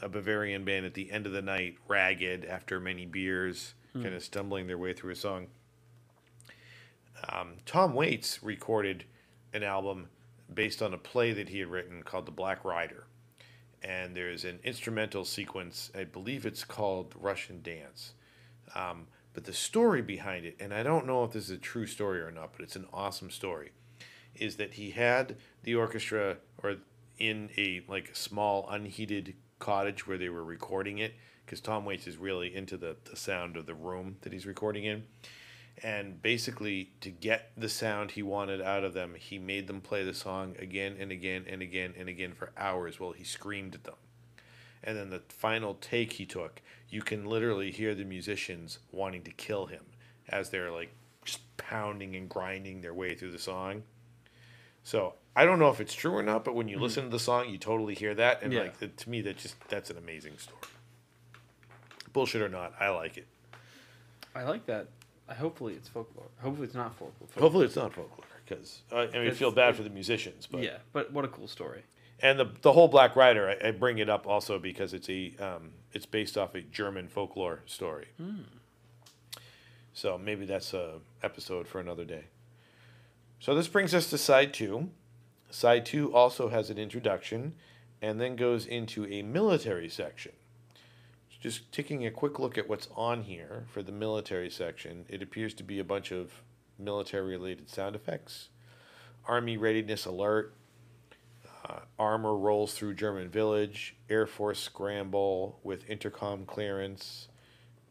a 0.01 0.09
Bavarian 0.09 0.63
band 0.65 0.85
at 0.85 0.93
the 0.93 1.11
end 1.11 1.25
of 1.25 1.31
the 1.31 1.41
night, 1.41 1.77
ragged 1.87 2.45
after 2.45 2.79
many 2.79 3.05
beers, 3.05 3.73
Hmm. 3.93 4.03
kind 4.03 4.15
of 4.15 4.23
stumbling 4.23 4.67
their 4.67 4.77
way 4.77 4.93
through 4.93 5.11
a 5.11 5.15
song. 5.15 5.47
Um, 7.29 7.57
Tom 7.65 7.93
Waits 7.93 8.41
recorded 8.41 9.05
an 9.53 9.63
album 9.63 10.09
based 10.53 10.81
on 10.81 10.93
a 10.93 10.97
play 10.97 11.33
that 11.33 11.49
he 11.49 11.59
had 11.59 11.69
written 11.69 12.03
called 12.03 12.25
The 12.25 12.31
Black 12.31 12.63
Rider. 12.65 13.05
And 13.83 14.15
there's 14.15 14.45
an 14.45 14.59
instrumental 14.63 15.25
sequence, 15.25 15.91
I 15.95 16.03
believe 16.03 16.45
it's 16.45 16.63
called 16.63 17.13
Russian 17.19 17.61
Dance. 17.61 18.13
Um, 18.75 19.07
but 19.33 19.45
the 19.45 19.53
story 19.53 20.01
behind 20.01 20.45
it, 20.45 20.55
and 20.59 20.73
I 20.73 20.83
don't 20.83 21.05
know 21.07 21.23
if 21.23 21.31
this 21.31 21.45
is 21.45 21.51
a 21.51 21.57
true 21.57 21.87
story 21.87 22.21
or 22.21 22.31
not, 22.31 22.51
but 22.53 22.61
it's 22.63 22.75
an 22.75 22.87
awesome 22.93 23.29
story, 23.31 23.71
is 24.35 24.57
that 24.57 24.75
he 24.75 24.91
had 24.91 25.37
the 25.63 25.75
orchestra 25.75 26.37
or 26.61 26.77
in 27.17 27.49
a 27.57 27.81
like 27.87 28.15
small 28.15 28.67
unheated 28.69 29.35
cottage 29.61 30.05
where 30.05 30.17
they 30.17 30.27
were 30.27 30.43
recording 30.43 30.97
it 30.97 31.13
because 31.45 31.61
Tom 31.61 31.85
Waits 31.85 32.07
is 32.07 32.17
really 32.17 32.53
into 32.53 32.75
the, 32.75 32.97
the 33.09 33.15
sound 33.15 33.55
of 33.55 33.65
the 33.65 33.73
room 33.73 34.17
that 34.21 34.33
he's 34.33 34.45
recording 34.45 34.83
in. 34.83 35.03
And 35.83 36.21
basically, 36.21 36.91
to 36.99 37.09
get 37.09 37.51
the 37.55 37.69
sound 37.69 38.11
he 38.11 38.23
wanted 38.23 38.61
out 38.61 38.83
of 38.83 38.93
them, 38.93 39.15
he 39.17 39.39
made 39.39 39.67
them 39.67 39.79
play 39.79 40.03
the 40.03 40.13
song 40.13 40.55
again 40.59 40.97
and 40.99 41.11
again 41.11 41.45
and 41.47 41.61
again 41.61 41.93
and 41.97 42.09
again 42.09 42.33
for 42.33 42.51
hours 42.57 42.99
while 42.99 43.13
he 43.13 43.23
screamed 43.23 43.73
at 43.75 43.85
them. 43.85 43.95
And 44.83 44.97
then 44.97 45.09
the 45.09 45.21
final 45.29 45.75
take 45.75 46.13
he 46.13 46.25
took, 46.25 46.61
you 46.89 47.01
can 47.01 47.25
literally 47.25 47.71
hear 47.71 47.95
the 47.95 48.03
musicians 48.03 48.79
wanting 48.91 49.23
to 49.23 49.31
kill 49.31 49.67
him 49.67 49.83
as 50.27 50.49
they're 50.49 50.71
like 50.71 50.91
just 51.23 51.41
pounding 51.57 52.15
and 52.15 52.27
grinding 52.27 52.81
their 52.81 52.93
way 52.93 53.15
through 53.15 53.31
the 53.31 53.39
song. 53.39 53.83
So 54.83 55.13
I 55.35 55.45
don't 55.45 55.59
know 55.59 55.69
if 55.69 55.79
it's 55.79 55.93
true 55.93 56.11
or 56.11 56.23
not, 56.23 56.43
but 56.43 56.55
when 56.55 56.67
you 56.67 56.77
hmm. 56.77 56.83
listen 56.83 57.03
to 57.05 57.09
the 57.09 57.19
song, 57.19 57.49
you 57.49 57.57
totally 57.57 57.95
hear 57.95 58.13
that, 58.15 58.41
and 58.43 58.51
Yeah. 58.51 58.61
like 58.61 58.95
to 58.95 59.09
me, 59.09 59.21
that 59.21 59.37
just 59.37 59.55
that's 59.69 59.89
an 59.89 59.97
amazing 59.97 60.37
story. 60.37 60.59
Bullshit 62.13 62.41
or 62.41 62.49
not, 62.49 62.73
I 62.79 62.89
like 62.89 63.17
it. 63.17 63.27
I 64.35 64.43
like 64.43 64.65
that. 64.65 64.87
Hopefully 65.29 65.75
it's 65.75 65.87
folklore. 65.87 66.27
Hopefully 66.41 66.65
it's 66.65 66.75
not 66.75 66.95
folklore. 66.95 67.29
Hopefully, 67.39 67.65
it's 67.65 67.75
not 67.75 67.93
folklore 67.93 68.25
because 68.45 68.81
I, 68.91 68.95
uh, 68.95 69.07
I 69.13 69.19
mean, 69.19 69.27
I 69.27 69.31
feel 69.31 69.51
bad 69.51 69.75
for 69.75 69.83
the 69.83 69.89
musicians, 69.89 70.45
but 70.45 70.61
yeah, 70.61 70.77
but 70.91 71.13
what 71.13 71.23
a 71.23 71.29
cool 71.29 71.47
story. 71.47 71.83
and 72.21 72.37
the 72.37 72.49
the 72.61 72.73
whole 72.73 72.89
Black 72.89 73.15
Rider, 73.15 73.49
I, 73.49 73.69
I 73.69 73.71
bring 73.71 73.99
it 73.99 74.09
up 74.09 74.27
also 74.27 74.59
because 74.59 74.93
it's 74.93 75.09
a 75.09 75.33
um, 75.39 75.71
it's 75.93 76.05
based 76.05 76.37
off 76.37 76.53
a 76.55 76.61
German 76.61 77.07
folklore 77.07 77.61
story. 77.65 78.07
Hmm. 78.17 78.41
So 79.93 80.17
maybe 80.17 80.45
that's 80.45 80.73
a 80.73 80.99
episode 81.23 81.67
for 81.67 81.79
another 81.79 82.05
day. 82.05 82.25
So 83.39 83.55
this 83.55 83.67
brings 83.67 83.93
us 83.93 84.09
to 84.09 84.17
side 84.17 84.53
two. 84.53 84.89
Side 85.51 85.85
two 85.85 86.13
also 86.13 86.49
has 86.49 86.69
an 86.69 86.77
introduction, 86.77 87.53
and 88.01 88.19
then 88.19 88.35
goes 88.35 88.65
into 88.65 89.05
a 89.05 89.21
military 89.21 89.89
section. 89.89 90.31
Just 91.41 91.71
taking 91.71 92.05
a 92.05 92.11
quick 92.11 92.39
look 92.39 92.57
at 92.57 92.69
what's 92.69 92.87
on 92.95 93.23
here 93.23 93.65
for 93.73 93.81
the 93.81 93.91
military 93.91 94.49
section, 94.49 95.05
it 95.09 95.21
appears 95.21 95.53
to 95.55 95.63
be 95.63 95.79
a 95.79 95.83
bunch 95.83 96.11
of 96.11 96.31
military 96.77 97.31
related 97.31 97.69
sound 97.69 97.95
effects. 97.95 98.49
Army 99.27 99.57
readiness 99.57 100.05
alert, 100.05 100.53
uh, 101.67 101.79
armor 101.97 102.35
rolls 102.35 102.73
through 102.73 102.93
German 102.93 103.27
village, 103.27 103.95
Air 104.09 104.27
Force 104.27 104.59
scramble 104.59 105.59
with 105.63 105.89
intercom 105.89 106.45
clearance, 106.45 107.27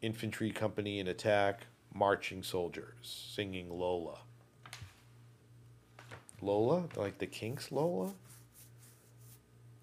infantry 0.01 0.51
company 0.51 0.99
in 0.99 1.07
attack, 1.07 1.67
marching 1.93 2.41
soldiers 2.41 2.95
singing 3.35 3.69
Lola. 3.69 4.19
Lola? 6.41 6.85
Like 6.95 7.17
the 7.19 7.27
Kinks 7.27 7.71
Lola? 7.71 8.13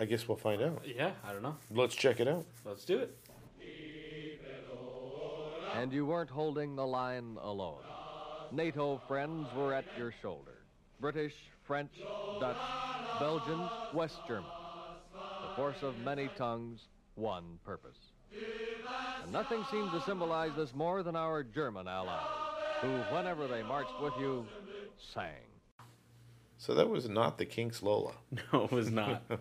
I 0.01 0.05
guess 0.05 0.29
we'll 0.29 0.37
find 0.37 0.63
out. 0.63 0.83
Yeah, 0.85 1.13
I 1.25 1.33
don't 1.33 1.43
know. 1.43 1.57
Let's 1.71 1.95
check 1.95 2.21
it 2.21 2.29
out. 2.29 2.45
Let's 2.65 2.85
do 2.85 2.99
it. 2.99 3.17
And 5.75 5.93
you 5.93 6.07
weren't 6.07 6.31
holding 6.31 6.77
the 6.77 6.87
line 6.87 7.37
alone. 7.41 7.83
NATO 8.53 9.01
friends 9.07 9.49
were 9.57 9.75
at 9.75 9.85
your 9.97 10.13
shoulder. 10.23 10.59
British, 11.01 11.35
French, 11.65 11.93
Dutch, 12.41 12.57
Belgians, 13.21 13.71
West 13.93 14.17
Germans. 14.27 14.47
The 15.13 15.55
force 15.57 15.83
of 15.83 15.99
many 15.99 16.29
tongues, 16.37 16.81
one 17.15 17.59
purpose. 17.65 17.99
And 19.23 19.33
nothing 19.33 19.65
seemed 19.71 19.91
to 19.93 20.01
symbolize 20.03 20.53
this 20.57 20.75
more 20.75 21.03
than 21.03 21.17
our 21.17 21.43
German 21.43 21.87
allies, 21.87 22.27
who, 22.81 22.89
whenever 23.15 23.47
they 23.47 23.63
marched 23.63 24.01
with 24.01 24.15
you, 24.19 24.47
sang. 25.15 25.48
So 26.59 26.75
that 26.75 26.89
was 26.91 27.09
not 27.09 27.39
the 27.39 27.47
Kinks 27.47 27.83
Lola. 27.83 28.13
No, 28.53 28.65
it 28.65 28.73
was 28.73 28.91
not. 28.91 29.23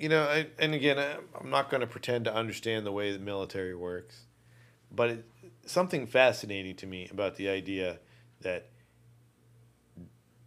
You 0.00 0.08
know, 0.08 0.22
I, 0.28 0.46
and 0.60 0.74
again, 0.74 0.96
I, 0.96 1.16
I'm 1.40 1.50
not 1.50 1.70
going 1.70 1.80
to 1.80 1.86
pretend 1.88 2.26
to 2.26 2.32
understand 2.32 2.86
the 2.86 2.92
way 2.92 3.10
the 3.10 3.18
military 3.18 3.74
works, 3.74 4.26
but 4.92 5.10
it, 5.10 5.24
something 5.66 6.06
fascinating 6.06 6.76
to 6.76 6.86
me 6.86 7.08
about 7.10 7.34
the 7.34 7.48
idea 7.48 7.98
that 8.42 8.68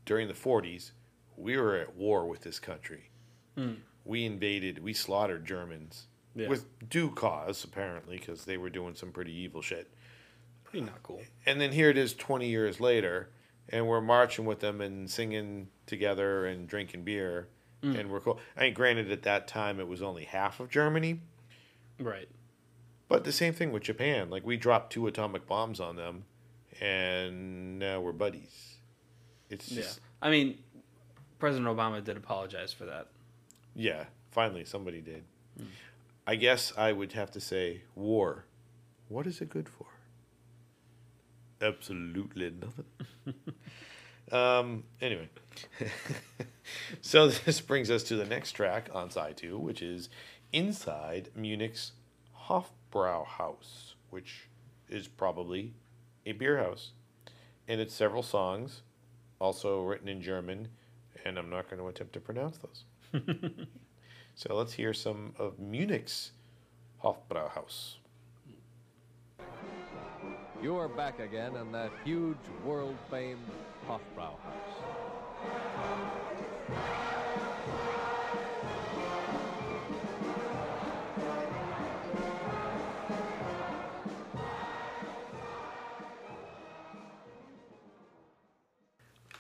during 0.06 0.30
the 0.30 0.34
40s, 0.34 0.92
we 1.36 1.58
were 1.58 1.76
at 1.76 1.98
war 1.98 2.28
with 2.30 2.44
this 2.44 2.60
country. 2.60 3.10
Hmm. 3.58 3.74
We 4.06 4.24
invaded, 4.26 4.82
we 4.82 4.94
slaughtered 4.94 5.46
Germans 5.46 6.08
Yeah. 6.34 6.48
with 6.48 6.66
due 6.90 7.10
cause, 7.12 7.66
apparently, 7.66 8.20
because 8.20 8.46
they 8.46 8.56
were 8.56 8.70
doing 8.70 8.96
some 8.96 9.12
pretty 9.12 9.34
evil 9.34 9.62
shit. 9.62 9.94
Pretty 10.64 10.86
not 10.86 11.04
cool. 11.04 11.20
And 11.46 11.60
then 11.60 11.74
here 11.74 11.90
it 11.90 11.98
is 11.98 12.14
20 12.14 12.48
years 12.48 12.80
later, 12.80 13.32
and 13.70 13.88
we're 13.88 14.01
marching 14.01 14.45
with 14.45 14.59
them 14.59 14.82
and 14.82 15.09
singing 15.09 15.68
together 15.86 16.45
and 16.45 16.68
drinking 16.68 17.03
beer, 17.03 17.47
mm. 17.84 17.97
and 17.99 18.09
we're 18.12 18.20
cool. 18.20 18.39
I 18.57 18.62
mean, 18.64 18.74
granted, 18.74 19.12
at 19.12 19.24
that 19.24 19.47
time 19.47 19.80
it 19.80 19.88
was 19.88 20.01
only 20.01 20.26
half 20.26 20.59
of 20.59 20.70
Germany, 20.70 21.22
Right. 21.99 22.28
but 23.07 23.24
the 23.24 23.32
same 23.32 23.53
thing 23.53 23.72
with 23.72 23.84
Japan. 23.84 24.30
Like, 24.30 24.45
we 24.45 24.57
dropped 24.57 24.91
two 24.93 25.07
atomic 25.07 25.45
bombs 25.47 25.80
on 25.80 25.95
them, 25.95 26.26
and 26.80 27.80
now 27.80 28.01
we're 28.01 28.12
buddies. 28.12 28.78
It's 29.49 29.72
Yeah. 29.72 29.82
just, 29.84 29.99
I 30.22 30.30
mean, 30.30 30.57
President 31.39 31.68
Obama 31.68 32.03
did 32.03 32.18
apologize 32.18 32.72
for 32.74 32.86
that. 32.86 33.07
yeah, 33.76 34.05
finally 34.32 34.66
somebody 34.66 35.01
did. 35.01 35.24
Mm. 35.59 35.66
I 36.28 36.36
guess 36.36 36.72
I 36.78 36.91
would 36.91 37.14
have 37.14 37.32
to 37.32 37.39
say, 37.41 37.82
war. 37.95 38.45
What 39.09 39.26
is 39.28 39.41
it 39.41 39.49
good 39.49 39.68
for? 39.68 39.86
Absolutely 41.62 42.51
nothing. 42.59 43.34
um, 44.32 44.84
anyway, 44.99 45.30
so 47.01 47.28
this 47.30 47.62
brings 47.62 47.91
us 47.91 48.03
to 48.03 48.16
the 48.16 48.26
next 48.26 48.53
track 48.53 48.89
on 48.93 49.12
side 49.12 49.38
two, 49.38 49.57
which 49.57 49.82
is 49.82 50.09
Inside 50.51 51.30
Munich's 51.36 51.91
Hofbrauhaus, 52.47 53.93
which 54.09 54.47
is 54.89 55.07
probably 55.07 55.74
a 56.26 56.32
beer 56.32 56.57
house. 56.57 56.91
And 57.68 57.80
it's 57.80 57.93
several 57.93 58.24
songs, 58.24 58.82
also 59.39 59.84
written 59.84 60.09
in 60.09 60.22
German, 60.22 60.68
and 61.24 61.38
I'm 61.38 61.49
not 61.49 61.70
going 61.70 61.82
to 61.82 61.88
attempt 61.88 62.14
to 62.14 62.20
pronounce 62.20 62.57
those. 62.57 62.84
so 64.36 64.55
let's 64.55 64.74
hear 64.74 64.93
some 64.93 65.34
of 65.38 65.59
Munich's 65.59 66.32
Hofbrauhaus. 67.03 68.01
You 70.62 70.78
are 70.78 70.88
back 70.88 71.20
again 71.20 71.55
in 71.55 71.72
that 71.72 71.91
huge, 72.05 72.38
world 72.64 72.95
famed 73.09 73.39
Hofbrauhaus. 73.88 74.38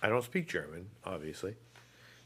I 0.01 0.09
don't 0.09 0.23
speak 0.23 0.49
German, 0.49 0.87
obviously. 1.05 1.53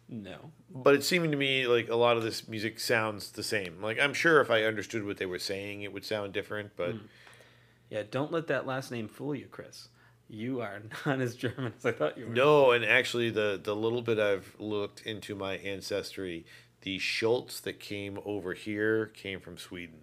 No. 0.07 0.51
But 0.73 0.95
it's 0.95 1.05
seeming 1.05 1.31
to 1.31 1.37
me 1.37 1.67
like 1.67 1.89
a 1.89 1.95
lot 1.95 2.15
of 2.15 2.23
this 2.23 2.47
music 2.47 2.79
sounds 2.79 3.31
the 3.31 3.43
same. 3.43 3.81
Like 3.81 3.99
I'm 3.99 4.13
sure 4.13 4.39
if 4.39 4.49
I 4.49 4.63
understood 4.63 5.05
what 5.05 5.17
they 5.17 5.25
were 5.25 5.39
saying, 5.39 5.81
it 5.81 5.91
would 5.91 6.05
sound 6.05 6.31
different. 6.31 6.71
But 6.77 6.91
hmm. 6.91 7.05
Yeah, 7.89 8.03
don't 8.09 8.31
let 8.31 8.47
that 8.47 8.65
last 8.65 8.91
name 8.91 9.07
fool 9.07 9.35
you, 9.35 9.47
Chris. 9.47 9.89
You 10.27 10.61
are 10.61 10.81
not 11.05 11.21
as 11.21 11.35
German 11.35 11.73
as 11.77 11.85
I 11.85 11.91
thought 11.91 12.17
you 12.17 12.27
were. 12.27 12.33
no, 12.33 12.71
and 12.71 12.83
actually, 12.83 13.29
the 13.29 13.59
the 13.61 13.75
little 13.75 14.01
bit 14.01 14.19
I've 14.19 14.55
looked 14.59 15.01
into 15.05 15.35
my 15.35 15.57
ancestry, 15.57 16.45
the 16.81 16.97
Schultz 16.99 17.59
that 17.61 17.79
came 17.79 18.19
over 18.25 18.53
here 18.53 19.07
came 19.07 19.39
from 19.39 19.57
Sweden. 19.57 19.99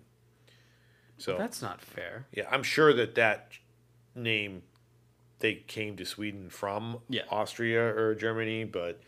So 1.19 1.37
That's 1.39 1.63
not 1.63 1.81
fair. 1.81 2.27
yeah, 2.33 2.45
I'm 2.51 2.63
sure 2.65 2.93
that 2.95 3.15
that 3.17 3.53
name 4.15 4.63
they 5.39 5.55
came 5.55 5.97
to 5.97 6.05
Sweden 6.05 6.51
from 6.51 6.99
Yeah. 7.09 7.23
Austria 7.31 7.83
or 7.83 8.15
Germany, 8.15 8.65
but 8.65 9.01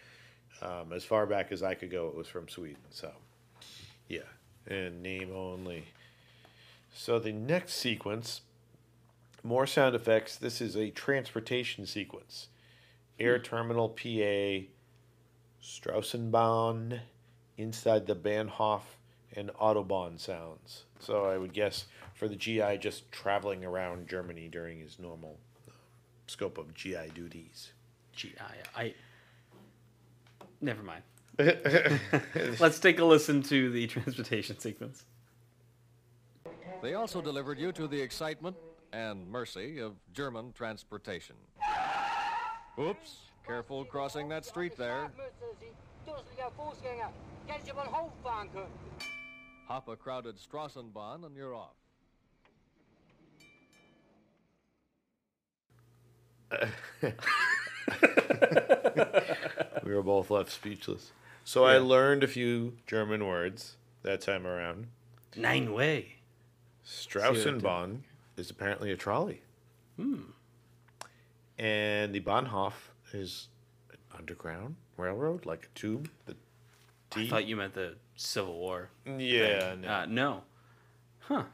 um, 0.62 0.92
as 0.92 1.04
far 1.04 1.26
back 1.26 1.50
as 1.52 1.62
I 1.62 1.74
could 1.74 1.90
go, 1.90 2.08
it 2.08 2.14
was 2.16 2.26
from 2.28 2.48
Sweden. 2.48 2.82
So 2.90 3.10
yeah, 4.08 4.20
and 4.66 5.02
name 5.02 5.30
only. 5.34 5.84
So 6.92 7.18
the 7.18 7.32
next 7.32 7.74
sequence 7.74 8.42
more 9.44 9.66
sound 9.66 9.94
effects. 9.94 10.36
This 10.36 10.60
is 10.60 10.74
a 10.74 10.90
transportation 10.90 11.86
sequence. 11.86 12.48
Air 13.20 13.38
Terminal 13.38 13.90
PA, 13.90 14.66
Strassenbahn, 15.62 17.00
inside 17.56 18.06
the 18.06 18.16
Bahnhof, 18.16 18.80
and 19.36 19.50
Autobahn 19.60 20.18
sounds. 20.18 20.84
So 20.98 21.26
I 21.26 21.36
would 21.36 21.52
guess 21.52 21.84
for 22.14 22.26
the 22.26 22.34
GI 22.34 22.78
just 22.78 23.12
traveling 23.12 23.64
around 23.64 24.08
Germany 24.08 24.48
during 24.50 24.80
his 24.80 24.98
normal 24.98 25.38
uh, 25.68 25.72
scope 26.26 26.58
of 26.58 26.74
GI 26.74 27.12
duties. 27.14 27.72
GI. 28.16 28.32
I. 28.74 28.94
Never 30.60 30.82
mind. 30.82 31.02
Let's 32.60 32.78
take 32.78 32.98
a 32.98 33.04
listen 33.04 33.42
to 33.44 33.70
the 33.70 33.86
transportation 33.88 34.58
sequence. 34.58 35.04
They 36.80 36.94
also 36.94 37.20
delivered 37.20 37.58
you 37.58 37.72
to 37.72 37.86
the 37.86 38.00
excitement 38.00 38.56
and 38.94 39.28
mercy 39.28 39.80
of 39.80 39.94
German 40.12 40.52
transportation. 40.52 41.34
Oops, 42.78 43.16
careful 43.46 43.84
crossing 43.84 44.28
that 44.28 44.44
street 44.44 44.76
there. 44.76 45.10
Hop 49.66 49.88
a 49.88 49.96
crowded 49.96 50.36
Strassenbahn 50.36 51.26
and 51.26 51.36
you're 51.36 51.54
off. 51.54 51.74
we 59.84 59.92
were 59.92 60.02
both 60.02 60.30
left 60.30 60.52
speechless. 60.52 61.10
So 61.44 61.64
I 61.64 61.78
learned 61.78 62.22
a 62.22 62.28
few 62.28 62.76
German 62.86 63.26
words 63.26 63.76
that 64.02 64.20
time 64.20 64.46
around. 64.46 64.86
Nine 65.36 65.72
way. 65.72 66.18
Strassenbahn 66.86 68.02
is 68.36 68.50
apparently 68.50 68.90
a 68.90 68.96
trolley. 68.96 69.42
Hmm. 69.96 70.20
And 71.58 72.14
the 72.14 72.20
Bahnhof 72.20 72.72
is 73.12 73.48
an 73.90 73.98
underground 74.16 74.76
railroad, 74.96 75.46
like 75.46 75.68
a 75.74 75.78
tube. 75.78 76.10
The 76.26 76.36
I 77.16 77.28
thought 77.28 77.46
you 77.46 77.54
meant 77.56 77.74
the 77.74 77.94
Civil 78.16 78.54
War. 78.58 78.90
Yeah, 79.06 79.70
thing. 79.70 79.82
no. 79.82 79.88
Uh, 79.88 80.06
no. 80.08 80.42
Huh. 81.20 81.44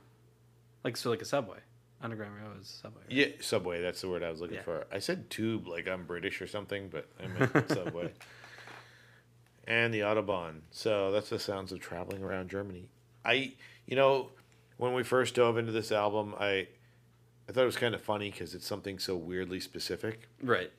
Like 0.84 0.96
so, 0.96 1.10
like 1.10 1.20
a 1.20 1.26
subway. 1.26 1.58
Underground 2.02 2.34
railroad 2.34 2.62
is 2.62 2.70
a 2.70 2.72
subway. 2.82 3.02
right? 3.02 3.10
Yeah, 3.12 3.26
subway. 3.40 3.82
That's 3.82 4.00
the 4.00 4.08
word 4.08 4.22
I 4.22 4.30
was 4.30 4.40
looking 4.40 4.56
Yeah. 4.56 4.62
for. 4.62 4.86
I 4.90 5.00
said 5.00 5.28
tube 5.28 5.66
like 5.68 5.86
I'm 5.86 6.04
British 6.06 6.40
or 6.40 6.46
something, 6.46 6.88
but 6.88 7.06
I 7.22 7.26
meant 7.26 7.68
subway. 7.68 8.10
And 9.66 9.92
the 9.92 10.00
autobahn. 10.00 10.60
So 10.70 11.12
that's 11.12 11.28
the 11.28 11.38
sounds 11.38 11.72
of 11.72 11.80
traveling 11.80 12.22
around 12.22 12.48
Germany. 12.48 12.88
I, 13.22 13.52
you 13.86 13.96
know, 13.96 14.30
when 14.80 14.94
we 14.94 15.02
first 15.02 15.34
dove 15.34 15.56
into 15.58 15.72
this 15.72 15.92
album, 15.92 16.34
I, 16.38 16.68
I 17.48 17.52
thought 17.52 17.62
it 17.62 17.66
was 17.66 17.76
kind 17.76 17.94
of 17.94 18.00
funny 18.00 18.30
because 18.30 18.54
it's 18.54 18.66
something 18.66 18.98
so 18.98 19.16
weirdly 19.16 19.60
specific. 19.60 20.28
Right. 20.42 20.70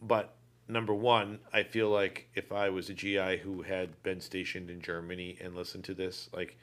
But 0.00 0.34
number 0.68 0.94
one, 0.94 1.38
I 1.52 1.62
feel 1.62 1.88
like 1.90 2.28
if 2.34 2.52
I 2.52 2.68
was 2.70 2.88
a 2.90 2.94
GI 2.94 3.38
who 3.38 3.62
had 3.62 4.02
been 4.02 4.20
stationed 4.20 4.70
in 4.70 4.80
Germany 4.80 5.36
and 5.40 5.54
listened 5.54 5.84
to 5.84 5.94
this, 5.94 6.28
like 6.32 6.56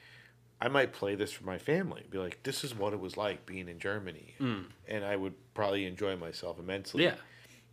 I 0.60 0.68
might 0.68 0.92
play 0.92 1.14
this 1.14 1.32
for 1.32 1.44
my 1.44 1.56
family. 1.58 2.04
Be 2.10 2.18
like, 2.18 2.42
this 2.42 2.64
is 2.64 2.74
what 2.74 2.92
it 2.92 3.00
was 3.00 3.16
like 3.16 3.46
being 3.46 3.68
in 3.68 3.78
Germany, 3.78 4.34
Mm. 4.38 4.64
and 4.88 5.04
I 5.04 5.16
would 5.16 5.34
probably 5.54 5.86
enjoy 5.86 6.16
myself 6.16 6.58
immensely. 6.58 7.04
Yeah. 7.04 7.14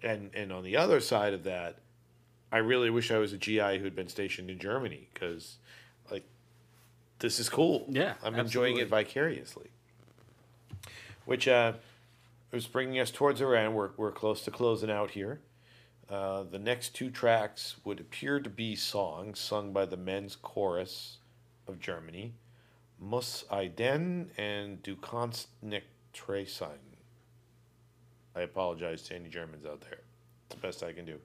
And 0.03 0.29
and 0.33 0.51
on 0.53 0.63
the 0.63 0.77
other 0.77 0.99
side 1.01 1.33
of 1.33 1.43
that, 1.43 1.79
I 2.51 2.59
really 2.59 2.89
wish 2.89 3.11
I 3.11 3.17
was 3.17 3.33
a 3.33 3.37
GI 3.37 3.79
who 3.79 3.83
had 3.83 3.95
been 3.95 4.07
stationed 4.07 4.49
in 4.49 4.57
Germany 4.59 5.09
because, 5.13 5.57
like, 6.09 6.23
this 7.19 7.39
is 7.39 7.49
cool. 7.49 7.85
Yeah, 7.89 8.13
I'm 8.23 8.35
enjoying 8.35 8.77
it 8.77 8.87
vicariously. 8.89 9.69
Which 11.25 11.47
uh, 11.47 11.73
is 12.51 12.67
bringing 12.67 12.99
us 12.99 13.11
towards 13.11 13.41
our 13.41 13.55
end. 13.55 13.75
We're 13.75 13.91
we're 13.97 14.11
close 14.11 14.41
to 14.43 14.51
closing 14.51 14.91
out 14.91 15.11
here. 15.11 15.41
Uh, 16.09 16.43
the 16.43 16.59
next 16.59 16.95
two 16.95 17.09
tracks 17.09 17.75
would 17.83 17.99
appear 17.99 18.39
to 18.39 18.49
be 18.49 18.75
songs 18.75 19.39
sung 19.39 19.73
by 19.73 19.85
the 19.85 19.97
men's 19.97 20.37
chorus 20.37 21.17
of 21.67 21.79
Germany, 21.79 22.33
Muss 22.99 23.43
I 23.51 23.67
denn 23.67 24.31
and 24.37 24.81
Du 24.81 24.95
kannst 24.95 25.47
nicht 25.61 25.87
treu 26.13 26.45
sein. 26.45 26.79
I 28.35 28.41
apologize 28.41 29.01
to 29.03 29.15
any 29.15 29.29
Germans 29.29 29.65
out 29.65 29.81
there. 29.81 29.99
It's 30.45 30.55
the 30.55 30.61
best 30.61 30.83
I 30.83 30.93
can 30.93 31.05
do. 31.05 31.19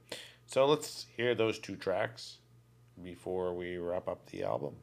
So 0.47 0.67
let's 0.67 1.07
hear 1.17 1.35
those 1.35 1.59
two 1.59 1.77
tracks 1.77 2.39
before 3.03 3.55
we 3.55 3.77
wrap 3.77 4.09
up 4.09 4.27
the 4.31 4.43
album. 4.43 4.75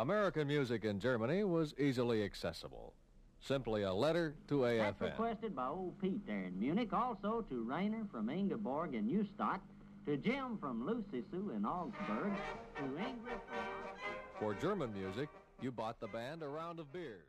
American 0.00 0.48
music 0.48 0.86
in 0.86 0.98
Germany 0.98 1.44
was 1.44 1.74
easily 1.78 2.24
accessible. 2.24 2.94
Simply 3.38 3.82
a 3.82 3.92
letter 3.92 4.34
to 4.48 4.60
AFN. 4.60 4.78
That's 4.78 4.98
AFN. 4.98 5.10
requested 5.10 5.54
by 5.54 5.66
old 5.66 6.00
Pete 6.00 6.26
there 6.26 6.44
in 6.44 6.58
Munich, 6.58 6.90
also 6.94 7.44
to 7.50 7.62
Rainer 7.64 8.06
from 8.10 8.30
Ingeborg 8.30 8.94
in 8.94 9.06
Neustadt, 9.06 9.60
to 10.06 10.16
Jim 10.16 10.56
from 10.58 10.86
Lucy 10.86 11.22
Sue 11.30 11.52
in 11.54 11.66
Augsburg, 11.66 12.32
to 12.76 12.82
Ingrid 12.82 13.40
from... 13.46 14.38
For 14.38 14.54
German 14.54 14.90
music, 14.94 15.28
you 15.60 15.70
bought 15.70 16.00
the 16.00 16.08
band 16.08 16.42
a 16.42 16.48
round 16.48 16.80
of 16.80 16.90
beers. 16.94 17.20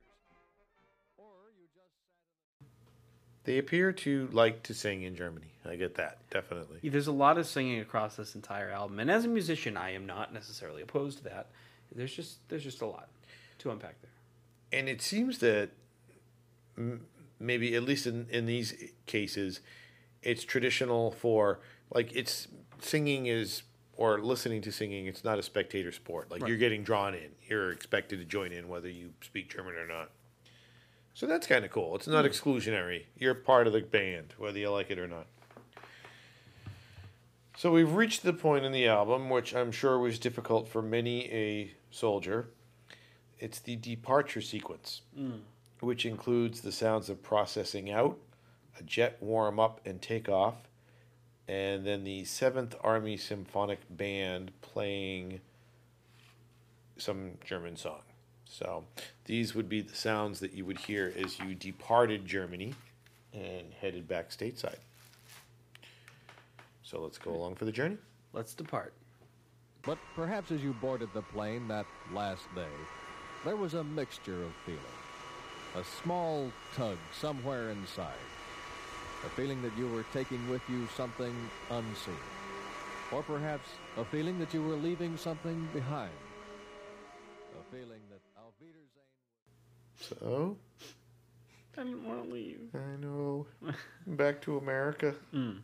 or 1.18 1.26
you 1.60 1.68
just 1.76 1.92
sat. 2.58 2.68
They 3.44 3.58
appear 3.58 3.92
to 3.92 4.30
like 4.32 4.64
to 4.64 4.74
sing 4.74 5.04
in 5.04 5.18
Germany. 5.18 5.52
I 5.66 5.76
get 5.76 5.96
that, 5.96 6.20
definitely. 6.30 6.80
Yeah, 6.84 6.92
There's 6.92 7.08
a 7.08 7.12
lot 7.12 7.38
of 7.38 7.48
singing 7.48 7.82
across 7.82 8.16
this 8.16 8.34
entire 8.34 8.70
album, 8.70 8.98
and 9.02 9.12
as 9.12 9.26
a 9.26 9.28
musician, 9.28 9.76
I 9.76 9.92
am 9.92 10.06
not 10.06 10.34
necessarily 10.34 10.82
opposed 10.82 11.18
to 11.18 11.26
that. 11.26 11.50
There's 11.94 12.14
just 12.16 12.48
there's 12.50 12.64
just 12.64 12.82
a 12.82 12.86
lot 12.86 13.10
to 13.60 13.72
unpack 13.72 13.96
there. 14.02 14.12
And 14.80 14.88
it 14.88 15.02
seems 15.02 15.40
that 15.40 15.70
m- 16.78 17.06
maybe, 17.40 17.76
at 17.76 17.84
least 17.84 18.08
in, 18.08 18.28
in 18.30 18.46
these 18.46 18.74
cases, 19.06 19.60
it's 20.24 20.44
traditional 20.44 21.12
for, 21.12 21.60
like, 21.94 22.16
it's 22.16 22.48
singing 22.80 23.26
is, 23.26 23.64
or 23.98 24.20
listening 24.22 24.62
to 24.62 24.72
singing, 24.72 25.08
it's 25.08 25.24
not 25.26 25.38
a 25.40 25.44
spectator 25.44 25.92
sport. 25.92 26.32
Like, 26.32 26.42
Right. 26.42 26.50
you're 26.50 26.58
getting 26.58 26.84
drawn 26.84 27.14
in. 27.14 27.32
You're 27.48 27.72
expected 27.72 28.20
to 28.20 28.26
join 28.26 28.52
in 28.54 28.70
whether 28.70 28.88
you 28.90 29.14
speak 29.22 29.50
German 29.50 29.76
or 29.76 29.86
not. 29.88 30.12
So 31.14 31.28
that's 31.28 31.46
kind 31.48 31.66
of 31.66 31.72
cool. 31.72 31.96
It's 31.96 32.08
not 32.08 32.24
Hmm. 32.24 32.32
exclusionary. 32.32 33.06
You're 33.18 33.36
part 33.36 33.68
of 33.68 33.74
the 33.74 33.82
band, 33.82 34.34
whether 34.38 34.58
you 34.58 34.70
like 34.72 34.90
it 34.90 34.98
or 35.00 35.08
not. 35.08 35.28
So 37.62 37.72
we've 37.72 37.94
reached 37.94 38.24
the 38.24 38.34
point 38.34 38.66
in 38.66 38.72
the 38.72 38.88
album, 38.88 39.30
which 39.30 39.54
I'm 39.54 39.72
sure 39.72 40.00
was 40.00 40.18
difficult 40.18 40.68
for 40.68 40.82
many 40.82 41.32
a 41.32 41.72
soldier. 41.92 42.48
It's 43.38 43.60
the 43.60 43.76
departure 43.76 44.42
sequence, 44.42 45.04
Mm. 45.16 45.42
which 45.80 46.04
includes 46.04 46.62
the 46.62 46.72
sounds 46.72 47.08
of 47.08 47.22
processing 47.22 47.92
out, 47.92 48.18
a 48.80 48.82
jet 48.82 49.22
warm 49.22 49.60
up 49.60 49.80
and 49.86 50.02
take 50.02 50.28
off, 50.28 50.68
and 51.48 51.86
then 51.86 52.04
the 52.04 52.26
7th 52.26 52.74
Army 52.82 53.16
Symphonic 53.16 53.82
Band 53.92 54.60
playing 54.62 55.42
some 56.98 57.38
German 57.46 57.76
song. 57.76 58.02
So 58.46 58.88
these 59.26 59.54
would 59.54 59.70
be 59.70 59.82
the 59.82 59.96
sounds 59.96 60.40
that 60.40 60.54
you 60.54 60.66
would 60.66 60.80
hear 60.80 61.14
as 61.16 61.38
you 61.38 61.54
departed 61.54 62.26
Germany 62.26 62.74
and 63.32 63.72
headed 63.76 64.08
back 64.08 64.32
stateside. 64.32 64.80
So 66.92 67.00
let's 67.00 67.18
go 67.18 67.32
along 67.32 67.56
for 67.56 67.64
the 67.64 67.72
journey. 67.72 67.96
Let's 68.34 68.54
depart. 68.54 68.94
But 69.84 69.98
perhaps 70.14 70.52
as 70.52 70.62
you 70.62 70.74
boarded 70.74 71.08
the 71.14 71.22
plane 71.22 71.70
that 71.70 71.86
last 72.14 72.44
day, 72.54 72.76
there 73.46 73.56
was 73.56 73.76
a 73.76 73.84
mixture 73.84 74.44
of 74.44 74.52
feeling. 74.66 75.00
A 75.78 75.86
small 76.04 76.52
tug 76.76 76.98
somewhere 77.18 77.70
inside. 77.70 78.26
A 79.26 79.30
feeling 79.30 79.62
that 79.62 79.72
you 79.78 79.88
were 79.88 80.04
taking 80.12 80.50
with 80.50 80.62
you 80.68 80.86
something 80.98 81.34
unseen. 81.70 82.14
Or 83.14 83.24
perhaps 83.24 83.70
a 83.98 84.04
feeling 84.04 84.38
that 84.40 84.54
you 84.54 84.62
were 84.62 84.76
leaving 84.76 85.16
something 85.16 85.70
behind. 85.74 86.12
A 87.58 87.74
feeling 87.74 88.02
that 88.10 88.20
Auf 88.38 88.54
Wiedersehen. 88.60 90.20
So 90.20 90.58
I 91.78 91.84
didn't 91.84 92.06
want 92.06 92.26
to 92.26 92.30
leave. 92.30 92.60
I 92.76 92.98
know. 93.00 93.48
Back 94.08 94.42
to 94.42 94.58
America. 94.58 95.16
Mm. 95.34 95.62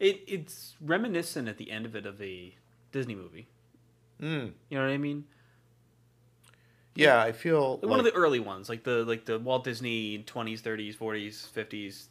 It 0.00 0.22
it's 0.26 0.74
reminiscent 0.80 1.48
at 1.48 1.56
the 1.58 1.70
end 1.70 1.86
of 1.86 1.96
it 1.96 2.06
of 2.06 2.20
a 2.22 2.54
Disney 2.92 3.14
movie. 3.14 3.48
Mm. 4.20 4.52
You 4.68 4.78
know 4.78 4.84
what 4.84 4.92
I 4.92 4.98
mean? 4.98 5.24
Yeah, 6.94 7.22
I 7.22 7.30
feel 7.32 7.78
Like 7.80 7.90
one 7.90 7.98
of 8.00 8.04
the 8.04 8.12
early 8.14 8.40
ones, 8.40 8.68
like 8.68 8.82
the 8.82 9.04
like 9.04 9.24
the 9.24 9.38
Walt 9.38 9.64
Disney 9.64 10.18
twenties, 10.24 10.60
thirties, 10.60 10.96
forties, 10.96 11.46
fifties. 11.52 12.08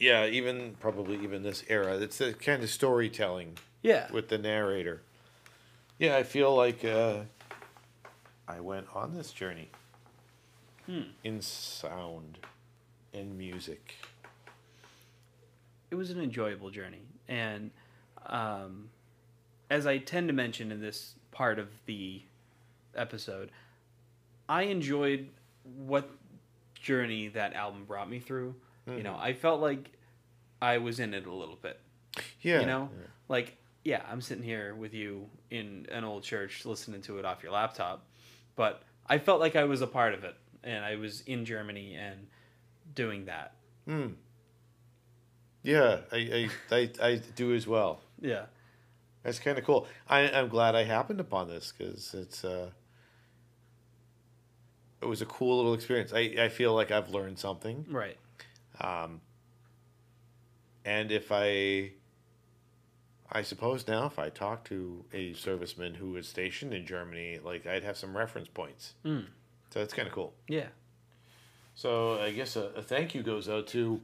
yeah, 0.00 0.26
even 0.26 0.74
probably 0.80 1.16
even 1.22 1.42
this 1.42 1.62
era. 1.68 1.96
It's 1.98 2.18
the 2.18 2.32
kind 2.34 2.62
of 2.62 2.70
storytelling. 2.70 3.58
Yeah. 3.82 4.10
With 4.10 4.28
the 4.28 4.38
narrator. 4.38 5.02
Yeah, 6.00 6.16
I 6.16 6.24
feel 6.24 6.54
like 6.54 6.84
uh, 6.84 7.20
I 8.48 8.58
went 8.60 8.86
on 8.94 9.14
this 9.14 9.30
journey 9.32 9.68
Hmm. 10.86 11.02
in 11.22 11.40
sound 11.42 12.38
and 13.14 13.36
music. 13.38 13.94
It 15.90 15.94
was 15.94 16.10
an 16.10 16.20
enjoyable 16.20 16.70
journey 16.70 17.02
and 17.28 17.70
um, 18.26 18.88
as 19.70 19.86
i 19.86 19.98
tend 19.98 20.28
to 20.28 20.34
mention 20.34 20.70
in 20.72 20.80
this 20.80 21.14
part 21.30 21.58
of 21.58 21.68
the 21.86 22.22
episode 22.94 23.50
i 24.48 24.62
enjoyed 24.62 25.28
what 25.76 26.08
journey 26.74 27.28
that 27.28 27.52
album 27.54 27.84
brought 27.84 28.08
me 28.08 28.18
through. 28.20 28.54
You 28.86 28.92
Mm-hmm. 28.94 29.02
know, 29.02 29.16
I 29.18 29.34
felt 29.34 29.60
like 29.60 29.90
I 30.62 30.78
was 30.78 30.98
in 30.98 31.12
it 31.12 31.26
a 31.26 31.32
little 31.32 31.58
bit. 31.60 31.78
Yeah, 32.40 32.60
You 32.60 32.66
know, 32.66 32.88
yeah. 32.98 33.06
like 33.28 33.56
yeah, 33.84 34.02
I'm 34.10 34.22
sitting 34.22 34.42
here 34.44 34.74
with 34.74 34.94
you 34.94 35.26
in 35.50 35.86
an 35.92 36.04
old 36.04 36.22
church 36.22 36.64
listening 36.64 37.02
to 37.02 37.18
it 37.18 37.24
off 37.26 37.42
your 37.42 37.52
laptop, 37.52 38.06
but 38.56 38.82
I 39.06 39.18
felt 39.18 39.40
like 39.40 39.56
I 39.56 39.64
was 39.64 39.82
a 39.82 39.86
part 39.86 40.14
of 40.14 40.24
it 40.24 40.34
and 40.64 40.82
I 40.84 40.96
was 40.96 41.20
in 41.22 41.44
Germany 41.44 41.96
and 41.96 42.28
doing 42.94 43.26
that. 43.26 43.52
Hmm. 43.86 44.06
Yeah, 45.62 45.98
I, 46.12 46.48
I, 46.70 46.76
I, 46.76 46.90
I 47.02 47.22
do 47.34 47.54
as 47.54 47.66
well. 47.66 48.00
Yeah. 48.20 48.46
That's 49.22 49.38
kind 49.38 49.58
of 49.58 49.64
cool. 49.64 49.86
I, 50.08 50.30
I'm 50.30 50.48
glad 50.48 50.74
I 50.74 50.84
happened 50.84 51.20
upon 51.20 51.48
this 51.48 51.72
because 51.76 52.14
it's 52.14 52.44
uh, 52.44 52.70
it 55.00 55.06
was 55.06 55.20
a 55.20 55.26
cool 55.26 55.56
little 55.56 55.74
experience. 55.74 56.12
I, 56.12 56.34
I 56.38 56.48
feel 56.48 56.74
like 56.74 56.90
I've 56.90 57.10
learned 57.10 57.38
something. 57.38 57.84
Right. 57.90 58.16
Um, 58.80 59.20
and 60.84 61.10
if 61.12 61.30
I, 61.30 61.92
I 63.30 63.42
suppose 63.42 63.86
now 63.86 64.06
if 64.06 64.18
I 64.18 64.30
talk 64.30 64.64
to 64.66 65.04
a 65.12 65.32
serviceman 65.34 65.96
who 65.96 66.16
is 66.16 66.28
stationed 66.28 66.72
in 66.72 66.86
Germany, 66.86 67.40
like 67.44 67.66
I'd 67.66 67.84
have 67.84 67.96
some 67.96 68.16
reference 68.16 68.48
points. 68.48 68.94
Mm. 69.04 69.26
So 69.70 69.80
that's 69.80 69.92
kind 69.92 70.08
of 70.08 70.14
cool. 70.14 70.32
Yeah. 70.48 70.68
So 71.74 72.18
I 72.20 72.30
guess 72.30 72.56
a, 72.56 72.70
a 72.76 72.82
thank 72.82 73.14
you 73.14 73.22
goes 73.22 73.48
out 73.48 73.66
to. 73.68 74.00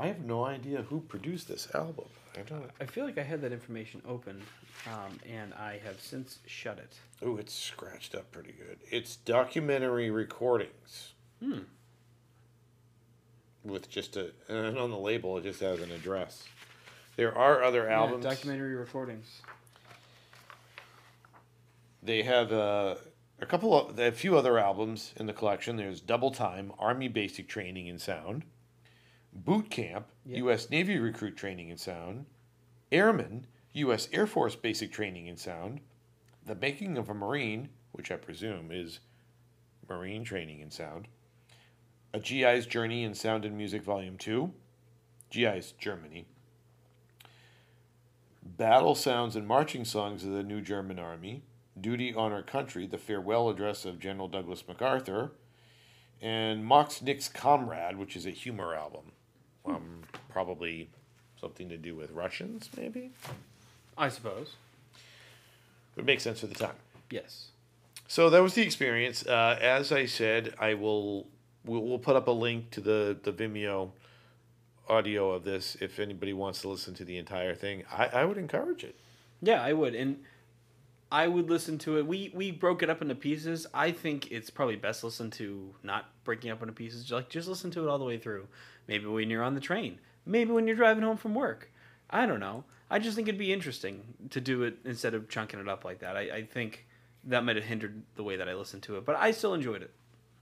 I 0.00 0.06
have 0.06 0.24
no 0.24 0.44
idea 0.46 0.82
who 0.82 1.00
produced 1.00 1.46
this 1.48 1.68
album. 1.74 2.06
I 2.36 2.40
don't. 2.42 2.70
I 2.80 2.86
feel 2.86 3.04
like 3.04 3.18
I 3.18 3.22
had 3.22 3.42
that 3.42 3.52
information 3.52 4.00
open, 4.08 4.40
um, 4.86 5.18
and 5.28 5.52
I 5.54 5.78
have 5.84 6.00
since 6.00 6.38
shut 6.46 6.78
it. 6.78 6.94
Oh, 7.22 7.36
it's 7.36 7.52
scratched 7.52 8.14
up 8.14 8.30
pretty 8.32 8.52
good. 8.52 8.78
It's 8.90 9.16
documentary 9.16 10.10
recordings 10.10 11.12
Hmm. 11.40 11.60
with 13.64 13.90
just 13.90 14.16
a 14.16 14.30
and 14.48 14.78
on 14.78 14.90
the 14.90 14.98
label 14.98 15.36
it 15.38 15.42
just 15.42 15.60
has 15.60 15.80
an 15.80 15.90
address. 15.90 16.44
There 17.16 17.36
are 17.36 17.62
other 17.62 17.84
Yeah, 17.84 17.98
albums. 18.00 18.24
documentary 18.24 18.76
recordings. 18.76 19.42
They 22.02 22.22
have 22.22 22.52
uh, 22.52 22.94
a 23.40 23.46
couple 23.46 23.74
of 23.88 23.98
a 23.98 24.12
few 24.12 24.38
other 24.38 24.58
albums 24.58 25.12
in 25.16 25.26
the 25.26 25.34
collection. 25.34 25.76
There's 25.76 26.00
Double 26.00 26.30
Time, 26.30 26.72
Army 26.78 27.08
Basic 27.08 27.48
Training 27.48 27.88
and 27.90 28.00
Sound, 28.00 28.44
Boot 29.32 29.70
Camp, 29.70 30.06
Yeah. 30.24 30.38
U.S. 30.38 30.70
Navy 30.70 30.98
Recruit 30.98 31.36
Training 31.36 31.70
and 31.70 31.80
Sound, 31.80 32.26
Airman, 32.92 33.46
U.S. 33.72 34.08
Air 34.12 34.26
Force 34.26 34.56
Basic 34.56 34.92
Training 34.92 35.28
and 35.28 35.38
Sound, 35.38 35.80
The 36.44 36.54
Making 36.54 36.98
of 36.98 37.08
a 37.08 37.14
Marine, 37.14 37.68
which 37.92 38.10
I 38.10 38.16
presume 38.16 38.70
is 38.72 39.00
Marine 39.88 40.24
Training 40.24 40.60
and 40.62 40.72
Sound, 40.72 41.08
A 42.12 42.18
GI's 42.18 42.66
Journey 42.66 43.04
in 43.04 43.14
Sound 43.14 43.44
and 43.44 43.56
Music 43.56 43.82
Volume 43.82 44.18
2, 44.18 44.52
GI's 45.30 45.72
Germany, 45.78 46.26
Battle 48.42 48.94
Sounds 48.94 49.36
and 49.36 49.46
Marching 49.46 49.84
Songs 49.84 50.24
of 50.24 50.32
the 50.32 50.42
New 50.42 50.60
German 50.60 50.98
Army, 50.98 51.42
Duty, 51.80 52.12
Honor, 52.12 52.42
Country, 52.42 52.86
the 52.86 52.98
Farewell 52.98 53.48
Address 53.48 53.84
of 53.84 54.00
General 54.00 54.28
Douglas 54.28 54.64
MacArthur, 54.66 55.32
and 56.20 56.64
Mox 56.64 57.00
Nick's 57.00 57.28
Comrade, 57.28 57.96
which 57.96 58.16
is 58.16 58.26
a 58.26 58.30
humor 58.30 58.74
album. 58.74 59.12
Um, 59.66 60.02
probably 60.30 60.88
something 61.40 61.68
to 61.68 61.76
do 61.76 61.94
with 61.94 62.10
Russians, 62.10 62.68
maybe? 62.76 63.10
I 63.96 64.08
suppose. 64.08 64.54
It 65.96 66.04
make 66.04 66.20
sense 66.20 66.40
for 66.40 66.46
the 66.46 66.54
time. 66.54 66.76
Yes. 67.10 67.48
So 68.08 68.30
that 68.30 68.42
was 68.42 68.54
the 68.54 68.62
experience. 68.62 69.26
Uh, 69.26 69.58
as 69.60 69.92
I 69.92 70.06
said, 70.06 70.54
I 70.58 70.74
will 70.74 71.26
we'll, 71.64 71.82
we'll 71.82 71.98
put 71.98 72.16
up 72.16 72.28
a 72.28 72.32
link 72.32 72.70
to 72.72 72.80
the 72.80 73.16
the 73.22 73.32
Vimeo 73.32 73.90
audio 74.88 75.30
of 75.30 75.44
this 75.44 75.76
if 75.80 75.98
anybody 75.98 76.32
wants 76.32 76.60
to 76.62 76.68
listen 76.68 76.94
to 76.94 77.04
the 77.04 77.16
entire 77.18 77.54
thing. 77.54 77.84
I, 77.90 78.06
I 78.06 78.24
would 78.24 78.38
encourage 78.38 78.82
it. 78.82 78.96
Yeah, 79.40 79.62
I 79.62 79.72
would, 79.72 79.94
and 79.94 80.24
I 81.12 81.26
would 81.26 81.50
listen 81.50 81.78
to 81.78 81.98
it. 81.98 82.06
We 82.06 82.30
we 82.34 82.50
broke 82.52 82.82
it 82.82 82.90
up 82.90 83.02
into 83.02 83.14
pieces. 83.14 83.66
I 83.74 83.90
think 83.90 84.30
it's 84.30 84.50
probably 84.50 84.76
best 84.76 85.02
listened 85.02 85.32
to 85.34 85.74
not 85.82 86.06
breaking 86.24 86.50
up 86.50 86.62
into 86.62 86.72
pieces. 86.72 87.10
Like 87.10 87.28
just 87.28 87.48
listen 87.48 87.70
to 87.72 87.82
it 87.82 87.88
all 87.88 87.98
the 87.98 88.04
way 88.04 88.18
through. 88.18 88.46
Maybe 88.86 89.06
when 89.06 89.30
you're 89.30 89.42
on 89.42 89.54
the 89.54 89.60
train. 89.60 89.98
Maybe 90.24 90.52
when 90.52 90.66
you're 90.66 90.76
driving 90.76 91.02
home 91.02 91.16
from 91.16 91.34
work. 91.34 91.72
I 92.08 92.26
don't 92.26 92.40
know. 92.40 92.64
I 92.90 92.98
just 92.98 93.16
think 93.16 93.28
it'd 93.28 93.38
be 93.38 93.52
interesting 93.52 94.14
to 94.30 94.40
do 94.40 94.62
it 94.62 94.78
instead 94.84 95.14
of 95.14 95.28
chunking 95.28 95.60
it 95.60 95.68
up 95.68 95.84
like 95.84 96.00
that. 96.00 96.16
I, 96.16 96.20
I 96.20 96.42
think 96.42 96.86
that 97.24 97.44
might 97.44 97.56
have 97.56 97.64
hindered 97.64 98.02
the 98.16 98.24
way 98.24 98.36
that 98.36 98.48
I 98.48 98.54
listened 98.54 98.82
to 98.84 98.96
it, 98.96 99.04
but 99.04 99.16
I 99.16 99.30
still 99.30 99.54
enjoyed 99.54 99.82
it. 99.82 99.92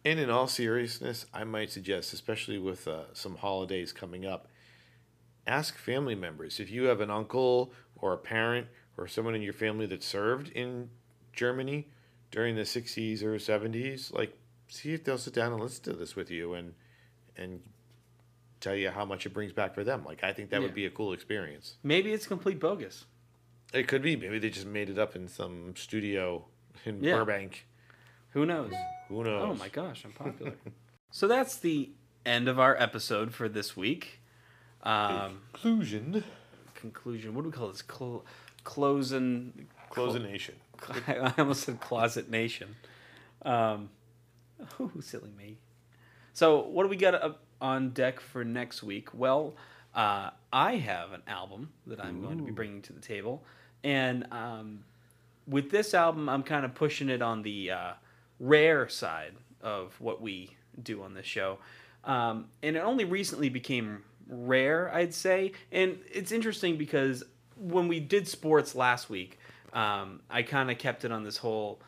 And 0.05 0.19
in 0.19 0.31
all 0.31 0.47
seriousness, 0.47 1.27
I 1.35 1.45
might 1.45 1.71
suggest, 1.71 2.12
especially 2.12 2.59
with 2.59 2.89
uh, 2.89 3.12
some 3.12 3.37
holidays 3.37 3.93
coming 3.93 4.25
up, 4.25 4.49
ask 5.47 5.77
family 5.77 6.14
members 6.14 6.61
if 6.61 6.71
you 6.71 6.85
have 6.85 7.01
an 7.01 7.11
uncle 7.11 7.73
or 7.97 8.12
a 8.12 8.19
parent 8.19 8.69
or 8.99 9.07
someone 9.07 9.34
in 9.34 9.40
your 9.42 9.53
family 9.55 9.86
that 9.86 10.03
served 10.03 10.51
in 10.51 10.90
Germany 11.32 11.88
during 12.30 12.57
the 12.57 12.62
60s 12.62 13.22
or 13.22 13.36
70s, 13.36 14.12
like 14.12 14.36
see 14.68 14.92
if 14.92 15.05
they'll 15.05 15.16
sit 15.16 15.32
down 15.32 15.53
and 15.53 15.62
listen 15.62 15.84
to 15.84 15.92
this 15.94 16.14
with 16.16 16.30
you 16.30 16.53
and 16.55 16.74
and 17.36 17.61
tell 18.61 18.74
you 18.74 18.90
how 18.90 19.05
much 19.05 19.24
it 19.24 19.32
brings 19.32 19.53
back 19.53 19.72
for 19.74 19.84
them. 19.84 20.05
Like 20.05 20.24
I 20.24 20.32
think 20.32 20.51
that 20.51 20.57
Yeah. 20.57 20.66
would 20.66 20.74
be 20.74 20.84
a 20.84 20.90
cool 20.90 21.12
experience. 21.12 21.76
Maybe 21.82 22.12
it's 22.12 22.26
complete 22.26 22.59
bogus. 22.59 23.07
It 23.72 23.86
could 23.86 24.03
be 24.03 24.16
maybe 24.16 24.38
they 24.38 24.51
just 24.51 24.66
made 24.66 24.90
it 24.90 24.99
up 24.99 25.14
in 25.14 25.28
some 25.28 25.74
studio 25.76 26.44
in 26.84 27.03
Yeah. 27.03 27.16
Burbank. 27.16 27.66
Who 28.30 28.44
knows? 28.44 28.72
Who 29.09 29.22
knows? 29.24 29.42
Oh 29.46 29.55
my 29.55 29.68
gosh, 29.68 30.05
I'm 30.05 30.12
popular. 30.12 30.53
so 31.12 31.28
that's 31.28 31.57
the 31.57 31.90
end 32.26 32.49
of 32.49 32.59
our 32.59 32.76
episode 32.82 33.32
for 33.32 33.49
this 33.49 33.76
week. 33.76 34.20
Um, 34.82 35.40
conclusion. 35.53 36.24
Conclusion. 36.74 37.34
What 37.34 37.42
do 37.42 37.49
we 37.51 37.53
call 37.57 37.68
this? 37.68 37.82
Cl- 37.88 38.24
closing. 38.64 39.68
Nation. 40.22 40.54
I 41.09 41.32
almost 41.38 41.62
said 41.62 41.80
closet 41.80 42.30
nation. 42.30 42.76
Um, 43.42 43.90
oh, 44.80 44.90
silly 45.00 45.30
me. 45.36 45.59
So, 46.32 46.61
what 46.61 46.84
do 46.84 46.88
we 46.88 46.96
got 46.96 47.14
up 47.14 47.40
on 47.61 47.90
deck 47.90 48.20
for 48.20 48.44
next 48.44 48.82
week? 48.82 49.09
Well, 49.12 49.54
uh, 49.94 50.30
I 50.52 50.76
have 50.76 51.12
an 51.12 51.22
album 51.26 51.70
that 51.86 52.04
I'm 52.04 52.22
going 52.22 52.38
to 52.38 52.44
be 52.44 52.52
bringing 52.52 52.82
to 52.82 52.92
the 52.92 53.00
table, 53.00 53.44
and 53.82 54.26
um, 54.30 54.84
with 55.46 55.70
this 55.70 55.94
album, 55.94 56.28
I'm 56.28 56.42
kind 56.42 56.64
of 56.64 56.74
pushing 56.74 57.09
it 57.09 57.22
on 57.22 57.42
the 57.42 57.70
uh, 57.70 57.92
rare 58.38 58.88
side 58.88 59.32
of 59.61 60.00
what 60.00 60.20
we 60.20 60.56
do 60.80 61.02
on 61.02 61.14
this 61.14 61.26
show, 61.26 61.59
um, 62.04 62.46
and 62.62 62.76
it 62.76 62.80
only 62.80 63.04
recently 63.04 63.48
became 63.48 64.04
rare, 64.28 64.92
I'd 64.94 65.14
say. 65.14 65.52
And 65.72 65.98
it's 66.12 66.32
interesting 66.32 66.76
because 66.76 67.24
when 67.59 67.88
we 67.88 68.00
did 68.00 68.28
sports 68.28 68.74
last 68.74 69.11
week, 69.11 69.38
um, 69.72 70.20
I 70.30 70.42
kind 70.42 70.70
of 70.70 70.78
kept 70.78 71.04
it 71.04 71.12
on 71.12 71.24
this 71.24 71.36
whole 71.36 71.80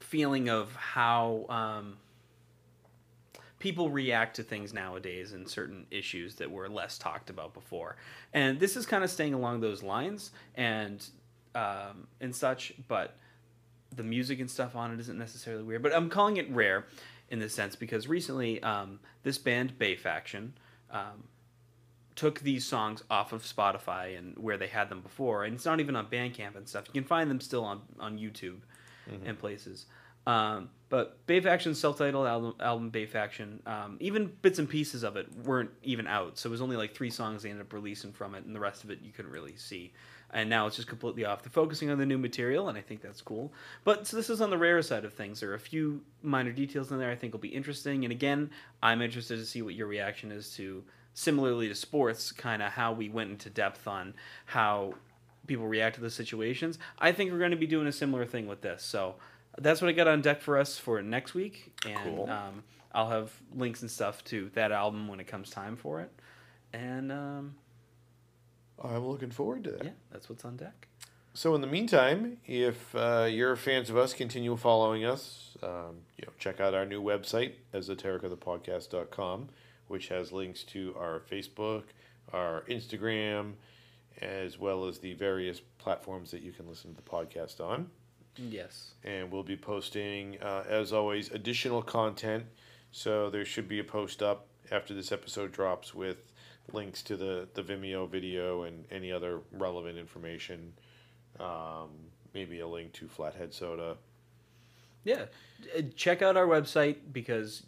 feeling 0.00 0.48
of 0.48 0.74
how 0.74 1.46
um, 1.48 1.96
people 3.58 3.90
react 3.90 4.36
to 4.36 4.42
things 4.42 4.72
nowadays 4.72 5.32
and 5.32 5.48
certain 5.48 5.86
issues 5.90 6.34
that 6.36 6.50
were 6.50 6.68
less 6.68 6.98
talked 6.98 7.30
about 7.30 7.54
before. 7.54 7.96
And 8.32 8.60
this 8.60 8.76
is 8.76 8.86
kind 8.86 9.04
of 9.04 9.10
staying 9.10 9.34
along 9.34 9.60
those 9.60 9.82
lines 9.82 10.32
and 10.54 11.04
um, 11.54 12.08
and 12.20 12.34
such, 12.34 12.74
but 12.88 13.16
the 13.94 14.02
music 14.02 14.40
and 14.40 14.50
stuff 14.50 14.74
on 14.74 14.92
it 14.92 14.98
isn't 14.98 15.18
necessarily 15.18 15.62
weird. 15.62 15.82
But 15.82 15.94
I'm 15.94 16.10
calling 16.10 16.36
it 16.36 16.50
rare 16.50 16.86
in 17.30 17.38
this 17.38 17.54
sense 17.54 17.76
because 17.76 18.08
recently 18.08 18.62
um, 18.62 18.98
this 19.22 19.38
band 19.38 19.78
Bay 19.78 19.94
Faction 19.94 20.54
um, 20.90 21.24
took 22.16 22.40
these 22.40 22.64
songs 22.64 23.02
off 23.10 23.32
of 23.32 23.42
Spotify 23.42 24.16
and 24.18 24.36
where 24.38 24.56
they 24.56 24.68
had 24.68 24.88
them 24.88 25.00
before, 25.00 25.44
and 25.44 25.54
it's 25.54 25.64
not 25.64 25.80
even 25.80 25.96
on 25.96 26.06
Bandcamp 26.06 26.56
and 26.56 26.68
stuff. 26.68 26.84
You 26.86 26.92
can 27.00 27.04
find 27.08 27.30
them 27.30 27.40
still 27.40 27.64
on 27.64 27.82
on 27.98 28.18
YouTube 28.18 28.60
Mhm. 29.10 29.26
and 29.28 29.38
places. 29.38 29.86
Um, 30.26 30.70
but 30.88 31.26
Bay 31.26 31.38
Faction's 31.40 31.78
self-titled 31.78 32.26
album, 32.26 32.54
album 32.58 32.88
Bay 32.88 33.04
Faction, 33.04 33.60
um, 33.66 33.98
even 34.00 34.32
bits 34.40 34.58
and 34.58 34.66
pieces 34.68 35.02
of 35.02 35.16
it 35.18 35.30
weren't 35.44 35.70
even 35.82 36.06
out. 36.06 36.38
So 36.38 36.48
it 36.48 36.52
was 36.52 36.62
only 36.62 36.76
like 36.76 36.94
three 36.94 37.10
songs 37.10 37.42
they 37.42 37.50
ended 37.50 37.66
up 37.66 37.72
releasing 37.74 38.10
from 38.12 38.34
it, 38.34 38.44
and 38.44 38.54
the 38.56 38.60
rest 38.60 38.84
of 38.84 38.90
it 38.90 39.00
you 39.02 39.12
couldn't 39.12 39.32
really 39.32 39.56
see. 39.56 39.92
And 40.30 40.48
now 40.48 40.66
it's 40.66 40.76
just 40.76 40.88
completely 40.88 41.24
off. 41.26 41.42
They're 41.42 41.50
focusing 41.50 41.90
on 41.90 41.98
the 41.98 42.06
new 42.06 42.16
material, 42.18 42.68
and 42.70 42.78
I 42.78 42.80
think 42.80 43.02
that's 43.02 43.20
cool. 43.20 43.52
But 43.84 44.06
so 44.06 44.16
this 44.16 44.30
is 44.30 44.40
on 44.40 44.48
the 44.50 44.56
rare 44.58 44.80
side 44.82 45.04
of 45.04 45.12
things. 45.12 45.40
There 45.40 45.50
are 45.50 45.54
a 45.54 45.60
few 45.60 46.02
minor 46.22 46.52
details 46.52 46.90
in 46.90 46.98
there 46.98 47.10
I 47.10 47.16
think 47.16 47.32
will 47.34 47.40
be 47.40 47.48
interesting. 47.54 48.04
And 48.04 48.10
again, 48.10 48.50
I'm 48.82 49.02
interested 49.02 49.36
to 49.38 49.44
see 49.44 49.60
what 49.62 49.74
your 49.74 49.86
reaction 49.88 50.32
is 50.32 50.54
to, 50.56 50.82
similarly 51.14 51.68
to 51.68 51.74
sports, 51.74 52.32
kind 52.32 52.60
of 52.62 52.72
how 52.72 52.92
we 52.92 53.08
went 53.08 53.30
into 53.30 53.48
depth 53.48 53.86
on 53.86 54.12
how 54.46 54.94
people 55.46 55.66
react 55.66 55.94
to 55.96 56.00
the 56.02 56.10
situations. 56.10 56.78
I 56.98 57.12
think 57.12 57.30
we're 57.32 57.38
going 57.38 57.50
to 57.52 57.56
be 57.56 57.66
doing 57.66 57.86
a 57.86 57.92
similar 57.92 58.26
thing 58.26 58.46
with 58.46 58.60
this. 58.60 58.82
So 58.82 59.14
that's 59.58 59.80
what 59.80 59.88
I 59.88 59.92
got 59.92 60.08
on 60.08 60.20
deck 60.20 60.40
for 60.40 60.58
us 60.58 60.78
for 60.78 61.00
next 61.02 61.32
week, 61.34 61.72
and 61.86 62.16
Cool. 62.16 62.28
um, 62.30 62.64
I'll 62.92 63.08
have 63.10 63.32
links 63.54 63.82
and 63.82 63.90
stuff 63.90 64.22
to 64.24 64.50
that 64.54 64.72
album 64.72 65.08
when 65.08 65.20
it 65.20 65.26
comes 65.26 65.50
time 65.50 65.76
for 65.76 66.00
it. 66.00 66.10
And 66.72 67.12
um, 67.12 67.54
I'm 68.82 69.06
looking 69.06 69.30
forward 69.30 69.64
to 69.64 69.70
that. 69.72 69.84
yeah, 69.84 69.90
that's 70.10 70.28
what's 70.28 70.44
on 70.44 70.56
deck. 70.56 70.88
So 71.36 71.54
in 71.56 71.60
the 71.60 71.66
meantime, 71.66 72.38
if 72.46 72.94
uh, 72.94 73.26
you're 73.28 73.56
fans 73.56 73.90
of 73.90 73.96
us, 73.96 74.12
continue 74.14 74.56
following 74.56 75.04
us. 75.04 75.56
Um, 75.62 76.02
you 76.16 76.24
know, 76.26 76.32
check 76.38 76.60
out 76.60 76.74
our 76.74 76.86
new 76.86 77.02
website, 77.02 77.52
esotericathepodcast.com, 77.72 79.48
which 79.88 80.08
has 80.08 80.32
links 80.32 80.62
to 80.64 80.94
our 80.98 81.20
Facebook, 81.30 81.84
our 82.32 82.62
Instagram, 82.68 83.54
as 84.20 84.58
well 84.58 84.86
as 84.86 84.98
the 84.98 85.14
various 85.14 85.60
platforms 85.78 86.30
that 86.30 86.42
you 86.42 86.52
can 86.52 86.68
listen 86.68 86.94
to 86.94 86.96
the 86.96 87.08
podcast 87.08 87.60
on. 87.60 87.90
Yes. 88.36 88.94
And 89.04 89.30
we'll 89.30 89.42
be 89.42 89.56
posting, 89.56 90.40
uh, 90.42 90.64
as 90.68 90.92
always, 90.92 91.30
additional 91.30 91.82
content. 91.82 92.44
So 92.90 93.30
there 93.30 93.44
should 93.44 93.68
be 93.68 93.78
a 93.80 93.84
post 93.84 94.22
up 94.22 94.46
after 94.70 94.94
this 94.94 95.12
episode 95.12 95.52
drops 95.52 95.94
with 95.94 96.18
links 96.72 97.02
to 97.02 97.16
the, 97.16 97.48
the 97.54 97.62
Vimeo 97.62 98.08
video 98.08 98.62
and 98.62 98.84
any 98.90 99.12
other 99.12 99.40
relevant 99.52 99.98
information. 99.98 100.72
Um, 101.38 101.90
maybe 102.32 102.60
a 102.60 102.66
link 102.66 102.92
to 102.94 103.08
Flathead 103.08 103.52
Soda. 103.52 103.96
Yeah, 105.04 105.26
Uh, 105.76 105.82
check 105.94 106.22
out 106.22 106.36
our 106.36 106.46
website 106.46 106.96
because 107.12 107.64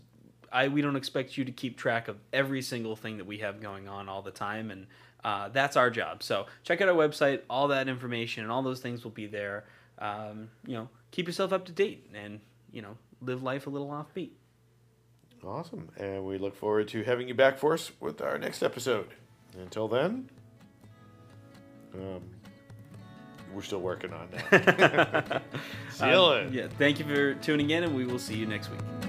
I 0.53 0.69
we 0.69 0.83
don't 0.83 0.97
expect 0.97 1.37
you 1.37 1.45
to 1.45 1.53
keep 1.53 1.77
track 1.77 2.09
of 2.09 2.17
every 2.33 2.63
single 2.63 2.97
thing 2.97 3.19
that 3.19 3.27
we 3.27 3.39
have 3.39 3.61
going 3.61 3.89
on 3.89 4.09
all 4.09 4.23
the 4.23 4.31
time, 4.31 4.71
and 4.71 4.87
uh, 5.25 5.49
that's 5.49 5.77
our 5.77 5.91
job. 5.91 6.23
So 6.23 6.47
check 6.63 6.81
out 6.81 6.89
our 6.89 6.95
website. 6.95 7.41
All 7.51 7.69
that 7.69 7.89
information 7.89 8.43
and 8.43 8.53
all 8.53 8.63
those 8.63 8.81
things 8.81 9.05
will 9.05 9.11
be 9.11 9.27
there. 9.27 9.65
Um, 9.99 10.51
you 10.67 10.75
know, 10.75 10.89
keep 11.11 11.27
yourself 11.27 11.53
up 11.53 11.65
to 11.67 11.73
date, 11.73 12.11
and 12.15 12.41
you 12.73 12.83
know, 12.83 12.97
live 13.21 13.43
life 13.43 13.67
a 13.67 13.71
little 13.71 13.89
offbeat. 13.89 14.31
Awesome. 15.45 15.89
And 15.97 16.25
we 16.27 16.39
look 16.39 16.57
forward 16.57 16.89
to 16.89 17.05
having 17.05 17.29
you 17.29 17.35
back 17.35 17.59
for 17.59 17.73
us 17.75 17.93
with 18.01 18.21
our 18.21 18.37
next 18.39 18.63
episode. 18.63 19.09
Until 19.59 19.87
then, 19.87 20.29
um, 21.95 22.21
we're 23.55 23.63
still 23.63 23.81
working 23.81 24.13
on 24.13 24.29
that. 24.33 25.43
See 25.91 26.05
you 26.07 26.11
Um, 26.13 26.31
later. 26.31 26.49
Yeah, 26.53 26.69
thank 26.79 26.99
you 26.99 27.05
for 27.05 27.35
tuning 27.35 27.71
in, 27.71 27.85
and 27.85 27.95
we 27.95 28.05
will 28.07 28.19
see 28.19 28.35
you 28.35 28.45
next 28.47 28.71
week. 28.71 29.06